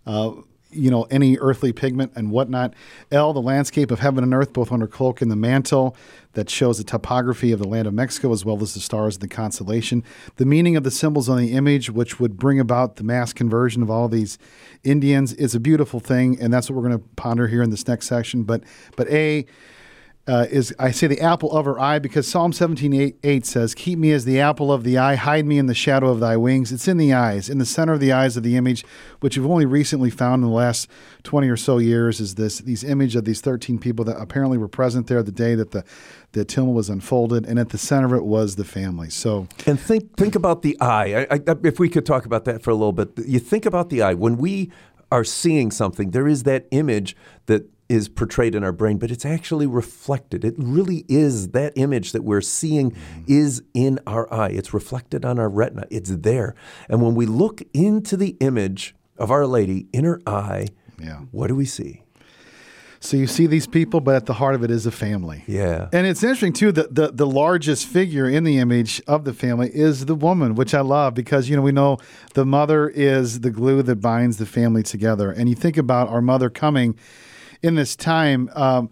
uh, 0.07 0.33
you 0.71 0.91
know, 0.91 1.05
any 1.05 1.39
earthly 1.39 1.73
pigment 1.73 2.13
and 2.15 2.31
whatnot. 2.31 2.75
L, 3.11 3.33
the 3.33 3.41
landscape 3.41 3.91
of 3.91 4.01
heaven 4.01 4.23
and 4.23 4.35
earth, 4.35 4.53
both 4.53 4.71
under 4.71 4.87
cloak 4.87 5.23
and 5.23 5.31
the 5.31 5.37
mantle, 5.37 5.97
that 6.35 6.51
shows 6.51 6.79
the 6.79 6.85
topography 6.85 7.53
of 7.53 7.59
the 7.59 7.67
land 7.67 7.89
of 7.89 7.95
Mexico 7.95 8.33
as 8.33 8.45
well 8.45 8.61
as 8.63 8.75
the 8.75 8.81
stars 8.81 9.17
and 9.17 9.23
the 9.23 9.29
constellation. 9.29 10.05
The 10.37 10.45
meaning 10.45 10.77
of 10.77 10.85
the 10.85 10.91
symbols 10.91 11.29
on 11.29 11.39
the 11.39 11.53
image, 11.53 11.91
which 11.91 12.21
would 12.21 12.37
bring 12.37 12.61
about 12.61 12.97
the 12.97 13.05
mass 13.05 13.33
conversion 13.33 13.83
of 13.83 13.91
all 13.91 14.09
these 14.09 14.39
Indians, 14.85 15.33
is 15.33 15.55
a 15.55 15.61
beautiful 15.61 16.01
thing, 16.01 16.39
and 16.41 16.53
that's 16.53 16.69
what 16.69 16.77
we're 16.77 16.89
going 16.89 17.01
to 17.01 17.09
ponder 17.17 17.49
here 17.49 17.63
in 17.63 17.71
this 17.71 17.89
next 17.89 18.07
section. 18.07 18.43
But, 18.43 18.63
but 18.97 19.09
A, 19.09 19.47
uh, 20.29 20.47
is 20.51 20.75
I 20.79 20.91
say 20.91 21.07
the 21.07 21.21
apple 21.23 21.51
of 21.53 21.65
her 21.65 21.81
eye 21.81 21.99
because 21.99 22.29
Psalm 22.29 22.53
17 22.53 22.93
8, 22.93 23.19
8, 23.25 23.47
says, 23.47 23.75
Keep 23.75 23.99
me 23.99 24.13
as 24.13 24.27
the 24.27 24.39
apple 24.39 24.71
of 24.71 24.85
the 24.85 24.99
eye, 24.99 25.15
hide 25.15 25.47
me 25.47 25.59
in 25.59 25.67
the 25.67 25.75
shadow 25.75 26.11
of 26.11 26.21
thy 26.21 26.37
wings. 26.37 26.71
It's 26.71 26.87
in 26.87 26.99
the 26.99 27.15
eyes, 27.15 27.49
in 27.49 27.57
the 27.57 27.65
center 27.65 27.95
of 27.95 28.01
the 28.01 28.13
eyes 28.13 28.37
of 28.37 28.43
the 28.43 28.55
image, 28.55 28.85
which 29.21 29.39
we've 29.39 29.51
only 29.51 29.65
recently 29.65 30.11
found 30.11 30.45
in 30.45 30.51
the 30.51 30.55
last 30.55 30.89
20 31.23 31.49
or 31.49 31.57
so 31.57 31.79
years, 31.79 32.21
is 32.21 32.35
this 32.35 32.59
these 32.59 32.85
image 32.85 33.17
of 33.17 33.25
these 33.25 33.41
13 33.41 33.79
people 33.79 34.05
that 34.05 34.21
apparently 34.21 34.59
were 34.59 34.69
present 34.69 35.07
there 35.07 35.23
the 35.23 35.33
day 35.33 35.55
that 35.55 35.71
the, 35.71 35.83
the 36.33 36.45
Tilma 36.45 36.75
was 36.75 36.91
unfolded, 36.91 37.47
and 37.47 37.59
at 37.59 37.71
the 37.71 37.79
center 37.79 38.07
of 38.07 38.13
it 38.13 38.25
was 38.25 38.57
the 38.57 38.65
family. 38.65 39.09
So, 39.09 39.49
and 39.67 39.81
think 39.81 40.15
think 40.19 40.35
about 40.35 40.61
the 40.61 40.79
eye. 40.79 41.27
I, 41.31 41.37
I, 41.37 41.57
if 41.65 41.79
we 41.79 41.89
could 41.89 42.05
talk 42.05 42.27
about 42.27 42.45
that 42.45 42.63
for 42.63 42.71
a 42.71 42.75
little 42.75 42.93
bit, 42.93 43.13
you 43.27 43.39
think 43.39 43.65
about 43.65 43.89
the 43.89 44.03
eye 44.03 44.13
when 44.13 44.37
we 44.37 44.71
are 45.11 45.25
seeing 45.25 45.71
something. 45.71 46.11
There 46.11 46.29
is 46.29 46.43
that 46.43 46.67
image 46.71 47.17
that 47.47 47.67
is 47.89 48.09
portrayed 48.09 48.55
in 48.55 48.63
our 48.63 48.73
brain, 48.73 48.99
but 48.99 49.11
it's 49.11 49.25
actually 49.25 49.67
reflected. 49.67 50.45
It 50.45 50.55
really 50.59 51.05
is 51.09 51.49
that 51.51 51.73
image 51.77 52.13
that 52.13 52.23
we're 52.23 52.41
seeing 52.41 52.91
mm-hmm. 52.91 53.23
is 53.27 53.63
in 53.75 53.99
our 54.07 54.33
eye. 54.33 54.51
It's 54.51 54.75
reflected 54.75 55.25
on 55.25 55.39
our 55.39 55.49
retina. 55.49 55.87
It's 55.91 56.11
there. 56.11 56.55
And 56.89 57.03
when 57.03 57.15
we 57.15 57.27
look 57.27 57.63
into 57.73 58.17
the 58.17 58.37
image 58.41 58.95
of 59.17 59.31
Our 59.31 59.47
Lady 59.47 59.87
in 59.93 60.05
her 60.05 60.21
eye, 60.27 60.69
yeah. 61.01 61.21
what 61.31 61.49
do 61.49 61.55
we 61.55 61.65
see? 61.65 62.03
So 63.01 63.17
you 63.17 63.29
see 63.29 63.47
these 63.47 63.67
people, 63.67 64.01
but 64.01 64.17
at 64.17 64.27
the 64.27 64.35
heart 64.35 64.57
of 64.57 64.65
it 64.65 64.71
is 64.71 64.85
a 64.85 64.91
family. 64.91 65.45
Yeah. 65.47 65.89
And 65.93 66.07
it's 66.07 66.23
interesting 66.23 66.53
too 66.53 66.73
that 66.73 66.95
the, 66.95 67.13
the 67.13 67.27
largest 67.27 67.87
figure 67.87 68.29
in 68.29 68.43
the 68.43 68.59
image 68.59 69.01
of 69.07 69.25
the 69.25 69.33
family 69.33 69.71
is 69.73 70.07
the 70.07 70.17
woman, 70.17 70.57
which 70.57 70.75
I 70.75 70.81
love 70.81 71.15
because 71.15 71.49
you 71.49 71.55
know 71.55 71.63
we 71.63 71.71
know 71.71 71.99
the 72.35 72.45
mother 72.45 72.89
is 72.89 73.41
the 73.41 73.51
glue 73.51 73.83
that 73.83 73.97
binds 73.97 74.39
the 74.39 74.47
family 74.47 74.83
together. 74.83 75.31
And 75.31 75.49
you 75.49 75.55
think 75.55 75.77
about 75.77 76.09
our 76.09 76.21
mother 76.21 76.51
coming 76.51 76.99
in 77.63 77.75
this 77.75 77.97
time, 77.97 78.51
um, 78.55 78.91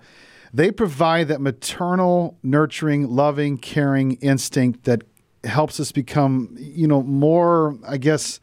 they 0.52 0.70
provide 0.70 1.29
that 1.29 1.40
maternal, 1.40 2.38
nurturing, 2.42 3.09
loving, 3.09 3.59
caring 3.59 4.12
instinct 4.14 4.85
that 4.85 5.02
helps 5.44 5.79
us 5.81 5.92
become, 5.92 6.57
you 6.59 6.87
know, 6.87 7.02
more, 7.02 7.79
I 7.87 7.98
guess, 7.98 8.40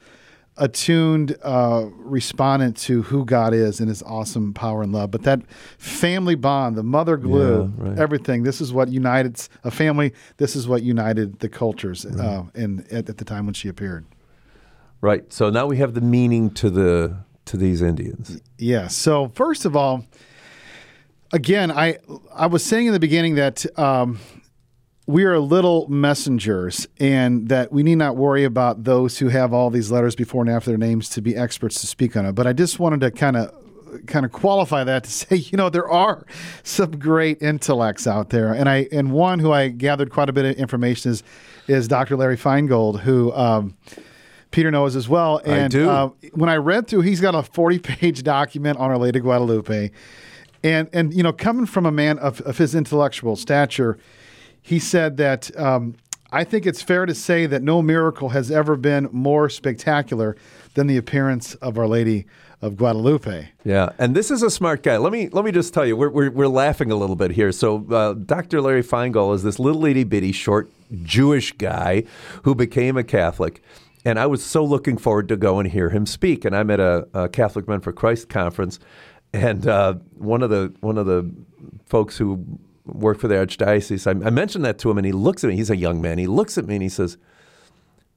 attuned 0.57 1.35
uh, 1.41 1.87
respondent 1.95 2.77
to 2.77 3.01
who 3.03 3.25
God 3.25 3.53
is 3.53 3.79
and 3.79 3.89
His 3.89 4.03
awesome 4.03 4.53
power 4.53 4.83
and 4.83 4.91
love. 4.91 5.11
But 5.11 5.23
that 5.23 5.41
family 5.77 6.35
bond, 6.35 6.75
the 6.75 6.83
mother 6.83 7.17
glue, 7.17 7.73
yeah, 7.77 7.89
right. 7.89 7.99
everything. 7.99 8.43
This 8.43 8.61
is 8.61 8.71
what 8.71 8.89
united 8.89 9.41
a 9.63 9.71
family. 9.71 10.13
This 10.37 10.55
is 10.55 10.67
what 10.67 10.83
united 10.83 11.39
the 11.39 11.49
cultures 11.49 12.05
right. 12.05 12.25
uh, 12.25 12.43
in 12.53 12.85
at, 12.91 13.09
at 13.09 13.17
the 13.17 13.25
time 13.25 13.45
when 13.45 13.53
she 13.53 13.67
appeared. 13.67 14.05
Right. 15.01 15.33
So 15.33 15.49
now 15.49 15.65
we 15.65 15.77
have 15.77 15.95
the 15.95 16.01
meaning 16.01 16.51
to 16.51 16.69
the 16.69 17.17
to 17.45 17.57
these 17.57 17.81
Indians? 17.81 18.41
Yeah. 18.57 18.87
So 18.87 19.31
first 19.35 19.65
of 19.65 19.75
all, 19.75 20.05
again, 21.31 21.71
I 21.71 21.97
I 22.33 22.47
was 22.47 22.63
saying 22.63 22.87
in 22.87 22.93
the 22.93 22.99
beginning 22.99 23.35
that 23.35 23.65
um, 23.77 24.19
we 25.05 25.25
are 25.25 25.37
little 25.39 25.87
messengers, 25.89 26.87
and 26.99 27.49
that 27.49 27.73
we 27.73 27.83
need 27.83 27.95
not 27.95 28.15
worry 28.15 28.45
about 28.45 28.85
those 28.85 29.17
who 29.17 29.27
have 29.29 29.53
all 29.53 29.69
these 29.69 29.91
letters 29.91 30.15
before 30.15 30.41
and 30.41 30.49
after 30.49 30.71
their 30.71 30.77
names 30.77 31.09
to 31.09 31.21
be 31.21 31.35
experts 31.35 31.81
to 31.81 31.87
speak 31.87 32.15
on 32.15 32.25
it. 32.25 32.33
But 32.33 32.47
I 32.47 32.53
just 32.53 32.79
wanted 32.79 33.01
to 33.01 33.11
kind 33.11 33.35
of 33.35 33.53
kind 34.07 34.25
of 34.25 34.31
qualify 34.31 34.83
that 34.85 35.03
to 35.03 35.11
say, 35.11 35.35
you 35.35 35.57
know, 35.57 35.69
there 35.69 35.89
are 35.89 36.25
some 36.63 36.91
great 36.91 37.41
intellects 37.41 38.07
out 38.07 38.29
there, 38.29 38.53
and 38.53 38.69
I 38.69 38.87
and 38.91 39.11
one 39.11 39.39
who 39.39 39.51
I 39.51 39.69
gathered 39.69 40.09
quite 40.09 40.29
a 40.29 40.33
bit 40.33 40.45
of 40.45 40.55
information 40.55 41.11
is 41.11 41.23
is 41.67 41.87
Dr. 41.87 42.15
Larry 42.15 42.37
Feingold, 42.37 43.01
who. 43.01 43.33
Um, 43.33 43.75
Peter 44.53 44.71
knows 44.71 44.95
as 44.95 45.09
well. 45.09 45.41
And 45.43 45.65
I 45.65 45.67
do. 45.67 45.89
Uh, 45.89 46.09
when 46.31 46.49
I 46.49 46.55
read 46.55 46.87
through, 46.87 47.01
he's 47.01 47.19
got 47.19 47.35
a 47.35 47.43
40 47.43 47.79
page 47.79 48.23
document 48.37 48.77
on 48.77 48.89
Our 48.89 48.97
Lady 48.97 49.19
of 49.19 49.23
Guadalupe. 49.23 49.91
And, 50.63 50.89
and 50.93 51.13
you 51.13 51.23
know, 51.23 51.33
coming 51.33 51.65
from 51.65 51.85
a 51.85 51.91
man 51.91 52.17
of, 52.19 52.39
of 52.41 52.57
his 52.57 52.73
intellectual 52.73 53.35
stature, 53.35 53.97
he 54.61 54.79
said 54.79 55.17
that 55.17 55.55
um, 55.59 55.95
I 56.31 56.45
think 56.45 56.65
it's 56.65 56.81
fair 56.81 57.05
to 57.05 57.13
say 57.13 57.47
that 57.47 57.63
no 57.63 57.81
miracle 57.81 58.29
has 58.29 58.49
ever 58.49 58.77
been 58.77 59.09
more 59.11 59.49
spectacular 59.49 60.37
than 60.75 60.87
the 60.87 60.97
appearance 60.97 61.55
of 61.55 61.77
Our 61.77 61.87
Lady 61.87 62.25
of 62.61 62.77
Guadalupe. 62.77 63.49
Yeah, 63.65 63.89
and 63.99 64.15
this 64.15 64.31
is 64.31 64.41
a 64.41 64.49
smart 64.49 64.83
guy. 64.83 64.95
Let 64.95 65.11
me 65.11 65.27
let 65.29 65.43
me 65.43 65.51
just 65.51 65.73
tell 65.73 65.85
you, 65.85 65.97
we're 65.97 66.09
we're, 66.09 66.31
we're 66.31 66.47
laughing 66.47 66.91
a 66.91 66.95
little 66.95 67.17
bit 67.17 67.31
here. 67.31 67.51
So, 67.51 67.85
uh, 67.91 68.13
Dr. 68.13 68.61
Larry 68.61 68.83
Feingold 68.83 69.35
is 69.35 69.43
this 69.43 69.59
little 69.59 69.83
itty 69.85 70.05
bitty 70.05 70.31
short 70.31 70.71
Jewish 71.03 71.51
guy 71.51 72.05
who 72.43 72.55
became 72.55 72.95
a 72.95 73.03
Catholic. 73.03 73.61
And 74.05 74.19
I 74.19 74.25
was 74.25 74.43
so 74.43 74.65
looking 74.65 74.97
forward 74.97 75.29
to 75.29 75.37
go 75.37 75.59
and 75.59 75.69
hear 75.69 75.89
him 75.89 76.05
speak. 76.05 76.43
And 76.43 76.55
I'm 76.55 76.69
at 76.69 76.79
a, 76.79 77.07
a 77.13 77.29
Catholic 77.29 77.67
Men 77.67 77.79
for 77.79 77.93
Christ 77.93 78.27
conference, 78.27 78.79
and 79.33 79.67
uh, 79.67 79.95
one 80.17 80.43
of 80.43 80.49
the 80.49 80.73
one 80.81 80.97
of 80.97 81.05
the 81.05 81.29
folks 81.85 82.17
who 82.17 82.45
work 82.85 83.19
for 83.19 83.27
the 83.27 83.35
archdiocese, 83.35 84.05
I, 84.05 84.27
I 84.27 84.29
mentioned 84.29 84.63
that 84.65 84.77
to 84.79 84.91
him, 84.91 84.97
and 84.97 85.05
he 85.05 85.11
looks 85.11 85.43
at 85.43 85.49
me. 85.49 85.55
He's 85.55 85.69
a 85.69 85.75
young 85.75 86.01
man. 86.01 86.17
He 86.17 86.27
looks 86.27 86.57
at 86.57 86.65
me 86.65 86.75
and 86.75 86.83
he 86.83 86.89
says, 86.89 87.17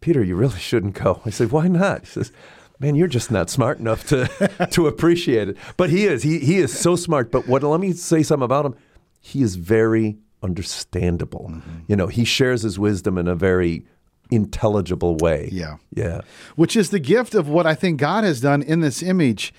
"Peter, 0.00 0.22
you 0.22 0.36
really 0.36 0.58
shouldn't 0.58 0.94
go." 0.94 1.22
I 1.24 1.30
said, 1.30 1.50
"Why 1.52 1.68
not?" 1.68 2.00
He 2.00 2.06
says, 2.06 2.32
"Man, 2.78 2.94
you're 2.94 3.08
just 3.08 3.30
not 3.30 3.48
smart 3.48 3.78
enough 3.78 4.06
to 4.08 4.68
to 4.72 4.86
appreciate 4.86 5.48
it." 5.48 5.56
But 5.76 5.90
he 5.90 6.06
is. 6.06 6.22
He 6.22 6.38
he 6.40 6.58
is 6.58 6.78
so 6.78 6.96
smart. 6.96 7.30
But 7.30 7.48
what? 7.48 7.62
Let 7.62 7.80
me 7.80 7.92
say 7.92 8.22
something 8.22 8.44
about 8.44 8.66
him. 8.66 8.74
He 9.20 9.42
is 9.42 9.56
very 9.56 10.18
understandable. 10.42 11.50
Mm-hmm. 11.50 11.78
You 11.88 11.96
know, 11.96 12.06
he 12.08 12.24
shares 12.24 12.62
his 12.62 12.78
wisdom 12.78 13.16
in 13.18 13.26
a 13.26 13.34
very 13.34 13.86
intelligible 14.30 15.16
way. 15.16 15.48
Yeah. 15.52 15.76
Yeah. 15.94 16.22
Which 16.54 16.76
is 16.76 16.90
the 16.90 16.98
gift 16.98 17.34
of 17.34 17.48
what 17.48 17.66
I 17.66 17.74
think 17.74 18.00
God 18.00 18.24
has 18.24 18.40
done 18.40 18.62
in 18.62 18.80
this 18.80 19.02
image 19.02 19.52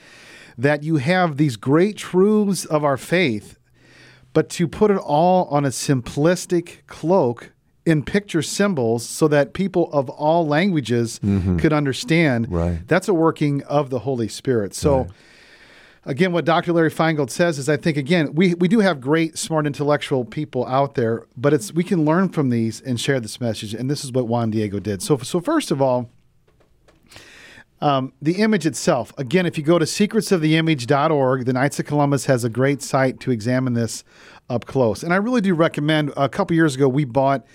that 0.58 0.84
you 0.84 0.98
have 0.98 1.38
these 1.38 1.56
great 1.56 1.98
truths 1.98 2.66
of 2.66 2.84
our 2.84 2.98
faith, 2.98 3.58
but 4.34 4.50
to 4.50 4.68
put 4.68 4.90
it 4.92 4.98
all 4.98 5.46
on 5.46 5.66
a 5.66 5.70
simplistic 5.70 6.86
cloak 6.88 7.52
in 7.86 8.04
picture 8.04 8.42
symbols 8.42 9.08
so 9.08 9.28
that 9.28 9.54
people 9.54 9.90
of 9.94 10.10
all 10.10 10.46
languages 10.46 11.20
mm-hmm. 11.24 11.58
could 11.58 11.72
understand. 11.72 12.52
Right. 12.52 12.80
That's 12.88 13.08
a 13.08 13.14
working 13.14 13.64
of 13.64 13.90
the 13.90 14.00
Holy 14.00 14.28
Spirit. 14.28 14.74
So 14.74 14.98
right 14.98 15.12
again, 16.08 16.32
what 16.32 16.46
Dr. 16.46 16.74
Larry 16.74 16.90
Feingold 16.90 17.30
says 17.30 17.60
is 17.60 17.70
I 17.70 17.78
think, 17.78 17.98
again, 17.98 18.34
we, 18.34 18.56
we 18.56 18.68
do 18.68 18.80
have 18.80 19.00
great, 19.00 19.38
smart, 19.38 19.68
intellectual 19.68 20.26
people 20.26 20.66
out 20.66 20.96
there, 20.96 21.28
but 21.36 21.54
it's 21.54 21.72
we 21.74 21.84
can 21.84 22.06
learn 22.06 22.30
from 22.30 22.50
these 22.50 22.82
and 22.82 23.00
share 23.00 23.20
this 23.20 23.40
message. 23.40 23.74
And 23.74 23.92
this 23.92 24.04
is 24.04 24.12
what 24.12 24.28
Juan 24.28 24.50
Diego 24.50 24.80
did. 24.80 25.04
So, 25.04 25.18
so 25.18 25.40
first 25.40 25.70
of 25.70 25.82
all, 25.82 26.10
um, 27.80 28.14
the 28.22 28.38
image 28.42 28.66
itself. 28.66 29.14
Again, 29.20 29.46
if 29.46 29.56
you 29.56 29.64
go 29.64 29.78
to 29.78 29.86
secretsoftheimage.org, 29.86 31.46
the 31.46 31.54
Knights 31.54 31.80
of 31.80 31.86
Columbus 31.86 32.26
has 32.26 32.44
a 32.44 32.50
great 32.50 32.82
site 32.82 33.20
to 33.20 33.30
examine 33.30 33.74
this 33.74 34.04
up 34.50 34.66
close. 34.66 35.04
And 35.04 35.14
I 35.14 35.18
really 35.18 35.42
do 35.42 35.54
recommend. 35.54 36.12
A 36.18 36.28
couple 36.28 36.56
years 36.56 36.74
ago, 36.74 36.88
we 36.88 37.06
bought 37.06 37.46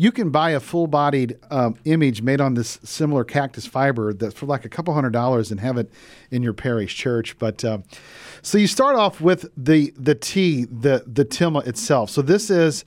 you 0.00 0.12
can 0.12 0.30
buy 0.30 0.50
a 0.50 0.60
full 0.60 0.86
bodied 0.86 1.36
um, 1.50 1.74
image 1.84 2.22
made 2.22 2.40
on 2.40 2.54
this 2.54 2.78
similar 2.84 3.24
cactus 3.24 3.66
fiber 3.66 4.14
that 4.14 4.32
for 4.32 4.46
like 4.46 4.64
a 4.64 4.68
couple 4.68 4.94
hundred 4.94 5.12
dollars 5.12 5.50
and 5.50 5.58
have 5.58 5.76
it 5.76 5.90
in 6.30 6.40
your 6.40 6.52
parish 6.54 6.94
church. 6.94 7.36
But 7.38 7.64
uh, 7.64 7.78
so 8.40 8.58
you 8.58 8.68
start 8.68 8.94
off 8.96 9.20
with 9.20 9.50
the 9.56 9.92
the 9.96 10.14
tea, 10.14 10.64
the 10.64 11.02
the 11.04 11.24
tilma 11.24 11.66
itself. 11.66 12.10
So 12.10 12.22
this 12.22 12.48
is 12.48 12.84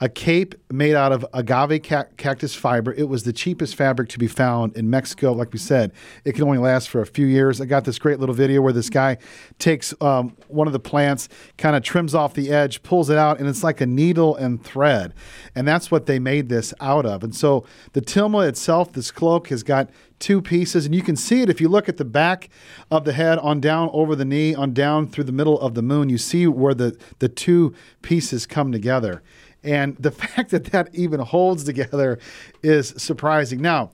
a 0.00 0.08
cape 0.08 0.54
made 0.70 0.94
out 0.94 1.10
of 1.10 1.24
agave 1.32 1.82
ca- 1.82 2.04
cactus 2.18 2.54
fiber. 2.54 2.92
It 2.92 3.08
was 3.08 3.22
the 3.22 3.32
cheapest 3.32 3.76
fabric 3.76 4.10
to 4.10 4.18
be 4.18 4.26
found 4.26 4.76
in 4.76 4.90
Mexico. 4.90 5.32
Like 5.32 5.52
we 5.52 5.58
said, 5.58 5.92
it 6.24 6.32
can 6.32 6.44
only 6.44 6.58
last 6.58 6.90
for 6.90 7.00
a 7.00 7.06
few 7.06 7.26
years. 7.26 7.60
I 7.60 7.64
got 7.64 7.84
this 7.84 7.98
great 7.98 8.20
little 8.20 8.34
video 8.34 8.60
where 8.60 8.74
this 8.74 8.90
guy 8.90 9.16
takes 9.58 9.94
um, 10.02 10.36
one 10.48 10.66
of 10.66 10.74
the 10.74 10.80
plants, 10.80 11.28
kind 11.56 11.74
of 11.74 11.82
trims 11.82 12.14
off 12.14 12.34
the 12.34 12.50
edge, 12.50 12.82
pulls 12.82 13.08
it 13.08 13.16
out, 13.16 13.38
and 13.38 13.48
it's 13.48 13.64
like 13.64 13.80
a 13.80 13.86
needle 13.86 14.36
and 14.36 14.62
thread. 14.62 15.14
And 15.54 15.66
that's 15.66 15.90
what 15.90 16.04
they 16.04 16.18
made 16.18 16.50
this 16.50 16.74
out 16.80 17.06
of. 17.06 17.24
And 17.24 17.34
so 17.34 17.64
the 17.92 18.02
tilma 18.02 18.46
itself, 18.46 18.92
this 18.92 19.10
cloak, 19.10 19.48
has 19.48 19.62
got 19.62 19.88
two 20.18 20.40
pieces, 20.40 20.86
and 20.86 20.94
you 20.94 21.02
can 21.02 21.16
see 21.16 21.42
it 21.42 21.50
if 21.50 21.60
you 21.60 21.68
look 21.68 21.88
at 21.88 21.96
the 21.96 22.04
back 22.04 22.48
of 22.90 23.04
the 23.04 23.12
head 23.12 23.38
on 23.38 23.60
down 23.60 23.90
over 23.92 24.14
the 24.16 24.24
knee, 24.24 24.54
on 24.54 24.72
down 24.72 25.06
through 25.06 25.24
the 25.24 25.32
middle 25.32 25.58
of 25.60 25.74
the 25.74 25.82
moon. 25.82 26.08
You 26.08 26.18
see 26.18 26.46
where 26.46 26.74
the, 26.74 26.98
the 27.18 27.28
two 27.28 27.74
pieces 28.02 28.46
come 28.46 28.72
together. 28.72 29.22
And 29.66 29.96
the 29.96 30.10
fact 30.12 30.50
that 30.50 30.64
that 30.66 30.94
even 30.94 31.20
holds 31.20 31.64
together 31.64 32.18
is 32.62 32.94
surprising. 32.96 33.60
Now, 33.60 33.90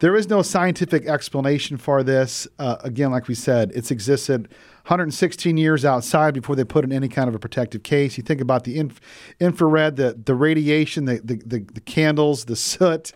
there 0.00 0.14
is 0.14 0.28
no 0.28 0.42
scientific 0.42 1.06
explanation 1.06 1.78
for 1.78 2.02
this. 2.02 2.46
Uh, 2.58 2.76
again, 2.80 3.10
like 3.10 3.28
we 3.28 3.34
said, 3.34 3.72
it's 3.74 3.90
existed 3.90 4.42
116 4.86 5.56
years 5.56 5.84
outside 5.84 6.34
before 6.34 6.54
they 6.54 6.64
put 6.64 6.84
in 6.84 6.92
any 6.92 7.08
kind 7.08 7.28
of 7.28 7.34
a 7.34 7.38
protective 7.38 7.82
case. 7.82 8.18
You 8.18 8.22
think 8.22 8.42
about 8.42 8.64
the 8.64 8.78
inf- 8.78 9.00
infrared, 9.40 9.96
the, 9.96 10.20
the 10.22 10.34
radiation, 10.34 11.06
the, 11.06 11.20
the, 11.24 11.36
the, 11.46 11.60
the 11.72 11.80
candles, 11.80 12.44
the 12.44 12.56
soot. 12.56 13.12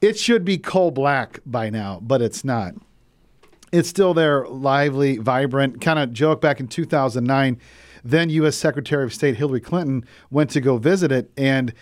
It 0.00 0.18
should 0.18 0.44
be 0.44 0.56
coal 0.56 0.90
black 0.90 1.40
by 1.44 1.68
now, 1.68 2.00
but 2.02 2.22
it's 2.22 2.44
not. 2.44 2.74
It's 3.70 3.88
still 3.88 4.14
there, 4.14 4.46
lively, 4.48 5.18
vibrant. 5.18 5.82
Kind 5.82 5.98
of 5.98 6.12
joke 6.12 6.40
back 6.40 6.60
in 6.60 6.66
2009 6.66 7.60
then 8.04 8.30
U.S. 8.30 8.56
Secretary 8.56 9.04
of 9.04 9.12
State 9.14 9.36
Hillary 9.36 9.60
Clinton 9.60 10.04
went 10.30 10.50
to 10.50 10.60
go 10.60 10.76
visit 10.78 11.10
it, 11.12 11.30
and 11.36 11.72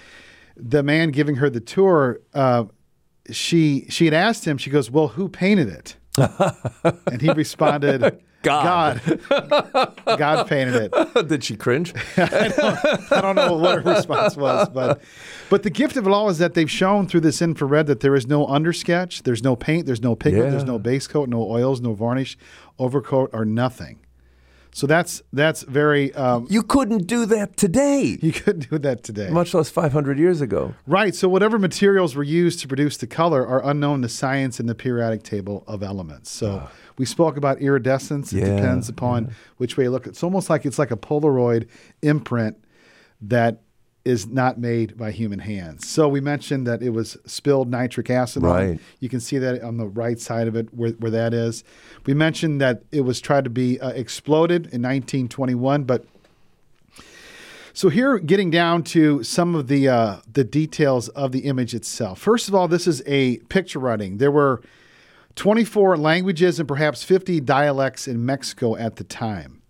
the 0.56 0.82
man 0.82 1.10
giving 1.10 1.36
her 1.36 1.48
the 1.50 1.60
tour, 1.60 2.20
uh, 2.34 2.64
she 3.30 3.86
she 3.88 4.04
had 4.06 4.14
asked 4.14 4.44
him. 4.46 4.58
She 4.58 4.70
goes, 4.70 4.90
"Well, 4.90 5.08
who 5.08 5.28
painted 5.28 5.68
it?" 5.68 5.96
and 7.06 7.20
he 7.20 7.30
responded. 7.32 8.20
God. 8.42 9.00
God. 9.02 10.00
God 10.18 10.46
painted 10.46 10.90
it. 10.94 11.28
Did 11.28 11.42
she 11.42 11.56
cringe? 11.56 11.92
I, 12.16 12.48
don't, 12.56 13.12
I 13.12 13.20
don't 13.20 13.34
know 13.34 13.54
what 13.56 13.82
her 13.82 13.94
response 13.94 14.36
was, 14.36 14.68
but 14.68 15.00
but 15.50 15.64
the 15.64 15.70
gift 15.70 15.96
of 15.96 16.06
it 16.06 16.10
all 16.12 16.28
is 16.28 16.38
that 16.38 16.54
they've 16.54 16.70
shown 16.70 17.08
through 17.08 17.22
this 17.22 17.42
infrared 17.42 17.88
that 17.88 17.98
there 17.98 18.14
is 18.14 18.28
no 18.28 18.46
undersketch, 18.46 19.24
there's 19.24 19.42
no 19.42 19.56
paint, 19.56 19.86
there's 19.86 20.02
no 20.02 20.14
pigment, 20.14 20.44
Yeah. 20.46 20.50
there's 20.52 20.64
no 20.64 20.78
base 20.78 21.08
coat, 21.08 21.28
no 21.28 21.42
oils, 21.50 21.80
no 21.80 21.94
varnish, 21.94 22.38
overcoat, 22.78 23.30
or 23.32 23.44
nothing. 23.44 23.98
So 24.72 24.86
that's 24.86 25.22
that's 25.32 25.62
very 25.62 26.14
um, 26.14 26.46
You 26.50 26.62
couldn't 26.62 27.06
do 27.06 27.26
that 27.26 27.56
today, 27.56 28.18
you 28.22 28.32
couldn't 28.32 28.70
do 28.70 28.78
that 28.78 29.02
today. 29.02 29.30
much 29.30 29.54
less 29.54 29.70
500 29.70 30.18
years 30.18 30.40
ago. 30.40 30.74
Right. 30.86 31.14
So 31.14 31.28
whatever 31.28 31.58
materials 31.58 32.14
were 32.14 32.22
used 32.22 32.60
to 32.60 32.68
produce 32.68 32.96
the 32.96 33.06
color 33.06 33.46
are 33.46 33.64
unknown 33.68 34.02
to 34.02 34.08
science 34.08 34.60
in 34.60 34.66
the 34.66 34.74
periodic 34.74 35.22
table 35.22 35.64
of 35.66 35.82
elements. 35.82 36.30
So 36.30 36.68
we 36.96 37.04
spoke 37.06 37.36
about 37.36 37.60
iridescence. 37.60 38.32
It 38.32 38.40
Yeah, 38.40 38.56
depends 38.56 38.88
upon 38.88 39.34
which 39.56 39.76
way 39.76 39.84
you 39.84 39.90
look. 39.90 40.06
It's 40.06 40.22
almost 40.22 40.50
like 40.50 40.64
it's 40.66 40.78
like 40.78 40.90
a 40.90 40.96
Polaroid 40.96 41.66
imprint 42.02 42.56
that 43.22 43.60
is 44.08 44.26
not 44.26 44.58
made 44.58 44.96
by 44.96 45.10
human 45.10 45.38
hands. 45.38 45.86
So 45.86 46.08
we 46.08 46.22
mentioned 46.22 46.66
that 46.66 46.82
it 46.82 46.90
was 46.90 47.18
spilled 47.26 47.68
nitric 47.68 48.08
acid. 48.08 48.42
on. 48.42 48.50
Right. 48.50 48.80
You 49.00 49.10
can 49.10 49.20
see 49.20 49.36
that 49.36 49.62
on 49.62 49.76
the 49.76 49.86
right 49.86 50.18
side 50.18 50.48
of 50.48 50.56
it 50.56 50.72
where, 50.72 50.92
where 50.92 51.10
that 51.10 51.34
is. 51.34 51.62
We 52.06 52.14
mentioned 52.14 52.58
that 52.62 52.82
it 52.90 53.02
was 53.02 53.20
tried 53.20 53.44
to 53.44 53.50
be 53.50 53.78
uh, 53.78 53.90
exploded 53.90 54.62
in 54.72 54.80
1921, 54.80 55.84
but 55.84 56.06
so 57.74 57.90
here, 57.90 58.18
getting 58.18 58.50
down 58.50 58.82
to 58.84 59.22
some 59.22 59.54
of 59.54 59.68
the 59.68 59.88
uh, 59.88 60.16
the 60.32 60.42
details 60.42 61.08
of 61.10 61.30
the 61.30 61.40
image 61.40 61.74
itself. 61.74 62.18
First 62.18 62.48
of 62.48 62.54
all, 62.54 62.66
this 62.66 62.88
is 62.88 63.04
a 63.06 63.36
picture 63.50 63.78
writing. 63.78 64.16
There 64.16 64.32
were 64.32 64.62
24 65.36 65.96
languages 65.96 66.58
and 66.58 66.66
perhaps 66.66 67.04
50 67.04 67.40
dialects 67.42 68.08
in 68.08 68.26
Mexico 68.26 68.74
at 68.74 68.96
the 68.96 69.04
time. 69.04 69.62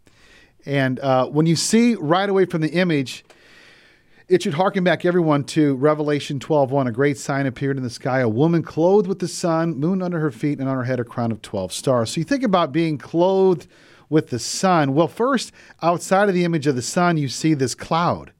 And 0.64 0.98
uh, 1.00 1.26
when 1.26 1.44
you 1.44 1.56
see 1.56 1.96
right 1.96 2.30
away 2.30 2.46
from 2.46 2.62
the 2.62 2.70
image, 2.70 3.26
it 4.28 4.42
should 4.42 4.54
harken 4.54 4.84
back 4.84 5.06
everyone 5.06 5.42
to 5.42 5.74
Revelation 5.76 6.38
12:1. 6.38 6.86
A 6.86 6.92
great 6.92 7.16
sign 7.16 7.46
appeared 7.46 7.78
in 7.78 7.82
the 7.82 7.90
sky, 7.90 8.20
a 8.20 8.28
woman 8.28 8.62
clothed 8.62 9.06
with 9.06 9.20
the 9.20 9.28
sun, 9.28 9.78
moon 9.78 10.02
under 10.02 10.20
her 10.20 10.30
feet, 10.30 10.58
and 10.58 10.68
on 10.68 10.76
her 10.76 10.84
head 10.84 11.00
a 11.00 11.04
crown 11.04 11.32
of 11.32 11.40
12 11.40 11.72
stars. 11.72 12.10
So 12.10 12.20
you 12.20 12.24
think 12.24 12.42
about 12.42 12.70
being 12.70 12.98
clothed 12.98 13.66
with 14.10 14.28
the 14.28 14.38
sun. 14.38 14.94
Well, 14.94 15.08
first, 15.08 15.52
outside 15.82 16.28
of 16.28 16.34
the 16.34 16.44
image 16.44 16.66
of 16.66 16.76
the 16.76 16.82
sun, 16.82 17.16
you 17.16 17.28
see 17.28 17.54
this 17.54 17.74
cloud. 17.74 18.32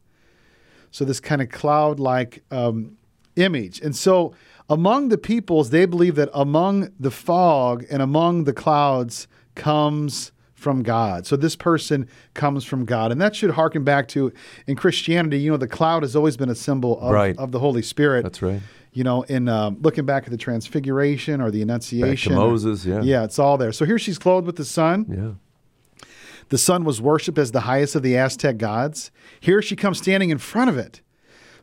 So 0.91 1.05
this 1.05 1.21
kind 1.21 1.41
of 1.41 1.49
cloud-like 1.49 2.43
um, 2.51 2.97
image. 3.37 3.81
And 3.81 3.97
so 3.97 4.35
among 4.69 5.09
the 5.09 5.19
peoples, 5.19 5.71
they 5.71 5.87
believe 5.87 6.17
that 6.17 6.31
among 6.35 6.93
the 7.01 7.11
fog 7.11 7.87
and 7.91 8.03
among 8.03 8.45
the 8.45 8.53
clouds 8.53 9.27
comes 9.55 10.33
from 10.59 10.83
God. 10.83 11.25
So 11.25 11.37
this 11.37 11.55
person 11.55 12.09
comes 12.35 12.65
from 12.65 12.85
God. 12.85 13.13
And 13.13 13.21
that 13.21 13.37
should 13.37 13.53
harken 13.53 13.85
back 13.85 14.09
to 14.09 14.33
in 14.67 14.75
Christianity, 14.75 15.39
you 15.39 15.53
know, 15.53 15.57
the 15.57 15.69
cloud 15.69 16.03
has 16.03 16.17
always 16.17 16.37
been 16.37 16.49
a 16.51 16.55
symbol 16.57 17.01
of, 17.01 17.13
Right. 17.13 17.37
of 17.39 17.53
the 17.53 17.61
Holy 17.61 17.81
Spirit. 17.81 18.25
That's 18.25 18.43
right. 18.43 18.61
You 18.93 19.05
know, 19.05 19.23
in 19.23 19.49
um, 19.49 19.77
looking 19.81 20.05
back 20.05 20.25
at 20.25 20.31
the 20.31 20.37
Transfiguration 20.37 21.41
or 21.41 21.53
the 21.53 21.63
Annunciation. 21.63 22.33
or- 22.33 22.37
Moses, 22.37 22.85
yeah. 22.85 23.03
Yeah, 23.03 23.23
it's 23.23 23.39
all 23.39 23.57
there. 23.57 23.71
So 23.71 23.85
here 23.85 23.99
she's 24.01 24.19
clothed 24.19 24.47
with 24.49 24.57
the 24.57 24.65
sun. 24.65 25.07
Yeah. 25.09 26.09
The 26.49 26.59
sun 26.59 26.83
was 26.85 27.01
worshipped 27.01 27.39
as 27.39 27.53
the 27.53 27.61
highest 27.61 27.95
of 27.95 28.03
the 28.03 28.17
Aztec 28.17 28.57
gods. 28.57 29.11
Here 29.39 29.63
she 29.63 29.77
comes 29.77 29.99
standing 29.99 30.31
in 30.31 30.39
front 30.39 30.71
of 30.71 30.77
it. 30.79 31.03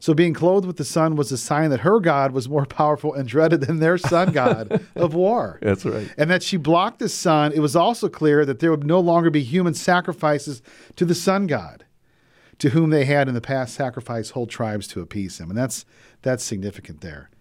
So 0.05 0.13
being 0.13 0.35
clothed 0.35 0.67
with 0.67 0.77
the 0.77 0.85
sun 0.85 1.15
was 1.15 1.31
a 1.31 1.37
sign 1.37 1.71
that 1.71 1.79
her 1.79 1.99
god 1.99 2.31
was 2.31 2.47
more 2.47 2.65
powerful 2.67 3.15
and 3.15 3.27
dreaded 3.27 3.61
than 3.61 3.79
their 3.79 3.97
sun 3.97 4.33
god 4.33 4.85
of 4.95 5.15
war. 5.15 5.57
That's 5.63 5.83
right. 5.83 6.13
And 6.15 6.29
that 6.29 6.43
she 6.43 6.57
blocked 6.57 6.99
the 6.99 7.09
sun. 7.09 7.51
It 7.53 7.59
was 7.59 7.75
also 7.75 8.07
clear 8.07 8.45
that 8.45 8.59
there 8.59 8.69
would 8.69 8.85
no 8.85 8.99
longer 8.99 9.31
be 9.31 9.41
human 9.41 9.73
sacrifices 9.73 10.61
to 10.97 11.05
the 11.05 11.15
sun 11.15 11.47
god, 11.47 11.85
to 12.59 12.69
whom 12.69 12.91
they 12.91 13.05
had 13.05 13.27
in 13.27 13.33
the 13.33 13.41
past 13.41 13.73
sacrificed 13.73 14.33
whole 14.33 14.45
tribes 14.45 14.85
to 14.89 15.01
appease 15.01 15.39
him. 15.39 15.49
And 15.49 15.57
that's 15.57 15.85
that's 16.21 16.43
significant 16.43 17.01
there. 17.01 17.31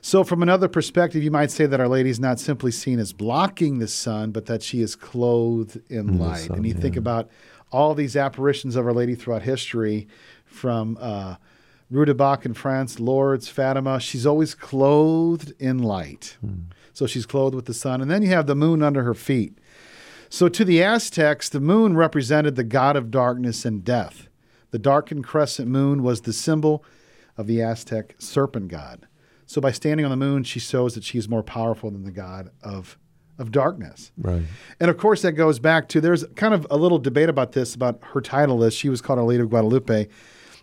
So, 0.00 0.24
from 0.24 0.42
another 0.42 0.68
perspective, 0.68 1.22
you 1.22 1.30
might 1.30 1.50
say 1.50 1.66
that 1.66 1.80
Our 1.80 1.88
Lady 1.88 2.08
is 2.08 2.18
not 2.18 2.40
simply 2.40 2.70
seen 2.70 2.98
as 2.98 3.12
blocking 3.12 3.78
the 3.78 3.88
sun, 3.88 4.30
but 4.30 4.46
that 4.46 4.62
she 4.62 4.80
is 4.80 4.96
clothed 4.96 5.82
in 5.90 6.18
light. 6.18 6.46
sun, 6.46 6.56
and 6.56 6.66
you 6.66 6.72
think 6.72 6.96
about 6.96 7.28
all 7.70 7.94
these 7.94 8.16
apparitions 8.16 8.74
of 8.74 8.86
Our 8.86 8.94
Lady 8.94 9.14
throughout 9.14 9.42
history, 9.42 10.08
from 10.46 10.96
uh, 10.98 11.34
Rue 11.94 12.04
de 12.04 12.14
Bac 12.14 12.44
in 12.44 12.54
France, 12.54 12.98
Lourdes, 12.98 13.48
Fatima. 13.48 14.00
She's 14.00 14.26
always 14.26 14.54
clothed 14.54 15.52
in 15.60 15.78
light. 15.78 16.36
Hmm. 16.40 16.70
So 16.92 17.06
she's 17.06 17.26
clothed 17.26 17.54
with 17.54 17.66
the 17.66 17.74
sun. 17.74 18.00
And 18.00 18.10
then 18.10 18.22
you 18.22 18.28
have 18.28 18.46
the 18.46 18.54
moon 18.54 18.82
under 18.82 19.04
her 19.04 19.14
feet. 19.14 19.58
So 20.28 20.48
to 20.48 20.64
the 20.64 20.82
Aztecs, 20.82 21.48
the 21.48 21.60
moon 21.60 21.96
represented 21.96 22.56
the 22.56 22.64
god 22.64 22.96
of 22.96 23.12
darkness 23.12 23.64
and 23.64 23.84
death. 23.84 24.28
The 24.72 24.78
darkened 24.80 25.24
crescent 25.24 25.68
moon 25.68 26.02
was 26.02 26.22
the 26.22 26.32
symbol 26.32 26.84
of 27.36 27.46
the 27.46 27.62
Aztec 27.62 28.16
serpent 28.18 28.68
god. 28.68 29.06
So 29.46 29.60
by 29.60 29.70
standing 29.70 30.04
on 30.04 30.10
the 30.10 30.16
moon, 30.16 30.42
she 30.42 30.58
shows 30.58 30.94
that 30.94 31.04
she's 31.04 31.28
more 31.28 31.44
powerful 31.44 31.90
than 31.92 32.02
the 32.02 32.10
god 32.10 32.50
of, 32.62 32.98
of 33.38 33.52
darkness. 33.52 34.10
Right. 34.18 34.42
And 34.80 34.90
of 34.90 34.96
course, 34.96 35.22
that 35.22 35.32
goes 35.32 35.60
back 35.60 35.88
to 35.90 36.00
there's 36.00 36.24
kind 36.34 36.54
of 36.54 36.66
a 36.70 36.76
little 36.76 36.98
debate 36.98 37.28
about 37.28 37.52
this 37.52 37.74
about 37.74 38.00
her 38.14 38.20
title 38.20 38.64
is 38.64 38.74
she 38.74 38.88
was 38.88 39.00
called 39.00 39.20
Our 39.20 39.24
Lady 39.26 39.42
of 39.42 39.50
Guadalupe. 39.50 40.08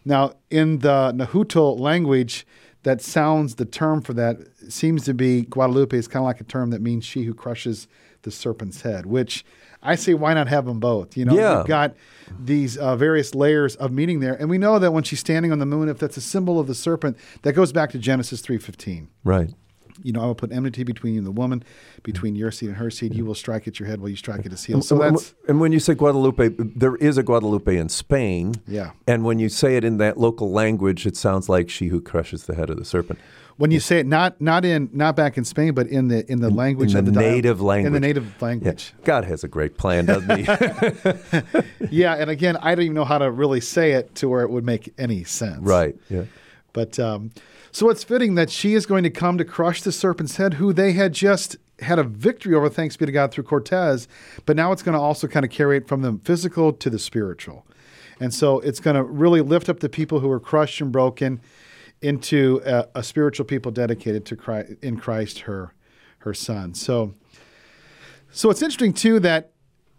Now, 0.05 0.33
in 0.49 0.79
the 0.79 1.11
Nahuatl 1.11 1.77
language, 1.77 2.45
that 2.83 3.01
sounds 3.01 3.55
the 3.55 3.65
term 3.65 4.01
for 4.01 4.13
that 4.13 4.37
seems 4.69 5.03
to 5.05 5.13
be 5.13 5.43
Guadalupe 5.43 5.95
is 5.95 6.07
kind 6.07 6.21
of 6.23 6.25
like 6.25 6.41
a 6.41 6.43
term 6.43 6.71
that 6.71 6.81
means 6.81 7.05
she 7.05 7.23
who 7.23 7.33
crushes 7.33 7.87
the 8.23 8.31
serpent's 8.31 8.81
head, 8.81 9.05
which 9.05 9.45
I 9.83 9.95
say 9.95 10.13
why 10.13 10.33
not 10.33 10.47
have 10.47 10.65
them 10.65 10.79
both? 10.79 11.15
You 11.17 11.25
know, 11.25 11.35
Yeah. 11.35 11.57
you've 11.59 11.67
got 11.67 11.95
these 12.43 12.77
uh, 12.77 12.95
various 12.95 13.33
layers 13.35 13.75
of 13.77 13.91
meaning 13.91 14.19
there, 14.19 14.33
and 14.35 14.49
we 14.49 14.57
know 14.57 14.77
that 14.79 14.91
when 14.93 15.03
she's 15.03 15.19
standing 15.19 15.51
on 15.51 15.59
the 15.59 15.65
moon, 15.65 15.89
if 15.89 15.97
that's 15.99 16.17
a 16.17 16.21
symbol 16.21 16.59
of 16.59 16.67
the 16.67 16.75
serpent, 16.75 17.17
that 17.43 17.53
goes 17.53 17.71
back 17.71 17.89
to 17.91 17.97
Genesis 17.99 18.41
three 18.41 18.57
fifteen 18.59 19.09
Right. 19.23 19.49
You 20.03 20.11
know, 20.13 20.21
I 20.21 20.25
will 20.25 20.35
put 20.35 20.51
enmity 20.51 20.83
between 20.83 21.13
you 21.13 21.19
and 21.19 21.27
the 21.27 21.31
woman, 21.31 21.63
between 22.03 22.35
your 22.35 22.51
seed 22.51 22.69
and 22.69 22.77
her 22.77 22.89
seed. 22.89 23.13
You 23.13 23.25
will 23.25 23.35
strike 23.35 23.67
at 23.67 23.79
your 23.79 23.87
head 23.87 23.99
while 24.01 24.09
you 24.09 24.15
strike 24.15 24.45
at 24.45 24.51
his 24.51 24.63
heel. 24.65 24.81
So 24.81 25.01
and, 25.01 25.15
that's 25.17 25.33
and 25.47 25.59
when 25.59 25.71
you 25.71 25.79
say 25.79 25.93
Guadalupe, 25.93 26.49
there 26.57 26.95
is 26.97 27.17
a 27.17 27.23
Guadalupe 27.23 27.75
in 27.75 27.89
Spain. 27.89 28.55
Yeah. 28.67 28.91
And 29.07 29.23
when 29.23 29.39
you 29.39 29.49
say 29.49 29.75
it 29.77 29.83
in 29.83 29.97
that 29.97 30.17
local 30.17 30.51
language, 30.51 31.05
it 31.05 31.15
sounds 31.17 31.49
like 31.49 31.69
she 31.69 31.87
who 31.87 32.01
crushes 32.01 32.45
the 32.45 32.55
head 32.55 32.69
of 32.69 32.77
the 32.77 32.85
serpent. 32.85 33.19
when 33.57 33.69
you 33.69 33.79
say 33.79 33.99
it 33.99 34.07
not 34.07 34.39
not 34.41 34.65
in 34.65 34.89
not 34.91 35.15
back 35.15 35.37
in 35.37 35.43
Spain, 35.45 35.73
but 35.73 35.85
in 35.87 36.07
the 36.07 36.29
in 36.31 36.41
the 36.41 36.49
language 36.49 36.93
in 36.93 36.97
of 36.99 37.05
the 37.05 37.11
the 37.11 37.19
native 37.19 37.61
language. 37.61 37.87
In 37.87 37.93
the 37.93 37.99
native 37.99 38.25
Yeah. 38.39 38.45
language. 38.47 38.93
God 39.03 39.25
has 39.25 39.43
a 39.43 39.47
great 39.47 39.77
plan, 39.77 40.05
doesn't 40.05 40.37
he? 40.37 40.45
Yeah. 41.91 42.15
and 42.15 42.29
again, 42.29 42.57
I 42.57 42.73
don't 42.75 42.85
even 42.85 42.95
know 42.95 43.05
how 43.05 43.17
to 43.19 43.29
really 43.29 43.61
say 43.61 43.91
it 43.91 44.15
to 44.15 44.29
where 44.29 44.41
it 44.43 44.49
would 44.49 44.65
make 44.65 44.93
any 44.97 45.23
sense. 45.23 45.59
right. 45.61 45.95
Yeah. 46.09 46.23
But 46.73 46.97
um, 46.99 47.31
so 47.71 47.89
it's 47.89 48.03
fitting 48.03 48.35
that 48.35 48.49
she 48.49 48.73
is 48.73 48.85
going 48.85 49.03
to 49.03 49.09
come 49.09 49.37
to 49.37 49.45
crush 49.45 49.81
the 49.81 49.91
serpent's 49.91 50.37
head, 50.37 50.55
who 50.55 50.73
they 50.73 50.93
had 50.93 51.13
just 51.13 51.57
had 51.79 51.99
a 51.99 52.03
victory 52.03 52.53
over, 52.53 52.69
thanks 52.69 52.97
be 52.97 53.05
to 53.05 53.11
God, 53.11 53.31
through 53.31 53.45
Cortez. 53.45 54.07
But 54.45 54.55
now 54.55 54.71
it's 54.71 54.83
going 54.83 54.93
to 54.93 55.01
also 55.01 55.27
kind 55.27 55.45
of 55.45 55.51
carry 55.51 55.77
it 55.77 55.87
from 55.87 56.01
the 56.01 56.19
physical 56.23 56.73
to 56.73 56.89
the 56.89 56.99
spiritual. 56.99 57.65
And 58.19 58.33
so 58.33 58.59
it's 58.59 58.79
going 58.79 58.95
to 58.95 59.03
really 59.03 59.41
lift 59.41 59.67
up 59.67 59.79
the 59.79 59.89
people 59.89 60.19
who 60.19 60.29
are 60.29 60.39
crushed 60.39 60.79
and 60.79 60.91
broken 60.91 61.41
into 62.01 62.61
a, 62.65 62.87
a 62.95 63.03
spiritual 63.03 63.45
people 63.45 63.71
dedicated 63.71 64.25
to 64.25 64.35
Christ, 64.35 64.73
in 64.81 64.97
Christ, 64.97 65.39
her 65.39 65.73
her 66.19 66.33
son. 66.35 66.75
So, 66.75 67.15
so 68.31 68.51
it's 68.51 68.61
interesting 68.61 68.93
too 68.93 69.19
that 69.21 69.51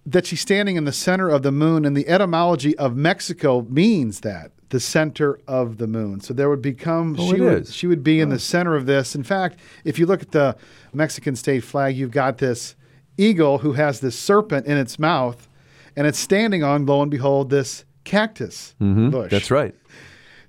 that 0.04 0.26
she's 0.26 0.40
standing 0.40 0.76
in 0.76 0.84
the 0.84 0.92
center 0.92 1.28
of 1.28 1.42
the 1.42 1.52
moon, 1.52 1.84
and 1.84 1.96
the 1.96 2.08
etymology 2.08 2.76
of 2.76 2.96
Mexico 2.96 3.62
means 3.62 4.20
that 4.20 4.50
the 4.72 4.80
center 4.80 5.38
of 5.46 5.76
the 5.78 5.86
moon. 5.86 6.20
So 6.20 6.34
there 6.34 6.48
would 6.48 6.62
become 6.62 7.14
Oh, 7.18 7.32
she 7.32 7.40
would 7.40 7.68
she 7.68 7.86
would 7.86 8.02
be 8.02 8.20
in 8.20 8.30
the 8.30 8.38
center 8.38 8.74
of 8.74 8.86
this. 8.86 9.14
In 9.14 9.22
fact, 9.22 9.58
if 9.84 9.98
you 9.98 10.06
look 10.06 10.22
at 10.22 10.32
the 10.32 10.56
Mexican 10.92 11.36
state 11.36 11.62
flag, 11.62 11.94
you've 11.96 12.10
got 12.10 12.38
this 12.38 12.74
eagle 13.18 13.58
who 13.58 13.74
has 13.74 14.00
this 14.00 14.18
serpent 14.18 14.66
in 14.66 14.76
its 14.78 14.98
mouth, 14.98 15.46
and 15.94 16.06
it's 16.06 16.18
standing 16.18 16.62
on, 16.64 16.86
lo 16.86 17.02
and 17.02 17.10
behold, 17.10 17.50
this 17.50 17.84
cactus 18.04 18.74
bush. 18.78 18.88
Mm-hmm. 18.88 19.28
That's 19.28 19.50
right. 19.50 19.74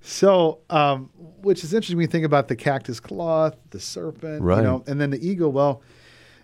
So, 0.02 0.60
um, 0.70 1.10
which 1.42 1.64
is 1.64 1.74
interesting 1.74 1.98
when 1.98 2.04
you 2.04 2.12
think 2.12 2.26
about 2.26 2.48
the 2.48 2.56
cactus 2.56 3.00
cloth, 3.00 3.56
the 3.70 3.80
serpent, 3.80 4.42
Right. 4.42 4.58
you 4.58 4.64
know, 4.64 4.84
and 4.88 5.00
then 5.00 5.10
the 5.12 5.26
eagle. 5.26 5.52
Well, 5.52 5.82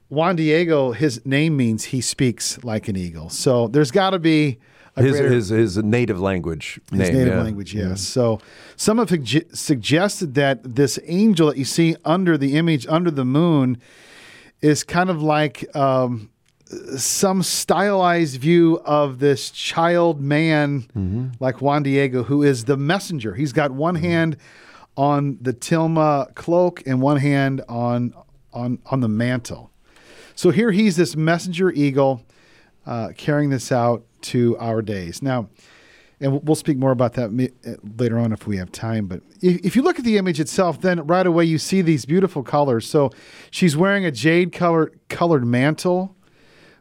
Juan 0.10 0.36
Diego, 0.36 0.92
his 0.92 1.26
name 1.26 1.56
means 1.58 1.86
he 1.86 2.02
speaks 2.02 2.62
like 2.64 2.88
an 2.88 2.96
eagle. 2.96 3.30
So 3.30 3.68
there's 3.68 3.92
got 3.92 4.10
to 4.12 4.20
be 4.20 4.60
His, 5.04 5.12
greater, 5.20 5.30
his 5.34 5.50
his 5.50 5.78
native 5.78 6.20
language 6.20 6.80
his 6.92 7.00
name. 7.00 7.14
native 7.14 7.34
yeah. 7.34 7.42
language, 7.44 7.74
yes. 7.74 8.02
So 8.02 8.40
some 8.76 8.98
have 8.98 9.10
sugge- 9.10 9.56
suggested 9.56 10.34
that 10.36 10.76
this 10.76 11.00
angel 11.06 11.48
that 11.48 11.58
you 11.58 11.66
see 11.66 11.96
under 12.06 12.38
the 12.38 12.56
image, 12.58 12.86
under 12.88 13.12
the 13.12 13.26
moon, 13.26 13.78
is 14.62 14.84
kind 14.84 15.10
of 15.10 15.22
like 15.22 15.74
um, 15.76 16.30
some 16.98 17.42
stylized 17.44 18.40
view 18.40 18.80
of 18.86 19.20
this 19.20 19.50
child 19.52 20.22
man, 20.22 20.82
Mm-hmm. 20.96 21.28
like 21.40 21.62
Juan 21.62 21.84
Diego, 21.84 22.24
who 22.24 22.44
is 22.44 22.66
the 22.66 22.78
messenger. 22.78 23.36
He's 23.36 23.54
got 23.54 23.72
one 23.72 23.96
hand 23.96 24.38
on 24.98 25.38
the 25.42 25.54
tilma 25.54 26.34
cloak 26.36 26.84
and 26.86 27.02
one 27.02 27.18
hand 27.18 27.62
on 27.70 28.14
on 28.54 28.80
on 28.88 29.00
the 29.00 29.08
mantle. 29.08 29.72
So 30.36 30.52
here 30.52 30.72
he's 30.72 30.96
this 30.96 31.16
messenger 31.16 31.72
eagle 31.72 32.24
uh, 32.86 33.10
carrying 33.18 33.50
this 33.50 33.72
out 33.72 34.04
to 34.24 34.58
our 34.58 34.82
days. 34.82 35.22
Now, 35.22 35.50
and 36.20 36.44
we'll- 36.44 36.56
speak 36.56 36.78
more 36.78 36.92
about 36.92 37.14
that 37.14 37.30
uh, 37.66 37.76
later 37.98 38.18
on 38.20 38.34
if 38.34 38.46
we 38.46 38.58
have 38.58 38.72
time. 38.72 39.08
But 39.08 39.22
if, 39.42 39.66
if 39.66 39.76
you 39.76 39.82
look 39.82 40.00
at 40.00 40.06
the 40.06 40.18
image 40.18 40.40
itself, 40.40 40.82
then 40.82 41.06
right 41.08 41.26
away 41.26 41.46
you 41.46 41.58
see 41.58 41.82
these 41.82 42.06
beautiful 42.06 42.44
colors. 42.44 42.88
So 42.88 43.12
she's 43.52 43.78
wearing 43.78 44.06
a 44.06 44.12
jade 44.12 44.52
colored 44.52 45.00
colored 45.10 45.46
mantle 45.46 46.16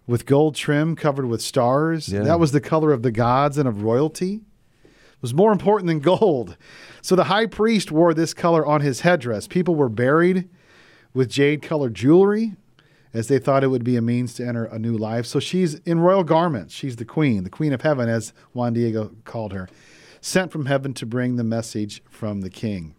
with 0.07 0.27
gold 0.27 0.55
trim 0.57 0.97
covered 0.97 1.27
with 1.27 1.43
stars. 1.43 2.09
Yeah. 2.09 2.23
That 2.23 2.41
was 2.41 2.53
the 2.53 2.61
color 2.61 2.93
of 2.93 3.03
the 3.03 3.11
gods 3.13 3.59
and 3.59 3.69
of 3.69 3.83
royalty. 3.83 4.41
It 4.85 5.23
was 5.23 5.35
more 5.35 5.53
important 5.53 5.87
than 5.89 6.01
gold. 6.01 6.57
So 7.03 7.15
the 7.15 7.25
high 7.25 7.47
priest 7.47 7.93
wore 7.93 8.15
this 8.15 8.35
color 8.35 8.65
on 8.67 8.81
his 8.81 9.01
headdress. 9.03 9.47
People 9.47 9.75
were 9.75 9.89
buried 9.89 10.49
with 11.15 11.29
jade 11.29 11.63
colored 11.63 11.95
jewelry 11.95 12.55
as 13.15 13.29
they 13.29 13.39
thought 13.39 13.65
it 13.65 13.69
would 13.69 13.85
be 13.85 13.97
a 13.97 14.03
means 14.03 14.35
to 14.35 14.47
enter 14.47 14.65
a 14.65 14.79
new 14.79 14.97
life. 14.97 15.27
So 15.27 15.41
she's 15.41 15.75
in 15.81 16.01
royal 16.01 16.25
garments. 16.25 16.75
She's 16.75 16.97
the 16.97 17.05
queen, 17.05 17.45
the 17.45 17.51
queen 17.51 17.73
of 17.73 17.83
heaven, 17.83 18.09
as 18.09 18.33
Juan 18.53 18.75
Diego 18.75 19.13
called 19.25 19.53
her, 19.53 19.69
sent 20.21 20.53
from 20.53 20.67
heaven 20.67 20.95
to 20.95 21.07
bring 21.07 21.37
the 21.37 21.45
message 21.45 22.03
from 22.09 22.43
the 22.43 22.51
king. 22.51 22.95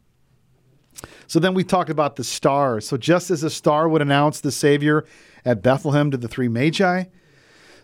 So 1.27 1.39
then 1.39 1.53
we 1.53 1.63
talked 1.63 1.89
about 1.89 2.15
the 2.15 2.23
stars. 2.23 2.87
So 2.87 2.97
just 2.97 3.31
as 3.31 3.43
a 3.43 3.49
star 3.49 3.87
would 3.87 4.01
announce 4.01 4.41
the 4.41 4.51
Savior 4.51 5.05
at 5.45 5.61
Bethlehem 5.61 6.11
to 6.11 6.17
the 6.17 6.27
three 6.27 6.47
magi, 6.47 7.05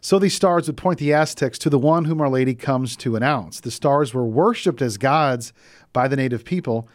so 0.02 0.20
these 0.20 0.36
stars 0.36 0.68
would 0.68 0.78
point 0.78 1.00
the 1.00 1.14
Aztecs 1.14 1.58
to 1.60 1.70
the 1.70 1.80
one 1.80 2.06
whom 2.06 2.22
Our 2.22 2.30
Lady 2.30 2.54
comes 2.54 2.96
to 2.98 3.16
announce. 3.16 3.60
The 3.60 3.72
stars 3.72 4.14
were 4.14 4.26
worshipped 4.26 4.82
as 4.82 4.98
gods 4.98 5.52
by 5.94 6.08
the 6.08 6.16
native 6.16 6.46
people. 6.46 6.88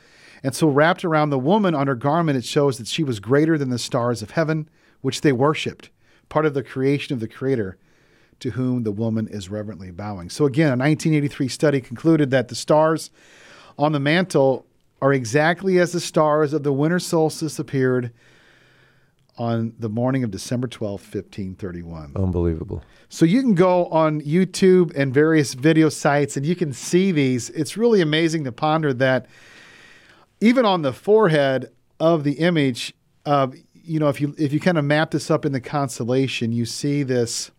And 0.42 0.54
so, 0.54 0.68
wrapped 0.68 1.04
around 1.04 1.30
the 1.30 1.38
woman 1.38 1.74
on 1.74 1.86
her 1.86 1.94
garment, 1.94 2.38
it 2.38 2.44
shows 2.44 2.78
that 2.78 2.86
she 2.86 3.04
was 3.04 3.20
greater 3.20 3.58
than 3.58 3.70
the 3.70 3.78
stars 3.78 4.22
of 4.22 4.32
heaven, 4.32 4.68
which 5.00 5.20
they 5.20 5.32
worshipped, 5.32 5.90
part 6.28 6.46
of 6.46 6.54
the 6.54 6.62
creation 6.62 7.14
of 7.14 7.20
the 7.20 7.28
Creator 7.28 7.76
to 8.40 8.50
whom 8.50 8.84
the 8.84 8.92
woman 8.92 9.28
is 9.28 9.50
reverently 9.50 9.90
bowing. 9.90 10.30
So, 10.30 10.46
again, 10.46 10.68
a 10.68 10.76
1983 10.76 11.48
study 11.48 11.80
concluded 11.80 12.30
that 12.30 12.48
the 12.48 12.54
stars 12.54 13.10
on 13.78 13.92
the 13.92 14.00
mantle 14.00 14.66
are 15.02 15.12
exactly 15.12 15.78
as 15.78 15.92
the 15.92 16.00
stars 16.00 16.52
of 16.52 16.62
the 16.62 16.72
winter 16.72 16.98
solstice 16.98 17.58
appeared 17.58 18.12
on 19.38 19.74
the 19.78 19.88
morning 19.88 20.22
of 20.22 20.30
December 20.30 20.66
12, 20.66 21.00
1531. 21.00 22.12
Unbelievable. 22.14 22.82
So 23.08 23.24
you 23.24 23.40
can 23.40 23.54
go 23.54 23.86
on 23.86 24.20
YouTube 24.20 24.94
and 24.94 25.14
various 25.14 25.54
video 25.54 25.88
sites 25.88 26.36
and 26.36 26.44
you 26.44 26.54
can 26.54 26.74
see 26.74 27.10
these. 27.10 27.48
It's 27.50 27.76
really 27.76 28.02
amazing 28.02 28.44
to 28.44 28.52
ponder 28.52 28.92
that 28.94 29.26
even 30.40 30.64
on 30.64 30.82
the 30.82 30.92
forehead 30.92 31.70
of 31.98 32.24
the 32.24 32.32
image, 32.32 32.94
uh, 33.26 33.48
you 33.72 33.98
know, 33.98 34.08
if 34.08 34.20
you 34.20 34.34
if 34.38 34.52
you 34.52 34.60
kind 34.60 34.78
of 34.78 34.84
map 34.84 35.10
this 35.10 35.30
up 35.30 35.44
in 35.44 35.52
the 35.52 35.60
constellation, 35.60 36.52
you 36.52 36.64
see 36.64 37.02
this 37.02 37.50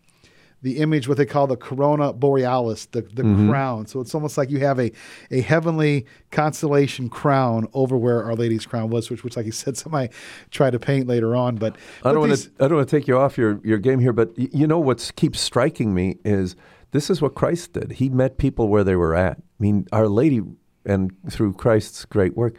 the 0.63 0.77
image 0.77 1.07
what 1.07 1.17
they 1.17 1.25
call 1.25 1.47
the 1.47 1.57
corona 1.57 2.13
borealis, 2.13 2.85
the, 2.87 3.01
the 3.01 3.23
crown. 3.49 3.87
So 3.87 3.99
it's 3.99 4.13
almost 4.13 4.37
like 4.37 4.51
you 4.51 4.59
have 4.59 4.79
a, 4.79 4.91
a 5.31 5.41
heavenly 5.41 6.05
constellation 6.29 7.09
crown 7.09 7.67
over 7.73 7.97
where 7.97 8.23
Our 8.23 8.35
Lady's 8.35 8.67
crown 8.67 8.89
was, 8.91 9.09
which 9.09 9.23
which 9.23 9.35
like 9.35 9.45
you 9.45 9.51
said, 9.51 9.75
somebody 9.77 10.09
tried 10.51 10.71
to 10.71 10.79
paint 10.79 11.07
later 11.07 11.35
on. 11.35 11.55
But, 11.55 11.75
I 11.75 11.77
but 12.03 12.11
don't 12.13 12.29
want 12.29 12.39
to. 12.39 12.51
I 12.59 12.67
don't 12.67 12.77
want 12.77 12.89
to 12.89 12.95
take 12.99 13.07
you 13.07 13.17
off 13.17 13.37
your, 13.37 13.59
your 13.63 13.79
game 13.79 13.99
here, 13.99 14.13
but 14.13 14.37
y- 14.37 14.49
you 14.51 14.67
know 14.67 14.79
what 14.79 15.11
keeps 15.15 15.41
striking 15.41 15.93
me 15.93 16.17
is 16.23 16.55
this 16.91 17.09
is 17.09 17.21
what 17.21 17.33
Christ 17.33 17.73
did. 17.73 17.93
He 17.93 18.09
met 18.09 18.37
people 18.37 18.67
where 18.67 18.83
they 18.83 18.95
were 18.95 19.15
at. 19.15 19.37
I 19.37 19.41
mean, 19.59 19.87
Our 19.91 20.07
Lady, 20.07 20.41
and 20.85 21.11
through 21.29 21.53
Christ's 21.53 22.05
great 22.05 22.37
work, 22.37 22.55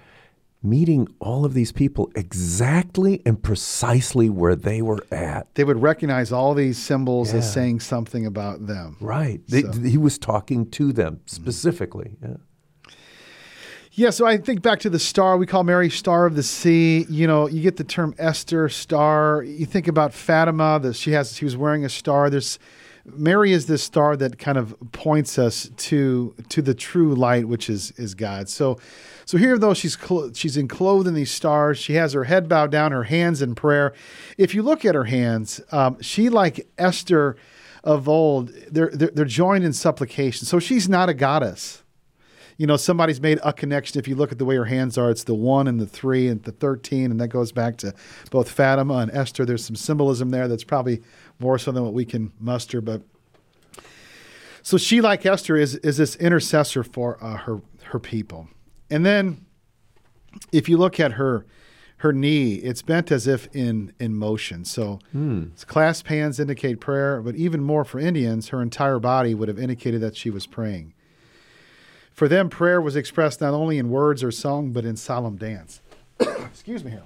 meeting 0.62 1.08
all 1.20 1.44
of 1.44 1.54
these 1.54 1.72
people 1.72 2.10
exactly 2.14 3.20
and 3.26 3.42
precisely 3.42 4.30
where 4.30 4.54
they 4.54 4.80
were 4.80 5.04
at. 5.10 5.52
they 5.54 5.64
would 5.64 5.80
recognize 5.82 6.32
all 6.32 6.54
these 6.54 6.78
symbols 6.78 7.34
as 7.34 7.52
saying 7.52 7.80
something 7.80 8.26
about 8.26 8.66
them. 8.66 8.96
Right. 9.00 9.40
They, 9.48 9.62
He 9.88 9.98
was 9.98 10.18
talking 10.18 10.70
to 10.70 10.92
them 10.92 11.16
mm-hmm. 11.16 11.26
specifically. 11.26 12.16
Yeah. 12.22 12.36
Yeah, 13.94 14.08
so 14.08 14.24
I 14.26 14.38
think 14.38 14.62
back 14.62 14.80
to 14.80 14.90
the 14.90 14.98
star 14.98 15.36
we 15.36 15.44
call 15.44 15.64
Mary 15.64 15.90
Star 15.90 16.24
of 16.24 16.34
the 16.34 16.42
Sea. 16.42 17.04
You 17.10 17.26
know, 17.26 17.46
you 17.46 17.60
get 17.60 17.76
the 17.76 17.84
term 17.84 18.14
Esther 18.16 18.70
star. 18.70 19.42
You 19.42 19.66
think 19.66 19.86
about 19.86 20.14
Fatima 20.14 20.80
that 20.80 20.94
she 20.94 21.10
has 21.12 21.36
she 21.36 21.44
was 21.44 21.58
wearing 21.58 21.84
a 21.84 21.90
star. 21.90 22.30
There's 22.30 22.58
Mary 23.04 23.52
is 23.52 23.66
this 23.66 23.82
star 23.82 24.16
that 24.16 24.38
kind 24.38 24.56
of 24.56 24.76
points 24.92 25.38
us 25.38 25.70
to 25.76 26.34
to 26.48 26.62
the 26.62 26.74
true 26.74 27.14
light, 27.14 27.48
which 27.48 27.68
is 27.68 27.90
is 27.92 28.14
God. 28.14 28.48
So 28.48 28.78
so 29.24 29.38
here 29.38 29.58
though 29.58 29.74
she's 29.74 29.96
clo- 29.96 30.32
she's 30.32 30.56
enclosed 30.56 31.06
in 31.06 31.14
these 31.14 31.30
stars. 31.30 31.78
She 31.78 31.94
has 31.94 32.12
her 32.12 32.24
head 32.24 32.48
bowed 32.48 32.70
down, 32.70 32.92
her 32.92 33.04
hands 33.04 33.42
in 33.42 33.54
prayer. 33.54 33.92
If 34.38 34.54
you 34.54 34.62
look 34.62 34.84
at 34.84 34.94
her 34.94 35.04
hands, 35.04 35.60
um, 35.72 36.00
she 36.00 36.28
like 36.28 36.68
Esther 36.78 37.36
of 37.84 38.08
old, 38.08 38.50
they're, 38.70 38.90
they're 38.90 39.10
they're 39.12 39.24
joined 39.24 39.64
in 39.64 39.72
supplication. 39.72 40.46
So 40.46 40.60
she's 40.60 40.88
not 40.88 41.08
a 41.08 41.14
goddess 41.14 41.81
you 42.62 42.68
know, 42.68 42.76
somebody's 42.76 43.20
made 43.20 43.40
a 43.42 43.52
connection. 43.52 43.98
If 43.98 44.06
you 44.06 44.14
look 44.14 44.30
at 44.30 44.38
the 44.38 44.44
way 44.44 44.54
her 44.54 44.66
hands 44.66 44.96
are, 44.96 45.10
it's 45.10 45.24
the 45.24 45.34
one 45.34 45.66
and 45.66 45.80
the 45.80 45.86
three 45.86 46.28
and 46.28 46.40
the 46.44 46.52
13, 46.52 47.10
and 47.10 47.20
that 47.20 47.26
goes 47.26 47.50
back 47.50 47.76
to 47.78 47.92
both 48.30 48.48
Fatima 48.48 48.98
and 48.98 49.10
Esther. 49.10 49.44
There's 49.44 49.64
some 49.64 49.74
symbolism 49.74 50.30
there 50.30 50.46
that's 50.46 50.62
probably 50.62 51.02
more 51.40 51.58
so 51.58 51.72
than 51.72 51.82
what 51.82 51.92
we 51.92 52.04
can 52.04 52.30
muster. 52.38 52.80
But 52.80 53.02
so 54.62 54.78
she, 54.78 55.00
like 55.00 55.26
Esther, 55.26 55.56
is, 55.56 55.74
is 55.78 55.96
this 55.96 56.14
intercessor 56.14 56.84
for 56.84 57.18
uh, 57.20 57.38
her, 57.38 57.62
her 57.86 57.98
people. 57.98 58.46
And 58.88 59.04
then 59.04 59.44
if 60.52 60.68
you 60.68 60.76
look 60.76 61.00
at 61.00 61.14
her, 61.14 61.44
her 61.96 62.12
knee, 62.12 62.54
it's 62.54 62.82
bent 62.82 63.10
as 63.10 63.26
if 63.26 63.48
in, 63.52 63.92
in 63.98 64.14
motion. 64.14 64.64
So 64.64 65.00
its 65.52 65.64
clasped 65.64 66.06
hands 66.06 66.38
indicate 66.38 66.78
prayer, 66.78 67.20
but 67.22 67.34
even 67.34 67.60
more 67.60 67.84
for 67.84 67.98
Indians, 67.98 68.50
her 68.50 68.62
entire 68.62 69.00
body 69.00 69.34
would 69.34 69.48
have 69.48 69.58
indicated 69.58 70.00
that 70.02 70.16
she 70.16 70.30
was 70.30 70.46
praying. 70.46 70.94
For 72.12 72.28
them, 72.28 72.48
prayer 72.48 72.80
was 72.80 72.96
expressed 72.96 73.40
not 73.40 73.54
only 73.54 73.78
in 73.78 73.90
words 73.90 74.22
or 74.22 74.30
song, 74.30 74.72
but 74.72 74.84
in 74.84 74.96
solemn 74.96 75.36
dance. 75.36 75.80
Excuse 76.20 76.84
me 76.84 76.90
here. 76.90 77.02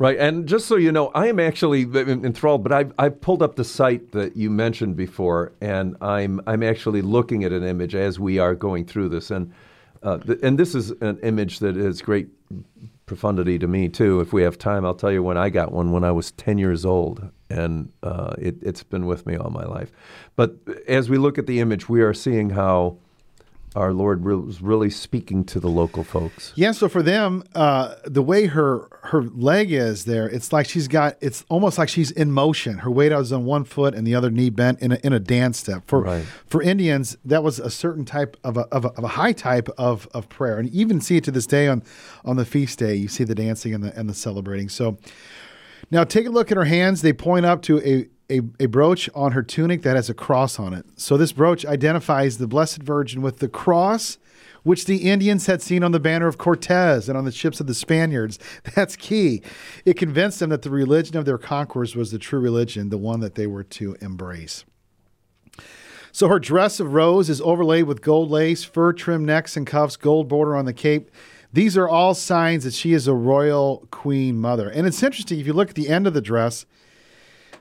Right, 0.00 0.16
and 0.18 0.48
just 0.48 0.66
so 0.66 0.76
you 0.76 0.92
know, 0.92 1.08
I 1.08 1.26
am 1.26 1.38
actually 1.38 1.82
enthralled. 1.82 2.62
But 2.62 2.72
I've, 2.72 2.94
I've 2.98 3.20
pulled 3.20 3.42
up 3.42 3.56
the 3.56 3.64
site 3.64 4.12
that 4.12 4.34
you 4.34 4.48
mentioned 4.48 4.96
before, 4.96 5.52
and 5.60 5.94
I'm 6.00 6.40
I'm 6.46 6.62
actually 6.62 7.02
looking 7.02 7.44
at 7.44 7.52
an 7.52 7.64
image 7.64 7.94
as 7.94 8.18
we 8.18 8.38
are 8.38 8.54
going 8.54 8.86
through 8.86 9.10
this, 9.10 9.30
and 9.30 9.52
uh, 10.02 10.16
th- 10.16 10.38
and 10.42 10.58
this 10.58 10.74
is 10.74 10.90
an 11.02 11.18
image 11.22 11.58
that 11.58 11.76
has 11.76 12.00
great 12.00 12.28
profundity 13.10 13.58
to 13.58 13.66
me 13.66 13.88
too. 13.88 14.20
If 14.20 14.32
we 14.32 14.42
have 14.42 14.56
time, 14.56 14.86
I'll 14.86 14.94
tell 14.94 15.10
you 15.10 15.20
when 15.20 15.36
I 15.36 15.50
got 15.50 15.72
one 15.72 15.90
when 15.90 16.04
I 16.04 16.12
was 16.12 16.30
10 16.30 16.58
years 16.58 16.84
old, 16.84 17.28
and 17.50 17.92
uh, 18.04 18.34
it, 18.38 18.54
it's 18.62 18.84
been 18.84 19.04
with 19.04 19.26
me 19.26 19.34
all 19.34 19.50
my 19.50 19.64
life. 19.64 19.90
But 20.36 20.54
as 20.86 21.10
we 21.10 21.18
look 21.18 21.36
at 21.36 21.48
the 21.48 21.58
image, 21.58 21.88
we 21.88 22.02
are 22.02 22.14
seeing 22.14 22.50
how 22.50 22.98
our 23.76 23.92
Lord 23.92 24.24
was 24.24 24.60
really 24.60 24.90
speaking 24.90 25.44
to 25.44 25.60
the 25.60 25.68
local 25.68 26.02
folks. 26.02 26.52
Yeah, 26.56 26.72
so 26.72 26.88
for 26.88 27.02
them, 27.02 27.44
uh, 27.54 27.94
the 28.04 28.22
way 28.22 28.46
her 28.46 28.88
her 29.04 29.22
leg 29.22 29.72
is 29.72 30.04
there, 30.06 30.28
it's 30.28 30.52
like 30.52 30.68
she's 30.68 30.88
got. 30.88 31.16
It's 31.20 31.44
almost 31.48 31.78
like 31.78 31.88
she's 31.88 32.10
in 32.10 32.32
motion. 32.32 32.78
Her 32.78 32.90
weight 32.90 33.12
is 33.12 33.32
on 33.32 33.44
one 33.44 33.64
foot 33.64 33.94
and 33.94 34.06
the 34.06 34.14
other 34.14 34.30
knee 34.30 34.50
bent 34.50 34.80
in 34.80 34.92
a, 34.92 34.98
in 35.04 35.12
a 35.12 35.20
dance 35.20 35.58
step. 35.58 35.84
For 35.86 36.00
Right. 36.02 36.24
for 36.46 36.60
Indians, 36.62 37.16
that 37.24 37.42
was 37.42 37.58
a 37.60 37.70
certain 37.70 38.04
type 38.04 38.36
of 38.42 38.56
a, 38.56 38.62
of 38.72 38.84
a, 38.84 38.88
of 38.88 39.04
a 39.04 39.08
high 39.08 39.32
type 39.32 39.68
of, 39.78 40.08
of 40.12 40.28
prayer, 40.28 40.58
and 40.58 40.68
you 40.68 40.80
even 40.80 41.00
see 41.00 41.16
it 41.16 41.24
to 41.24 41.30
this 41.30 41.46
day 41.46 41.68
on 41.68 41.82
on 42.24 42.36
the 42.36 42.44
feast 42.44 42.78
day. 42.78 42.94
You 42.96 43.08
see 43.08 43.24
the 43.24 43.34
dancing 43.36 43.72
and 43.72 43.84
the 43.84 43.96
and 43.98 44.08
the 44.08 44.14
celebrating. 44.14 44.68
So 44.68 44.98
now 45.90 46.04
take 46.04 46.26
a 46.26 46.30
look 46.30 46.50
at 46.50 46.56
her 46.56 46.64
hands. 46.64 47.02
They 47.02 47.12
point 47.12 47.46
up 47.46 47.62
to 47.62 47.78
a, 47.80 48.06
a, 48.30 48.40
a 48.58 48.66
brooch 48.66 49.10
on 49.14 49.32
her 49.32 49.42
tunic 49.42 49.82
that 49.82 49.96
has 49.96 50.08
a 50.08 50.14
cross 50.14 50.58
on 50.58 50.72
it. 50.72 50.86
So 50.96 51.16
this 51.16 51.32
brooch 51.32 51.66
identifies 51.66 52.38
the 52.38 52.46
Blessed 52.46 52.82
Virgin 52.82 53.20
with 53.22 53.38
the 53.38 53.48
cross, 53.48 54.18
which 54.62 54.84
the 54.84 55.10
Indians 55.10 55.46
had 55.46 55.62
seen 55.62 55.82
on 55.82 55.92
the 55.92 56.00
banner 56.00 56.26
of 56.26 56.38
Cortez 56.38 57.08
and 57.08 57.18
on 57.18 57.24
the 57.24 57.32
ships 57.32 57.60
of 57.60 57.66
the 57.66 57.74
Spaniards. 57.74 58.38
That's 58.74 58.96
key. 58.96 59.42
It 59.84 59.96
convinced 59.96 60.38
them 60.40 60.50
that 60.50 60.62
the 60.62 60.70
religion 60.70 61.16
of 61.16 61.24
their 61.24 61.38
conquerors 61.38 61.96
was 61.96 62.10
the 62.10 62.18
true 62.18 62.40
religion, 62.40 62.90
the 62.90 62.98
one 62.98 63.20
that 63.20 63.34
they 63.34 63.46
were 63.46 63.64
to 63.64 63.96
embrace. 64.00 64.64
So 66.12 66.28
her 66.28 66.38
dress 66.38 66.80
of 66.80 66.92
rose 66.92 67.30
is 67.30 67.40
overlaid 67.40 67.84
with 67.84 68.02
gold 68.02 68.30
lace, 68.30 68.64
fur 68.64 68.92
trimmed 68.92 69.26
necks 69.26 69.56
and 69.56 69.66
cuffs, 69.66 69.96
gold 69.96 70.28
border 70.28 70.56
on 70.56 70.64
the 70.64 70.72
cape. 70.72 71.10
These 71.52 71.76
are 71.76 71.88
all 71.88 72.14
signs 72.14 72.64
that 72.64 72.74
she 72.74 72.92
is 72.92 73.08
a 73.08 73.14
royal 73.14 73.88
queen 73.90 74.40
mother. 74.40 74.68
And 74.68 74.86
it's 74.86 75.02
interesting 75.02 75.40
if 75.40 75.46
you 75.46 75.52
look 75.52 75.70
at 75.70 75.74
the 75.74 75.88
end 75.88 76.06
of 76.06 76.14
the 76.14 76.20
dress, 76.20 76.66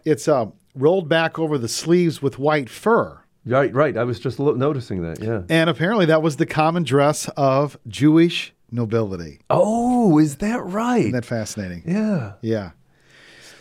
it's 0.05 0.27
uh, 0.27 0.47
rolled 0.75 1.09
back 1.09 1.37
over 1.39 1.57
the 1.57 1.67
sleeves 1.67 2.21
with 2.21 2.39
white 2.39 2.69
fur. 2.69 3.19
Right, 3.45 3.73
right. 3.73 3.97
I 3.97 4.03
was 4.03 4.19
just 4.19 4.39
lo- 4.39 4.53
noticing 4.53 5.01
that. 5.03 5.21
Yeah. 5.21 5.41
And 5.49 5.69
apparently 5.69 6.05
that 6.07 6.21
was 6.21 6.35
the 6.37 6.45
common 6.45 6.83
dress 6.83 7.27
of 7.37 7.77
Jewish 7.87 8.53
nobility. 8.71 9.39
Oh, 9.49 10.19
is 10.19 10.37
that 10.37 10.61
right? 10.63 10.99
Isn't 10.99 11.11
that 11.13 11.25
fascinating? 11.25 11.83
yeah. 11.85 12.33
Yeah. 12.41 12.71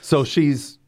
So 0.03 0.25
she's 0.25 0.79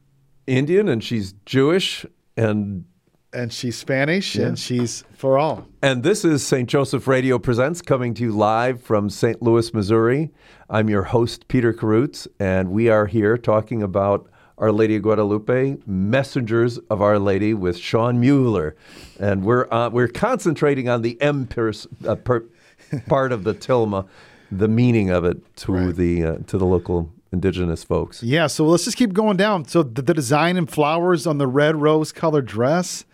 Indian 0.47 0.89
and 0.89 1.03
she's 1.05 1.35
Jewish 1.47 2.05
and 2.37 2.85
And 3.33 3.53
she's 3.53 3.79
Spanish 3.79 4.35
Yeah. 4.37 4.47
and 4.49 4.59
she's 4.59 5.05
for 5.15 5.39
all. 5.39 5.67
and 5.83 6.03
this 6.03 6.25
is 6.25 6.45
St. 6.47 6.69
Joseph 6.69 7.07
Radio 7.07 7.39
Presents 7.39 7.81
coming 7.81 8.13
to 8.15 8.23
you 8.25 8.33
live 8.33 8.83
from 8.83 9.09
St. 9.09 9.41
Louis, 9.41 9.73
Missouri. 9.73 10.31
I'm 10.69 10.91
your 10.91 11.05
host 11.05 11.49
Peter 11.49 11.73
Karutz 11.73 12.27
and 12.39 12.71
we 12.71 12.89
are 12.89 13.07
here 13.07 13.39
talking 13.39 13.83
about 13.83 14.29
Our 14.61 14.73
Lady 14.73 14.97
of 14.97 15.03
Guadalupe, 15.03 15.79
Messengers 15.87 16.77
of 16.91 17.01
Our 17.01 17.19
Lady 17.19 17.55
with 17.55 17.79
Shawn 17.79 18.21
Mueller. 18.21 18.77
And 19.19 19.43
we're 19.43 19.67
uh, 19.73 19.89
we're 19.89 20.07
concentrating 20.07 20.87
on 20.87 21.01
the 21.01 21.21
M 21.21 21.49
uh, 22.07 22.15
part 22.17 23.33
of 23.33 23.45
the 23.45 23.55
tilma, 23.55 24.07
the 24.53 24.69
meaning 24.69 25.09
of 25.09 25.25
it 25.25 25.57
to 25.57 25.93
the 25.93 26.25
uh, 26.25 26.37
to 26.47 26.59
the 26.59 26.67
local 26.67 27.11
indigenous 27.33 27.83
folks. 27.85 28.23
Yeah, 28.23 28.49
so 28.49 28.67
let's 28.67 28.85
just 28.85 28.99
keep 28.99 29.15
going 29.15 29.39
down. 29.39 29.65
So 29.65 29.83
the, 29.83 30.03
the 30.03 30.15
design 30.15 30.59
and 30.59 30.71
flowers 30.71 31.27
on 31.27 31.39
the 31.39 31.47
red 31.47 31.77
rose 31.77 32.13
colored 32.13 32.47
dress. 32.47 33.07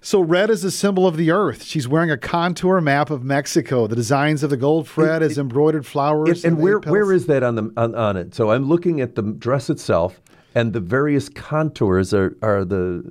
So 0.00 0.20
red 0.20 0.48
is 0.50 0.62
a 0.64 0.70
symbol 0.70 1.06
of 1.06 1.16
the 1.16 1.30
earth. 1.30 1.64
She's 1.64 1.88
wearing 1.88 2.10
a 2.10 2.16
contour 2.16 2.80
map 2.80 3.10
of 3.10 3.24
Mexico. 3.24 3.86
The 3.86 3.96
designs 3.96 4.42
of 4.42 4.50
the 4.50 4.56
gold 4.56 4.88
thread 4.88 5.22
is 5.22 5.38
embroidered 5.38 5.84
flowers. 5.86 6.44
And, 6.44 6.54
and 6.54 6.62
where 6.62 6.78
petals. 6.80 6.92
where 6.92 7.12
is 7.12 7.26
that 7.26 7.42
on 7.42 7.56
the 7.56 7.72
on, 7.76 7.94
on 7.94 8.16
it? 8.16 8.34
So 8.34 8.50
I'm 8.52 8.68
looking 8.68 9.00
at 9.00 9.16
the 9.16 9.22
dress 9.22 9.68
itself, 9.68 10.20
and 10.54 10.72
the 10.72 10.80
various 10.80 11.28
contours 11.28 12.14
are 12.14 12.36
are 12.42 12.64
the 12.64 13.02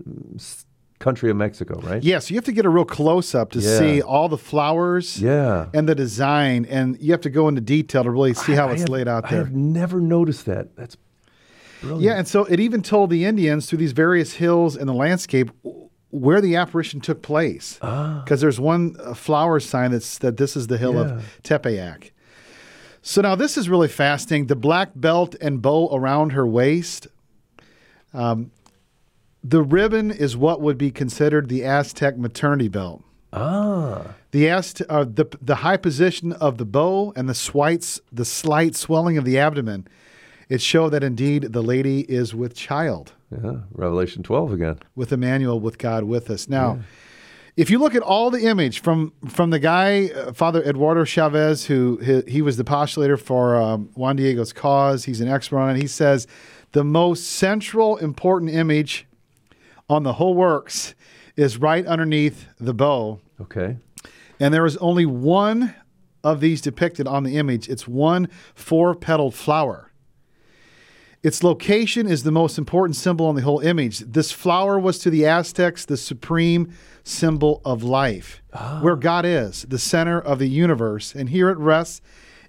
country 0.99 1.29
of 1.29 1.38
Mexico, 1.38 1.79
right? 1.81 2.03
Yeah, 2.03 2.17
so 2.19 2.31
you 2.33 2.38
have 2.38 2.45
to 2.45 2.51
get 2.51 2.65
a 2.65 2.69
real 2.69 2.83
close 2.85 3.35
up 3.35 3.51
to 3.51 3.59
Yeah. 3.59 3.77
see 3.77 4.01
all 4.01 4.29
the 4.29 4.38
flowers 4.38 5.21
Yeah. 5.21 5.67
and 5.73 5.88
the 5.88 5.93
design, 5.93 6.65
and 6.65 6.97
you 6.99 7.11
have 7.11 7.21
to 7.21 7.29
go 7.29 7.47
into 7.47 7.61
detail 7.61 8.03
to 8.03 8.09
really 8.09 8.33
see 8.33 8.53
how 8.53 8.69
I 8.69 8.71
it's 8.71 8.81
have- 8.81 8.89
laid 8.89 9.07
out 9.07 9.29
there. 9.29 9.41
I've 9.41 9.51
never 9.53 9.99
noticed 10.01 10.47
that. 10.47 10.75
That's 10.75 10.97
brilliant. 11.81 12.01
Yeah, 12.03 12.13
and 12.17 12.27
so 12.27 12.45
it 12.45 12.59
even 12.59 12.81
told 12.81 13.11
the 13.11 13.25
Indians 13.25 13.67
through 13.67 13.77
these 13.77 13.91
various 13.91 14.33
hills 14.33 14.75
in 14.75 14.88
the 14.88 14.93
landscape 14.93 15.51
where 16.10 16.39
the 16.41 16.55
apparition 16.55 17.01
took 17.01 17.22
place. 17.22 17.76
Because 17.80 18.41
there's 18.41 18.60
one 18.60 18.93
flower 19.16 19.60
sign 19.60 19.91
that's 19.91 20.18
that 20.20 20.38
this 20.38 20.55
is 20.55 20.68
the 20.68 20.78
hill 20.78 20.93
Yeah. 20.95 21.01
of 21.18 21.39
Tepeyac. 21.43 22.12
So 23.01 23.22
now 23.22 23.36
this 23.36 23.58
is 23.58 23.70
really 23.70 23.88
fascinating. 23.88 24.47
The 24.47 24.55
black 24.55 24.89
belt 24.95 25.36
and 25.39 25.62
bow 25.62 25.89
around 25.93 26.32
her 26.32 26.45
waist. 26.45 27.08
Um, 28.14 28.51
the 29.43 29.62
ribbon 29.62 30.12
is 30.12 30.36
what 30.36 30.62
would 30.62 30.78
be 30.78 30.91
considered 30.91 31.47
the 31.47 31.64
Aztec 31.64 32.18
maternity 32.18 32.68
belt. 32.68 33.03
Ah. 33.32 34.16
The, 34.32 34.49
Azt- 34.49 34.82
uh, 34.89 35.03
the 35.05 35.26
the 35.41 35.55
high 35.55 35.78
position 35.78 36.34
of 36.34 36.58
the 36.58 36.66
bow 36.66 37.14
and 37.16 37.28
the 37.30 37.34
slight 37.36 37.99
the 38.12 38.26
slight 38.26 38.76
swelling 38.76 39.18
of 39.18 39.26
the 39.26 39.38
abdomen, 39.38 39.88
it 40.49 40.62
show 40.62 40.89
that 40.89 41.03
indeed 41.03 41.53
the 41.53 41.62
lady 41.64 42.01
is 42.01 42.34
with 42.34 42.55
child, 42.55 43.14
Yeah. 43.32 43.57
Revelation 43.71 44.23
12 44.23 44.53
again. 44.53 44.80
with 44.95 45.11
Emmanuel, 45.11 45.59
with 45.59 45.78
God 45.78 46.05
with 46.05 46.30
us. 46.30 46.47
Now, 46.47 46.80
if 47.57 47.69
you 47.69 47.80
look 47.80 47.95
at 47.95 48.01
all 48.01 48.30
the 48.30 48.45
image 48.45 48.82
from 48.82 49.11
from 49.28 49.49
the 49.49 49.59
guy 49.59 50.09
uh, 50.09 50.32
Father 50.32 50.63
Eduardo 50.63 51.03
Chavez, 51.03 51.65
who 51.65 51.97
he, 51.97 52.21
he 52.32 52.41
was 52.41 52.55
the 52.57 52.63
postulator 52.63 53.19
for 53.19 53.57
um, 53.57 53.89
Juan 53.95 54.15
Diego's 54.15 54.53
cause, 54.53 55.05
he's 55.05 55.19
an 55.21 55.28
expert 55.28 55.57
on 55.57 55.75
it. 55.75 55.82
He 55.82 55.88
says 55.88 56.28
the 56.71 56.84
most 56.84 57.25
central 57.32 57.97
important 57.97 58.51
image 58.51 59.05
on 59.89 60.03
the 60.03 60.13
whole 60.13 60.36
works 60.36 60.93
is 61.36 61.57
right 61.57 61.86
underneath 61.86 62.47
the 62.59 62.73
bow. 62.73 63.19
Okay. 63.41 63.78
And 64.39 64.53
there 64.53 64.65
is 64.65 64.78
only 64.78 65.05
one 65.05 65.73
of 66.23 66.39
these 66.41 66.61
depicted 66.61 67.07
on 67.07 67.23
the 67.23 67.38
image. 67.38 67.67
It's 67.69 67.88
one 67.88 68.30
four 68.53 68.93
petaled 68.95 69.34
flower. 69.34 69.86
Its 71.28 71.43
location 71.43 72.07
is 72.07 72.23
the 72.23 72.32
most 72.32 72.57
important 72.57 72.95
symbol 72.95 73.25
on 73.25 73.36
the 73.36 73.41
whole 73.41 73.59
image. 73.59 73.99
This 73.99 74.32
flower 74.32 74.80
was 74.80 74.97
to 74.99 75.09
the 75.09 75.25
Aztecs 75.25 75.84
the 75.84 75.97
supreme 75.97 76.71
symbol 77.03 77.61
of 77.65 77.84
life, 77.84 78.41
where 78.80 78.93
ah. 78.93 78.95
God 78.95 79.25
is, 79.25 79.63
the 79.63 79.78
center 79.78 80.21
of 80.21 80.39
the 80.39 80.47
universe. 80.47 81.13
And 81.13 81.28
here 81.28 81.49
it 81.49 81.57
rests 81.57 81.99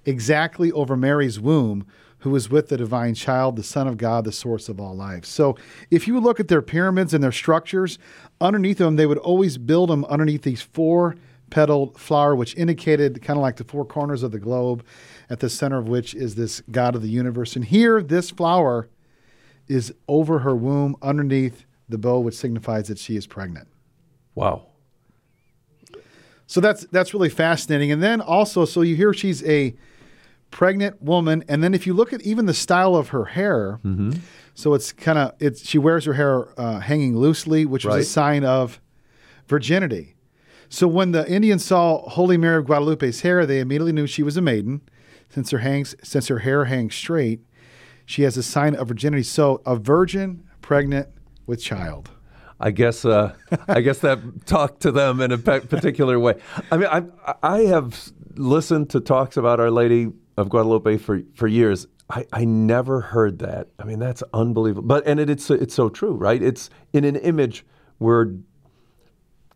exactly 0.05 0.71
over 0.71 0.95
Mary's 0.95 1.41
womb, 1.41 1.87
who 2.19 2.33
is 2.37 2.49
with 2.49 2.69
the 2.69 2.77
divine 2.77 3.15
child, 3.15 3.57
the 3.57 3.63
Son 3.63 3.85
of 3.85 3.97
God, 3.97 4.23
the 4.23 4.31
source 4.31 4.69
of 4.69 4.79
all 4.79 4.95
life. 4.95 5.25
So 5.25 5.57
if 5.91 6.07
you 6.07 6.17
look 6.17 6.39
at 6.39 6.47
their 6.47 6.61
pyramids 6.61 7.13
and 7.13 7.21
their 7.21 7.33
structures, 7.33 7.99
underneath 8.39 8.77
them, 8.77 8.95
they 8.95 9.05
would 9.05 9.17
always 9.17 9.57
build 9.57 9.89
them 9.89 10.05
underneath 10.05 10.43
these 10.43 10.61
four 10.61 11.17
petaled 11.49 11.99
flower, 11.99 12.33
which 12.33 12.55
indicated 12.55 13.21
kind 13.21 13.37
of 13.37 13.41
like 13.41 13.57
the 13.57 13.65
four 13.65 13.83
corners 13.83 14.23
of 14.23 14.31
the 14.31 14.39
globe, 14.39 14.85
at 15.29 15.39
the 15.39 15.49
center 15.49 15.77
of 15.77 15.87
which 15.87 16.13
is 16.15 16.35
this 16.35 16.61
God 16.71 16.95
of 16.95 17.01
the 17.01 17.09
universe. 17.09 17.55
And 17.55 17.65
here, 17.65 18.01
this 18.01 18.31
flower 18.31 18.89
is 19.67 19.93
over 20.07 20.39
her 20.39 20.55
womb, 20.55 20.95
underneath 21.01 21.65
the 21.87 21.97
bow, 21.97 22.19
which 22.19 22.35
signifies 22.35 22.87
that 22.87 22.97
she 22.97 23.15
is 23.15 23.27
pregnant. 23.27 23.67
Wow. 24.35 24.65
So 26.47 26.59
that's 26.61 26.85
that's 26.87 27.13
really 27.13 27.29
fascinating. 27.29 27.91
And 27.91 28.01
then 28.01 28.21
also, 28.21 28.65
so 28.65 28.81
you 28.81 28.95
hear 28.95 29.13
she's 29.13 29.43
a 29.43 29.75
pregnant 30.49 30.99
woman, 31.01 31.43
and 31.47 31.63
then 31.63 31.75
if 31.75 31.85
you 31.85 31.93
look 31.93 32.11
at 32.11 32.21
even 32.23 32.47
the 32.47 32.55
style 32.55 32.95
of 32.95 33.09
her 33.09 33.25
hair, 33.25 33.79
so 34.55 34.73
it's 34.73 34.91
kind 34.91 35.19
of 35.19 35.33
it's 35.39 35.67
she 35.67 35.77
wears 35.77 36.05
her 36.05 36.13
hair 36.13 36.59
uh, 36.59 36.79
hanging 36.79 37.15
loosely, 37.15 37.65
which 37.65 37.85
was 37.85 37.93
Right. 37.95 38.01
a 38.01 38.05
sign 38.05 38.43
of 38.43 38.81
virginity. 39.47 40.15
So 40.69 40.87
when 40.87 41.11
the 41.11 41.27
Indians 41.31 41.63
saw 41.65 42.07
Holy 42.09 42.37
Mary 42.37 42.57
of 42.57 42.65
Guadalupe's 42.65 43.21
hair, 43.21 43.45
they 43.45 43.59
immediately 43.59 43.91
knew 43.91 44.07
she 44.07 44.23
was 44.23 44.37
a 44.37 44.41
maiden, 44.41 44.81
since 45.29 45.51
her 45.51 45.59
hangs 45.59 45.95
since 46.03 46.27
her 46.27 46.39
hair 46.39 46.65
hangs 46.65 46.95
straight. 46.95 47.41
She 48.05 48.23
has 48.23 48.37
a 48.37 48.43
sign 48.43 48.75
of 48.75 48.87
virginity. 48.87 49.23
So 49.23 49.61
a 49.65 49.75
virgin 49.75 50.43
pregnant 50.61 51.09
with 51.45 51.61
child. 51.61 52.09
I 52.59 52.71
guess 52.71 53.05
uh, 53.05 53.35
I 53.67 53.81
guess 53.81 53.99
that 53.99 54.45
talked 54.45 54.81
to 54.81 54.91
them 54.91 55.21
in 55.21 55.31
a 55.31 55.37
pe- 55.37 55.61
particular 55.61 56.19
way. 56.19 56.35
I 56.71 56.77
mean, 56.77 56.89
I 56.91 57.35
I 57.41 57.59
have 57.61 58.11
listened 58.35 58.89
to 58.91 58.99
talks 58.99 59.37
about 59.37 59.59
Our 59.59 59.71
Lady 59.71 60.11
of 60.37 60.49
Guadalupe 60.49 60.97
for 60.97 61.21
for 61.35 61.47
years. 61.47 61.87
I, 62.11 62.25
I 62.33 62.43
never 62.45 63.01
heard 63.01 63.37
that. 63.39 63.67
I 63.77 63.83
mean, 63.83 63.99
that's 63.99 64.23
unbelievable. 64.33 64.87
But 64.87 65.05
and 65.05 65.19
it, 65.19 65.29
it's 65.29 65.49
it's 65.51 65.75
so 65.75 65.89
true, 65.89 66.13
right? 66.13 66.41
It's 66.41 66.69
in 66.91 67.05
an 67.05 67.15
image 67.17 67.65
we're 67.99 68.33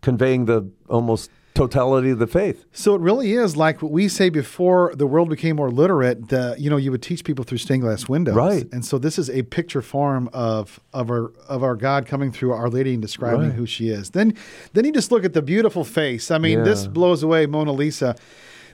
conveying 0.01 0.45
the 0.45 0.69
almost 0.89 1.31
totality 1.53 2.09
of 2.09 2.19
the 2.19 2.27
faith. 2.27 2.65
So 2.71 2.95
it 2.95 3.01
really 3.01 3.33
is 3.33 3.55
like 3.55 3.81
what 3.81 3.91
we 3.91 4.07
say 4.07 4.29
before 4.29 4.91
the 4.95 5.05
world 5.05 5.29
became 5.29 5.55
more 5.55 5.69
literate. 5.69 6.29
The 6.29 6.55
you 6.57 6.69
know 6.69 6.77
you 6.77 6.89
would 6.91 7.01
teach 7.03 7.23
people 7.23 7.45
through 7.45 7.59
stained 7.59 7.81
glass 7.83 8.09
windows, 8.09 8.35
Right. 8.35 8.67
And 8.71 8.83
so 8.83 8.97
this 8.97 9.19
is 9.19 9.29
a 9.29 9.43
picture 9.43 9.81
form 9.81 10.29
of 10.33 10.79
of 10.93 11.11
our 11.11 11.31
of 11.47 11.61
our 11.63 11.75
God 11.75 12.07
coming 12.07 12.31
through 12.31 12.53
Our 12.53 12.69
Lady 12.69 12.93
and 12.93 13.01
describing 13.01 13.49
Right. 13.49 13.53
who 13.53 13.65
she 13.65 13.89
is. 13.89 14.09
Then 14.11 14.33
then 14.73 14.85
you 14.85 14.91
just 14.91 15.11
look 15.11 15.23
at 15.25 15.33
the 15.33 15.41
beautiful 15.43 15.83
face. 15.83 16.31
I 16.31 16.37
mean, 16.39 16.63
this 16.63 16.87
blows 16.87 17.21
away 17.23 17.45
Mona 17.45 17.71
Lisa. 17.71 18.15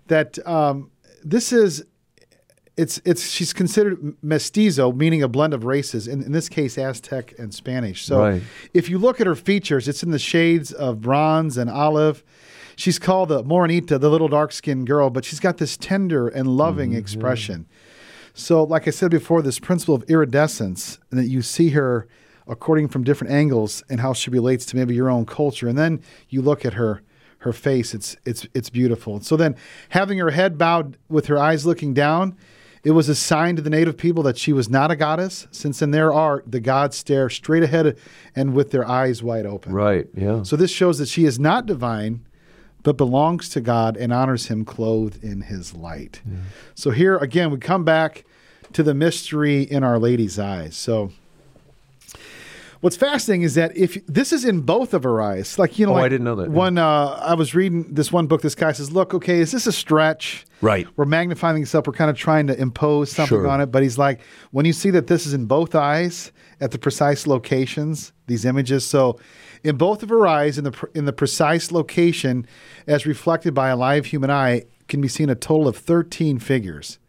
That 0.08 0.40
um, 0.48 0.90
this 1.24 1.52
is. 1.52 1.84
It's 2.78 3.02
it's 3.04 3.30
she's 3.30 3.52
considered 3.52 4.16
mestizo, 4.24 4.94
meaning 4.94 5.22
a 5.22 5.28
blend 5.28 5.54
of 5.54 5.66
races. 5.66 6.08
In, 6.08 6.24
in 6.24 6.32
this 6.32 6.48
case, 6.48 6.78
Aztec 6.78 7.34
and 7.38 7.54
Spanish. 7.54 8.06
So, 8.06 8.20
Right. 8.22 8.42
if 8.74 8.88
you 8.90 8.98
look 8.98 9.20
at 9.20 9.28
her 9.28 9.36
features, 9.36 9.90
it's 9.90 10.02
in 10.02 10.12
the 10.12 10.20
shades 10.20 10.72
of 10.72 11.02
bronze 11.02 11.58
and 11.58 11.70
olive. 11.70 12.24
She's 12.80 12.98
called 12.98 13.30
the 13.30 13.44
Morenita, 13.44 14.00
the 14.00 14.10
little 14.10 14.30
dark 14.30 14.52
skinned 14.52 14.88
girl, 14.88 15.10
but 15.10 15.26
she's 15.26 15.40
got 15.40 15.58
this 15.58 15.76
tender 15.76 16.28
and 16.30 16.48
loving 16.48 16.92
mm-hmm. 16.92 17.00
expression. 17.00 17.68
So, 18.34 18.64
like 18.64 18.88
I 18.88 18.92
said 18.92 19.12
before, 19.12 19.42
this 19.42 19.60
principle 19.60 19.96
of 19.96 20.04
iridescence, 20.04 20.98
and 21.12 21.20
that 21.20 21.28
you 21.28 21.42
see 21.42 21.72
her 21.72 22.08
according 22.48 22.88
from 22.88 23.04
different 23.04 23.32
angles 23.32 23.84
and 23.90 24.00
how 24.00 24.14
she 24.14 24.32
relates 24.32 24.66
to 24.68 24.76
maybe 24.76 24.96
your 24.96 25.10
own 25.10 25.26
culture, 25.26 25.68
and 25.68 25.78
then 25.78 26.02
you 26.30 26.42
look 26.42 26.66
at 26.66 26.74
her 26.74 27.04
her 27.40 27.54
face. 27.54 27.94
It's 27.94 28.16
it's 28.26 28.48
it's 28.54 28.70
beautiful. 28.70 29.20
So 29.22 29.36
then, 29.36 29.56
having 29.90 30.18
her 30.20 30.32
head 30.32 30.58
bowed 30.58 30.98
with 31.10 31.28
her 31.28 31.38
eyes 31.38 31.66
looking 31.66 31.94
down, 31.94 32.38
it 32.84 32.92
was 32.92 33.10
a 33.10 33.16
sign 33.16 33.58
to 33.58 33.62
the 33.62 33.70
native 33.70 33.98
people 33.98 34.24
that 34.24 34.38
she 34.38 34.54
was 34.54 34.70
not 34.70 34.90
a 34.90 34.96
goddess, 34.96 35.48
since 35.52 35.82
in 35.82 35.92
their 35.92 36.14
art 36.14 36.50
the 36.50 36.62
gods 36.62 36.96
stare 36.96 37.30
straight 37.30 37.64
ahead 37.64 37.98
and 38.36 38.54
with 38.54 38.72
their 38.72 38.88
eyes 38.88 39.22
wide 39.22 39.46
open. 39.46 39.74
Right. 39.74 40.08
Yeah. 40.16 40.44
So 40.44 40.56
this 40.56 40.72
shows 40.72 40.98
that 41.00 41.10
she 41.10 41.26
is 41.26 41.40
not 41.40 41.66
divine, 41.66 42.26
but 42.84 42.98
belongs 42.98 43.50
to 43.50 43.62
God 43.62 43.98
and 43.98 44.12
honors 44.14 44.48
Him 44.48 44.66
clothed 44.66 45.24
in 45.24 45.42
His 45.42 45.74
light. 45.74 46.22
So 46.76 46.92
here 46.92 47.18
again, 47.18 47.52
we 47.52 47.58
come 47.58 47.84
back 47.84 48.24
to 48.74 48.84
the 48.84 48.94
mystery 48.94 49.64
in 49.64 49.84
Our 49.84 50.00
Lady's 50.00 50.38
eyes. 50.40 50.76
So. 50.76 51.12
What's 52.82 52.96
fascinating 52.96 53.42
is 53.42 53.56
that 53.56 53.76
if 53.76 54.06
this 54.08 54.32
is 54.32 54.46
in 54.46 54.62
both 54.62 54.94
of 54.94 55.04
her 55.04 55.22
eyes, 55.22 55.60
like 55.60 55.78
you 55.78 55.86
know, 55.86 55.94
Oh, 55.94 55.98
I 55.98 56.08
didn't 56.08 56.24
know 56.24 56.36
that, 56.36 56.44
yeah. 56.50 56.56
One, 56.56 56.78
uh, 56.78 57.08
I 57.22 57.34
was 57.34 57.54
reading 57.54 57.94
this 57.94 58.10
one 58.10 58.28
book. 58.28 58.42
This 58.42 58.56
guy 58.56 58.72
says, 58.72 58.90
"Look, 58.90 59.14
okay, 59.14 59.40
is 59.42 59.52
this 59.52 59.68
a 59.68 59.74
stretch? 59.74 60.46
Right. 60.62 60.88
We're 60.96 61.04
magnifying 61.04 61.58
things 61.58 61.76
up. 61.76 61.88
We're 61.88 61.94
kind 61.94 62.10
of 62.10 62.16
trying 62.16 62.48
to 62.48 62.58
impose 62.58 63.12
something 63.12 63.28
Sure. 63.38 63.50
on 63.50 63.60
it." 63.60 63.66
But 63.66 63.84
he's 63.84 63.98
like, 63.98 64.22
when 64.52 64.66
you 64.66 64.72
see 64.72 64.92
that 64.92 65.08
this 65.08 65.26
is 65.28 65.34
in 65.34 65.46
both 65.46 65.76
eyes 65.76 66.32
at 66.62 66.72
the 66.72 66.78
precise 66.80 67.28
locations, 67.28 68.14
these 68.28 68.46
images. 68.46 68.86
So, 68.86 69.20
in 69.64 69.78
both 69.78 70.04
of 70.04 70.10
her 70.10 70.26
eyes, 70.28 70.58
in 70.58 70.64
the 70.64 70.90
in 70.94 71.06
the 71.06 71.14
precise 71.14 71.72
location, 71.72 72.46
as 72.88 73.06
reflected 73.06 73.54
by 73.54 73.70
a 73.70 73.76
live 73.76 74.08
human 74.08 74.30
eye, 74.30 74.64
can 74.88 75.02
be 75.02 75.08
seen 75.08 75.30
a 75.30 75.36
total 75.36 75.68
of 75.68 75.78
thirteen 75.78 76.40
figures 76.40 77.00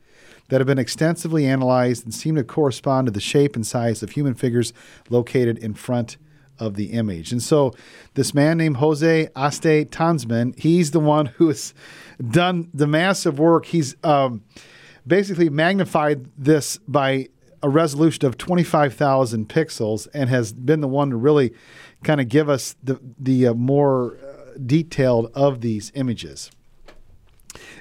that 0.49 0.61
have 0.61 0.67
been 0.67 0.79
extensively 0.79 1.47
analyzed 1.47 2.05
and 2.05 2.13
seem 2.13 2.35
to 2.35 2.45
correspond 2.45 3.07
to 3.07 3.13
the 3.13 3.21
shape 3.21 3.55
and 3.55 3.67
size 3.67 4.03
of 4.03 4.11
human 4.11 4.35
figures 4.35 4.73
located 5.09 5.57
in 5.59 5.75
front 5.75 6.17
of 6.59 6.75
the 6.75 6.87
image. 6.93 7.33
And 7.33 7.43
so 7.43 7.73
this 8.15 8.35
man 8.35 8.59
named 8.59 8.77
Jose 8.77 9.29
Aste 9.35 9.91
Tönsmann, 9.91 10.59
he's 10.59 10.91
the 10.91 11.01
one 11.01 11.27
who 11.27 11.49
has 11.49 11.73
done 12.31 12.69
the 12.75 12.87
massive 12.87 13.39
work. 13.39 13.67
He's 13.67 13.97
um, 14.05 14.43
basically 15.07 15.49
magnified 15.49 16.27
this 16.37 16.79
by 16.87 17.29
a 17.63 17.69
resolution 17.69 18.25
of 18.27 18.39
25,000 18.39 19.49
pixels 19.49 20.09
and 20.15 20.31
has 20.31 20.53
been 20.53 20.81
the 20.81 20.89
one 20.89 21.11
to 21.11 21.17
really 21.17 21.53
kind 22.03 22.21
of 22.21 22.29
give 22.29 22.49
us 22.49 22.77
the, 22.83 23.01
the 23.19 23.49
uh, 23.49 23.55
more 23.55 24.17
uh, 24.17 24.59
detailed 24.65 25.31
of 25.35 25.61
these 25.61 25.93
images. 25.95 26.51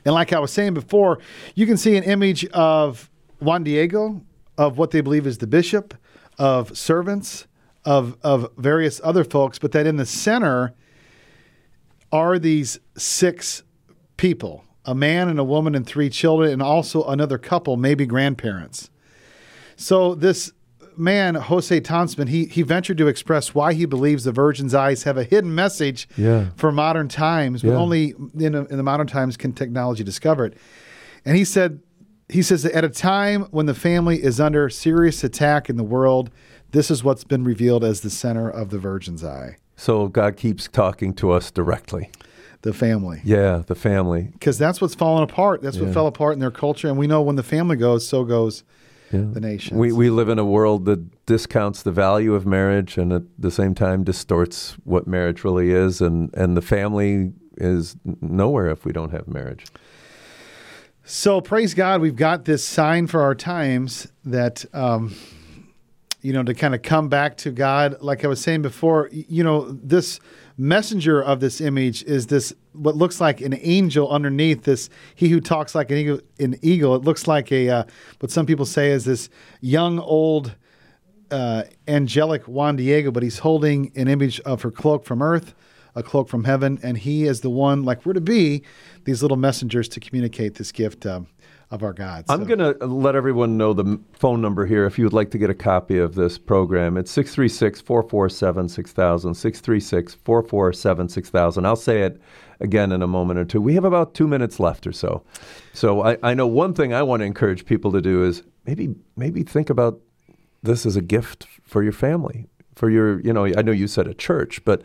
And 0.06 0.14
like 0.14 0.34
I 0.34 0.40
was 0.40 0.52
saying 0.52 0.74
before, 0.74 1.20
you 1.56 1.66
can 1.66 1.78
see 1.78 1.96
an 1.96 2.04
image 2.04 2.46
of 2.48 3.10
Juan 3.40 3.64
Diego, 3.64 4.22
of 4.58 4.78
what 4.78 4.92
they 4.92 5.02
believe 5.02 5.26
is 5.26 5.38
the 5.38 5.48
bishop, 5.48 5.94
of 6.38 6.78
servants, 6.78 7.48
of, 7.86 8.18
of 8.24 8.52
various 8.58 9.00
other 9.04 9.24
folks, 9.24 9.60
but 9.60 9.72
that 9.72 9.88
in 9.88 9.98
the 9.98 10.06
center 10.06 10.74
are 12.12 12.40
these 12.40 12.80
six 12.98 13.64
people 14.18 14.66
a 14.86 14.96
man 14.96 15.30
and 15.30 15.40
a 15.40 15.44
woman 15.44 15.76
and 15.76 15.86
three 15.86 16.10
children, 16.10 16.52
and 16.52 16.64
also 16.64 17.04
another 17.04 17.38
couple, 17.38 17.78
maybe 17.78 18.08
grandparents. 18.08 18.90
So 19.76 20.16
this 20.16 20.52
man, 21.00 21.36
Jose 21.36 21.80
Thompson, 21.82 22.28
he, 22.28 22.46
he 22.46 22.62
ventured 22.62 22.98
to 22.98 23.08
express 23.08 23.56
why 23.56 23.74
he 23.74 23.86
believes 23.86 24.24
the 24.26 24.32
Virgin's 24.32 24.76
eyes 24.76 25.04
have 25.04 25.18
a 25.18 25.24
hidden 25.24 25.56
message 25.56 26.08
Yeah. 26.18 26.50
for 26.58 26.72
modern 26.72 27.08
times, 27.08 27.62
but 27.62 27.70
Yeah. 27.70 27.78
only 27.78 28.14
in, 28.38 28.54
in 28.56 28.78
the 28.78 28.84
modern 28.84 29.08
times 29.08 29.38
can 29.38 29.54
technology 29.54 30.04
discover 30.04 30.46
it. 30.46 30.58
And 31.26 31.38
he 31.38 31.46
said, 31.46 31.80
he 32.28 32.42
says 32.42 32.64
that 32.64 32.74
at 32.74 32.84
a 32.84 32.90
time 32.90 33.44
when 33.52 33.66
the 33.66 33.74
family 33.74 34.22
is 34.24 34.40
under 34.40 34.70
serious 34.70 35.24
attack 35.24 35.70
in 35.70 35.78
the 35.78 35.84
world, 35.84 36.30
this 36.72 36.92
is 36.92 37.04
what's 37.04 37.24
been 37.24 37.44
revealed 37.44 37.84
as 37.84 38.02
the 38.02 38.10
center 38.12 38.48
of 38.50 38.70
the 38.70 38.78
Virgin's 38.78 39.24
eye, 39.24 39.58
So 39.76 40.08
God 40.08 40.38
keeps 40.38 40.68
talking 40.68 41.14
to 41.16 41.32
us 41.32 41.50
directly. 41.50 42.12
the 42.62 42.74
family. 42.74 43.22
Yeah, 43.24 43.64
the 43.66 43.74
family. 43.74 44.30
Because 44.34 44.58
that's 44.58 44.82
what's 44.82 44.94
falling 44.94 45.24
apart. 45.24 45.62
That's 45.62 45.80
what 45.80 45.94
fell 45.94 46.08
apart 46.08 46.34
in 46.34 46.40
their 46.40 46.52
culture. 46.52 46.90
And 46.90 46.98
we 46.98 47.08
know 47.08 47.22
when 47.22 47.38
the 47.38 47.44
family 47.44 47.78
goes, 47.78 48.06
so 48.06 48.26
goes 48.26 48.64
Yeah. 49.12 49.26
the 49.32 49.40
nation. 49.40 49.78
We, 49.78 49.92
we 49.92 50.10
live 50.10 50.30
in 50.30 50.38
a 50.38 50.46
world 50.46 50.86
that 50.86 51.26
discounts 51.26 51.82
the 51.82 51.92
value 51.92 52.36
of 52.36 52.46
marriage 52.46 52.98
and 52.98 53.12
at 53.12 53.24
the 53.38 53.52
same 53.52 53.74
time 53.74 54.04
distorts 54.04 54.78
what 54.84 55.08
marriage 55.08 55.44
really 55.44 55.72
is. 55.72 56.02
And, 56.02 56.34
and 56.36 56.56
the 56.56 56.62
family 56.62 57.34
is 57.58 57.96
nowhere 58.22 58.70
if 58.70 58.86
we 58.86 58.92
don't 58.92 59.12
have 59.12 59.28
marriage. 59.28 59.66
So 61.04 61.42
praise 61.42 61.74
God, 61.74 62.02
we've 62.02 62.16
got 62.16 62.46
this 62.46 62.64
sign 62.64 63.08
for 63.08 63.22
our 63.24 63.34
times 63.34 64.12
that 64.26 64.64
um, 64.74 65.16
you 66.22 66.34
know 66.34 66.44
to 66.44 66.54
kind 66.54 66.76
of 66.76 66.84
come 66.84 67.10
back 67.10 67.38
to 67.38 67.52
God. 67.52 68.02
Like 68.02 68.24
I 68.24 68.28
was 68.28 68.42
saying 68.42 68.62
before, 68.62 69.10
you 69.12 69.44
know, 69.44 69.72
this 69.72 70.20
messenger 70.60 71.22
of 71.22 71.40
this 71.40 71.62
image 71.62 72.04
is 72.04 72.28
this 72.28 72.54
what 72.74 72.96
looks 72.96 73.22
like 73.22 73.42
an 73.42 73.58
angel 73.62 74.10
underneath 74.10 74.64
this. 74.64 74.90
He 75.16 75.30
who 75.30 75.40
talks 75.40 75.74
like 75.74 75.90
an 75.90 75.98
eagle. 75.98 76.20
An 76.40 76.56
eagle. 76.62 76.96
It 76.96 77.04
looks 77.04 77.28
like 77.28 77.52
a 77.52 77.70
uh, 77.70 77.84
what 78.20 78.30
some 78.32 78.46
people 78.46 78.66
say 78.66 78.92
is 78.92 79.06
this 79.06 79.30
young 79.62 80.00
old 80.00 80.56
uh, 81.32 81.64
angelic 81.88 82.44
Juan 82.48 82.76
Diego, 82.76 83.12
but 83.12 83.24
he's 83.24 83.40
holding 83.40 83.92
an 83.96 84.08
image 84.08 84.40
of 84.42 84.62
her 84.62 84.72
cloak 84.72 85.06
from 85.06 85.22
earth, 85.22 85.54
a 85.96 86.04
cloak 86.04 86.28
from 86.28 86.44
heaven, 86.44 86.80
and 86.84 86.98
he 86.98 87.26
is 87.26 87.42
the 87.42 87.50
one, 87.50 87.84
like 87.84 88.06
we're 88.06 88.14
to 88.14 88.22
be, 88.22 88.64
these 89.06 89.22
little 89.22 89.38
messengers 89.38 89.88
to 89.90 90.00
communicate 90.00 90.56
this 90.56 90.72
gift 90.72 91.06
um, 91.06 91.28
of 91.72 91.84
our 91.84 91.94
God. 91.94 92.26
I'm 92.30 92.46
going 92.46 92.60
to 92.60 92.74
let 92.86 93.16
everyone 93.16 93.58
know 93.58 93.74
the 93.74 94.00
phone 94.14 94.42
number 94.42 94.66
here 94.66 94.86
if 94.86 94.98
you 94.98 95.06
would 95.06 95.14
like 95.14 95.30
to 95.32 95.38
get 95.38 95.50
a 95.50 95.56
copy 95.56 96.00
of 96.00 96.16
this 96.16 96.38
program. 96.38 96.98
It's 96.98 97.12
636 97.12 97.82
447 97.82 98.70
6000. 98.70 99.34
636 99.36 100.16
447 100.16 101.10
6000. 101.10 101.66
I'll 101.66 101.76
say 101.76 102.02
it 102.02 102.20
again 102.60 102.92
in 102.92 103.02
a 103.02 103.08
moment 103.08 103.40
or 103.40 103.46
two. 103.46 103.62
We 103.62 103.76
have 103.76 103.86
about 103.86 104.14
two 104.14 104.28
minutes 104.28 104.60
left 104.60 104.88
or 104.88 104.92
so. 104.92 105.24
So 105.74 106.02
I, 106.02 106.18
I 106.24 106.34
know 106.34 106.48
one 106.48 106.74
thing 106.74 106.94
I 106.94 107.04
want 107.04 107.22
to 107.22 107.26
encourage 107.26 107.66
people 107.66 107.92
to 107.92 108.02
do 108.02 108.24
is 108.24 108.44
maybe 108.66 108.96
maybe 109.16 109.44
think 109.44 109.70
about 109.70 110.00
this 110.64 110.86
as 110.86 110.96
a 110.96 111.02
gift 111.02 111.46
for 111.64 111.84
your 111.84 111.94
family. 111.94 112.48
For 112.80 112.90
your, 112.90 113.20
you 113.20 113.34
know, 113.34 113.46
I 113.46 113.62
know 113.62 113.74
you 113.74 113.88
said 113.88 114.08
a 114.08 114.14
church, 114.14 114.64
but 114.64 114.84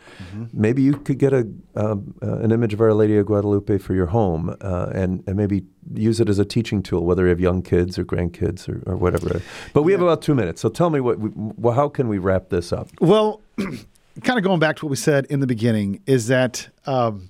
maybe 0.51 0.81
you 0.81 0.97
could 0.97 1.17
get 1.17 1.31
a 1.31 1.47
um, 1.77 2.13
uh, 2.21 2.39
an 2.39 2.51
image 2.51 2.73
of 2.73 2.81
Our 2.81 2.93
Lady 2.93 3.15
of 3.15 3.25
Guadalupe 3.25 3.77
for 3.77 3.93
your 3.93 4.07
home, 4.07 4.53
uh, 4.59 4.91
and 4.93 5.23
and 5.25 5.37
maybe 5.37 5.63
use 5.93 6.19
it 6.19 6.27
as 6.27 6.37
a 6.37 6.43
teaching 6.43 6.83
tool, 6.83 7.05
whether 7.05 7.23
you 7.23 7.29
have 7.29 7.39
young 7.39 7.61
kids 7.61 7.97
or 7.97 8.03
grandkids 8.03 8.67
or, 8.67 8.83
or 8.85 8.97
whatever. 8.97 9.41
But 9.71 9.83
we 9.83 9.93
have 9.93 10.01
about 10.01 10.21
two 10.21 10.35
minutes, 10.35 10.59
so 10.59 10.67
tell 10.67 10.89
me 10.89 10.99
what, 10.99 11.19
we, 11.19 11.29
well, 11.33 11.73
how 11.73 11.87
can 11.87 12.09
we 12.09 12.17
wrap 12.17 12.49
this 12.49 12.73
up? 12.73 12.89
Well, 12.99 13.41
kind 13.57 14.37
of 14.37 14.43
going 14.43 14.59
back 14.59 14.75
to 14.77 14.85
what 14.85 14.89
we 14.89 14.97
said 14.97 15.25
in 15.27 15.39
the 15.39 15.47
beginning 15.47 16.01
is 16.05 16.27
that 16.27 16.67
um, 16.85 17.29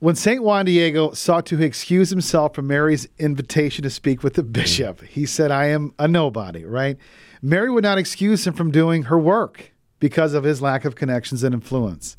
when 0.00 0.14
St. 0.14 0.42
Juan 0.42 0.66
Diego 0.66 1.12
sought 1.12 1.46
to 1.46 1.62
excuse 1.62 2.10
himself 2.10 2.54
from 2.54 2.66
Mary's 2.66 3.08
invitation 3.18 3.82
to 3.82 3.90
speak 3.90 4.22
with 4.22 4.34
the 4.34 4.42
bishop, 4.60 5.02
he 5.02 5.26
said, 5.26 5.50
I 5.50 5.66
am 5.66 5.94
a 5.98 6.06
nobody, 6.06 6.64
right? 6.64 6.98
Mary 7.40 7.70
would 7.70 7.84
not 7.84 7.98
excuse 7.98 8.46
him 8.46 8.54
from 8.54 8.70
doing 8.70 9.04
her 9.04 9.18
work 9.18 9.72
because 10.00 10.34
of 10.34 10.44
his 10.44 10.62
lack 10.62 10.84
of 10.84 10.94
connections 10.94 11.42
and 11.42 11.54
influence. 11.54 12.16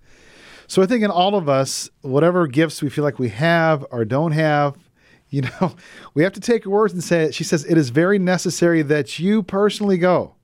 So 0.67 0.81
I 0.81 0.85
think 0.85 1.03
in 1.03 1.11
all 1.11 1.35
of 1.35 1.49
us, 1.49 1.89
whatever 2.01 2.45
gifts 2.47 2.81
we 2.81 2.89
feel 2.89 3.03
like 3.03 3.19
we 3.19 3.29
have 3.29 3.85
or 3.91 4.05
don't 4.05 4.33
have, 4.33 4.77
you 5.29 5.41
know, 5.41 5.75
we 6.13 6.23
have 6.23 6.33
to 6.33 6.39
take 6.39 6.63
her 6.63 6.69
words 6.69 6.93
and 6.93 7.03
say 7.03 7.23
it. 7.23 7.35
She 7.35 7.43
says, 7.43 7.63
It 7.65 7.77
is 7.77 7.89
very 7.89 8.17
necessary 8.17 8.81
that 8.83 9.19
you 9.19 9.43
personally 9.43 9.97
go 9.97 10.35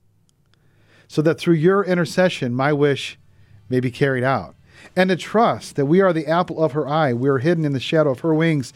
so 1.08 1.22
that 1.24 1.40
through 1.40 1.56
your 1.56 1.84
intercession, 1.84 2.54
my 2.54 2.72
wish 2.72 3.18
may 3.70 3.80
be 3.80 3.92
carried 3.92 4.24
out. 4.24 4.56
And 4.96 5.10
to 5.10 5.16
trust 5.16 5.76
that 5.76 5.86
we 5.86 6.02
are 6.02 6.14
the 6.14 6.28
apple 6.28 6.64
of 6.64 6.74
her 6.74 6.88
eye, 6.88 7.14
we 7.14 7.30
are 7.30 7.40
hidden 7.40 7.66
in 7.66 7.74
the 7.74 7.80
shadow 7.80 8.12
of 8.12 8.20
her 8.20 8.34
wings, 8.34 8.74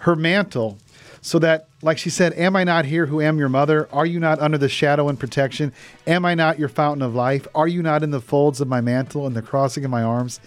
her 0.00 0.14
mantle, 0.14 0.78
so 1.20 1.38
that, 1.40 1.68
like 1.82 1.98
she 1.98 2.10
said, 2.10 2.32
Am 2.34 2.56
I 2.56 2.64
not 2.64 2.84
here 2.84 3.06
who 3.06 3.20
am 3.20 3.38
your 3.38 3.48
mother? 3.48 3.88
Are 3.92 4.06
you 4.06 4.20
not 4.20 4.38
under 4.40 4.58
the 4.58 4.68
shadow 4.68 5.08
and 5.08 5.18
protection? 5.18 5.72
Am 6.06 6.24
I 6.24 6.34
not 6.34 6.58
your 6.58 6.68
fountain 6.68 7.02
of 7.02 7.14
life? 7.14 7.46
Are 7.54 7.68
you 7.68 7.82
not 7.82 8.02
in 8.02 8.10
the 8.10 8.20
folds 8.20 8.60
of 8.60 8.68
my 8.68 8.80
mantle 8.80 9.26
and 9.26 9.36
the 9.36 9.42
crossing 9.42 9.84
of 9.84 9.90
my 9.90 10.02
arms? 10.02 10.40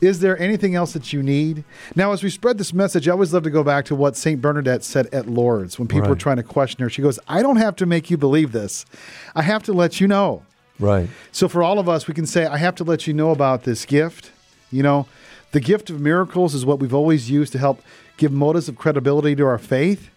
Is 0.00 0.20
there 0.20 0.38
anything 0.38 0.74
else 0.74 0.92
that 0.92 1.12
you 1.12 1.22
need? 1.22 1.64
Now, 1.96 2.12
as 2.12 2.22
we 2.22 2.30
spread 2.30 2.58
this 2.58 2.72
message, 2.72 3.08
I 3.08 3.12
always 3.12 3.32
love 3.32 3.42
to 3.44 3.50
go 3.50 3.64
back 3.64 3.84
to 3.86 3.94
what 3.94 4.16
St. 4.16 4.40
Bernadette 4.40 4.84
said 4.84 5.06
at 5.12 5.26
Lourdes 5.26 5.78
when 5.78 5.88
people 5.88 6.08
were 6.08 6.16
trying 6.16 6.36
to 6.36 6.42
question 6.42 6.82
her. 6.82 6.90
She 6.90 7.02
goes, 7.02 7.18
I 7.26 7.42
don't 7.42 7.56
have 7.56 7.74
to 7.76 7.86
make 7.86 8.10
you 8.10 8.16
believe 8.16 8.52
this, 8.52 8.86
I 9.34 9.42
have 9.42 9.62
to 9.64 9.72
let 9.72 10.00
you 10.00 10.08
know. 10.08 10.42
Right. 10.78 11.08
So 11.32 11.48
for 11.48 11.62
all 11.62 11.80
of 11.80 11.88
us, 11.88 12.06
we 12.06 12.14
can 12.14 12.26
say, 12.26 12.46
I 12.46 12.56
have 12.56 12.76
to 12.76 12.84
let 12.84 13.06
you 13.06 13.12
know 13.12 13.30
about 13.30 13.64
this 13.64 13.84
gift. 13.84 14.30
You 14.70 14.82
know, 14.82 15.06
the 15.52 15.60
gift 15.60 15.90
of 15.90 16.00
miracles 16.00 16.54
is 16.54 16.66
what 16.66 16.78
we've 16.78 16.94
always 16.94 17.30
used 17.30 17.52
to 17.52 17.58
help 17.58 17.82
give 18.16 18.32
motives 18.32 18.68
of 18.68 18.76
credibility 18.76 19.34
to 19.36 19.46
our 19.46 19.58
faith. 19.58 20.10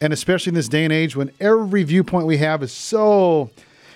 And 0.00 0.12
especially 0.12 0.50
in 0.50 0.54
this 0.54 0.68
day 0.68 0.84
and 0.84 0.92
age 0.92 1.16
when 1.16 1.30
every 1.40 1.82
viewpoint 1.82 2.26
we 2.26 2.38
have 2.38 2.62
is 2.62 2.72
so 2.72 3.50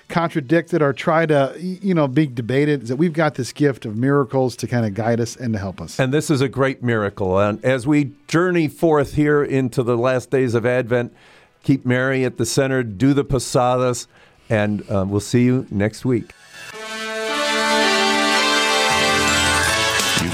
contradicted 0.09 0.81
or 0.81 0.93
try 0.93 1.27
to, 1.27 1.55
you 1.59 1.95
know, 1.95 2.09
be 2.09 2.27
debated. 2.27 2.87
That 2.87 2.97
we've 2.97 3.13
got 3.13 3.35
this 3.35 3.53
gift 3.53 3.85
of 3.85 3.97
miracles 3.97 4.57
to 4.57 4.67
kind 4.67 4.87
of 4.87 4.95
guide 4.95 5.21
us 5.21 5.37
and 5.37 5.53
to 5.53 5.59
help 5.59 5.81
us. 5.81 6.01
And 6.01 6.13
this 6.13 6.31
is 6.31 6.41
a 6.41 6.49
great 6.49 6.83
miracle. 6.83 7.39
And 7.39 7.63
as 7.65 7.87
we 7.87 8.13
journey 8.27 8.69
forth 8.69 9.15
here 9.15 9.45
into 9.45 9.83
the 9.83 9.97
last 9.97 10.31
days 10.31 10.55
of 10.55 10.65
Advent, 10.65 11.15
keep 11.63 11.85
Mary 11.85 12.25
at 12.25 12.39
the 12.39 12.47
center, 12.47 12.83
do 12.83 13.13
the 13.13 13.25
posadas, 13.25 14.09
and 14.49 14.89
uh, 14.91 15.05
we'll 15.07 15.21
see 15.21 15.45
you 15.45 15.67
next 15.71 16.05
week. 16.05 16.33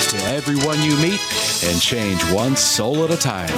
Christ 0.00 0.10
to 0.16 0.30
everyone 0.30 0.82
you 0.82 0.96
meet 0.96 1.20
and 1.64 1.80
change 1.80 2.22
one 2.32 2.56
soul 2.56 3.04
at 3.04 3.10
a 3.10 3.16
time. 3.16 3.48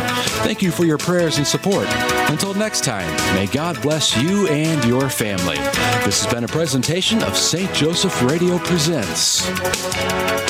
Thank 0.44 0.62
you 0.62 0.70
for 0.70 0.84
your 0.84 0.98
prayers 0.98 1.38
and 1.38 1.46
support. 1.46 1.86
Until 2.30 2.54
next 2.54 2.84
time, 2.84 3.10
may 3.34 3.46
God 3.46 3.80
bless 3.80 4.16
you 4.16 4.48
and 4.48 4.84
your 4.84 5.08
family. 5.08 5.58
This 6.04 6.24
has 6.24 6.32
been 6.32 6.44
a 6.44 6.48
presentation 6.48 7.22
of 7.22 7.36
St. 7.36 7.72
Joseph 7.72 8.22
Radio 8.22 8.58
Presents. 8.58 10.41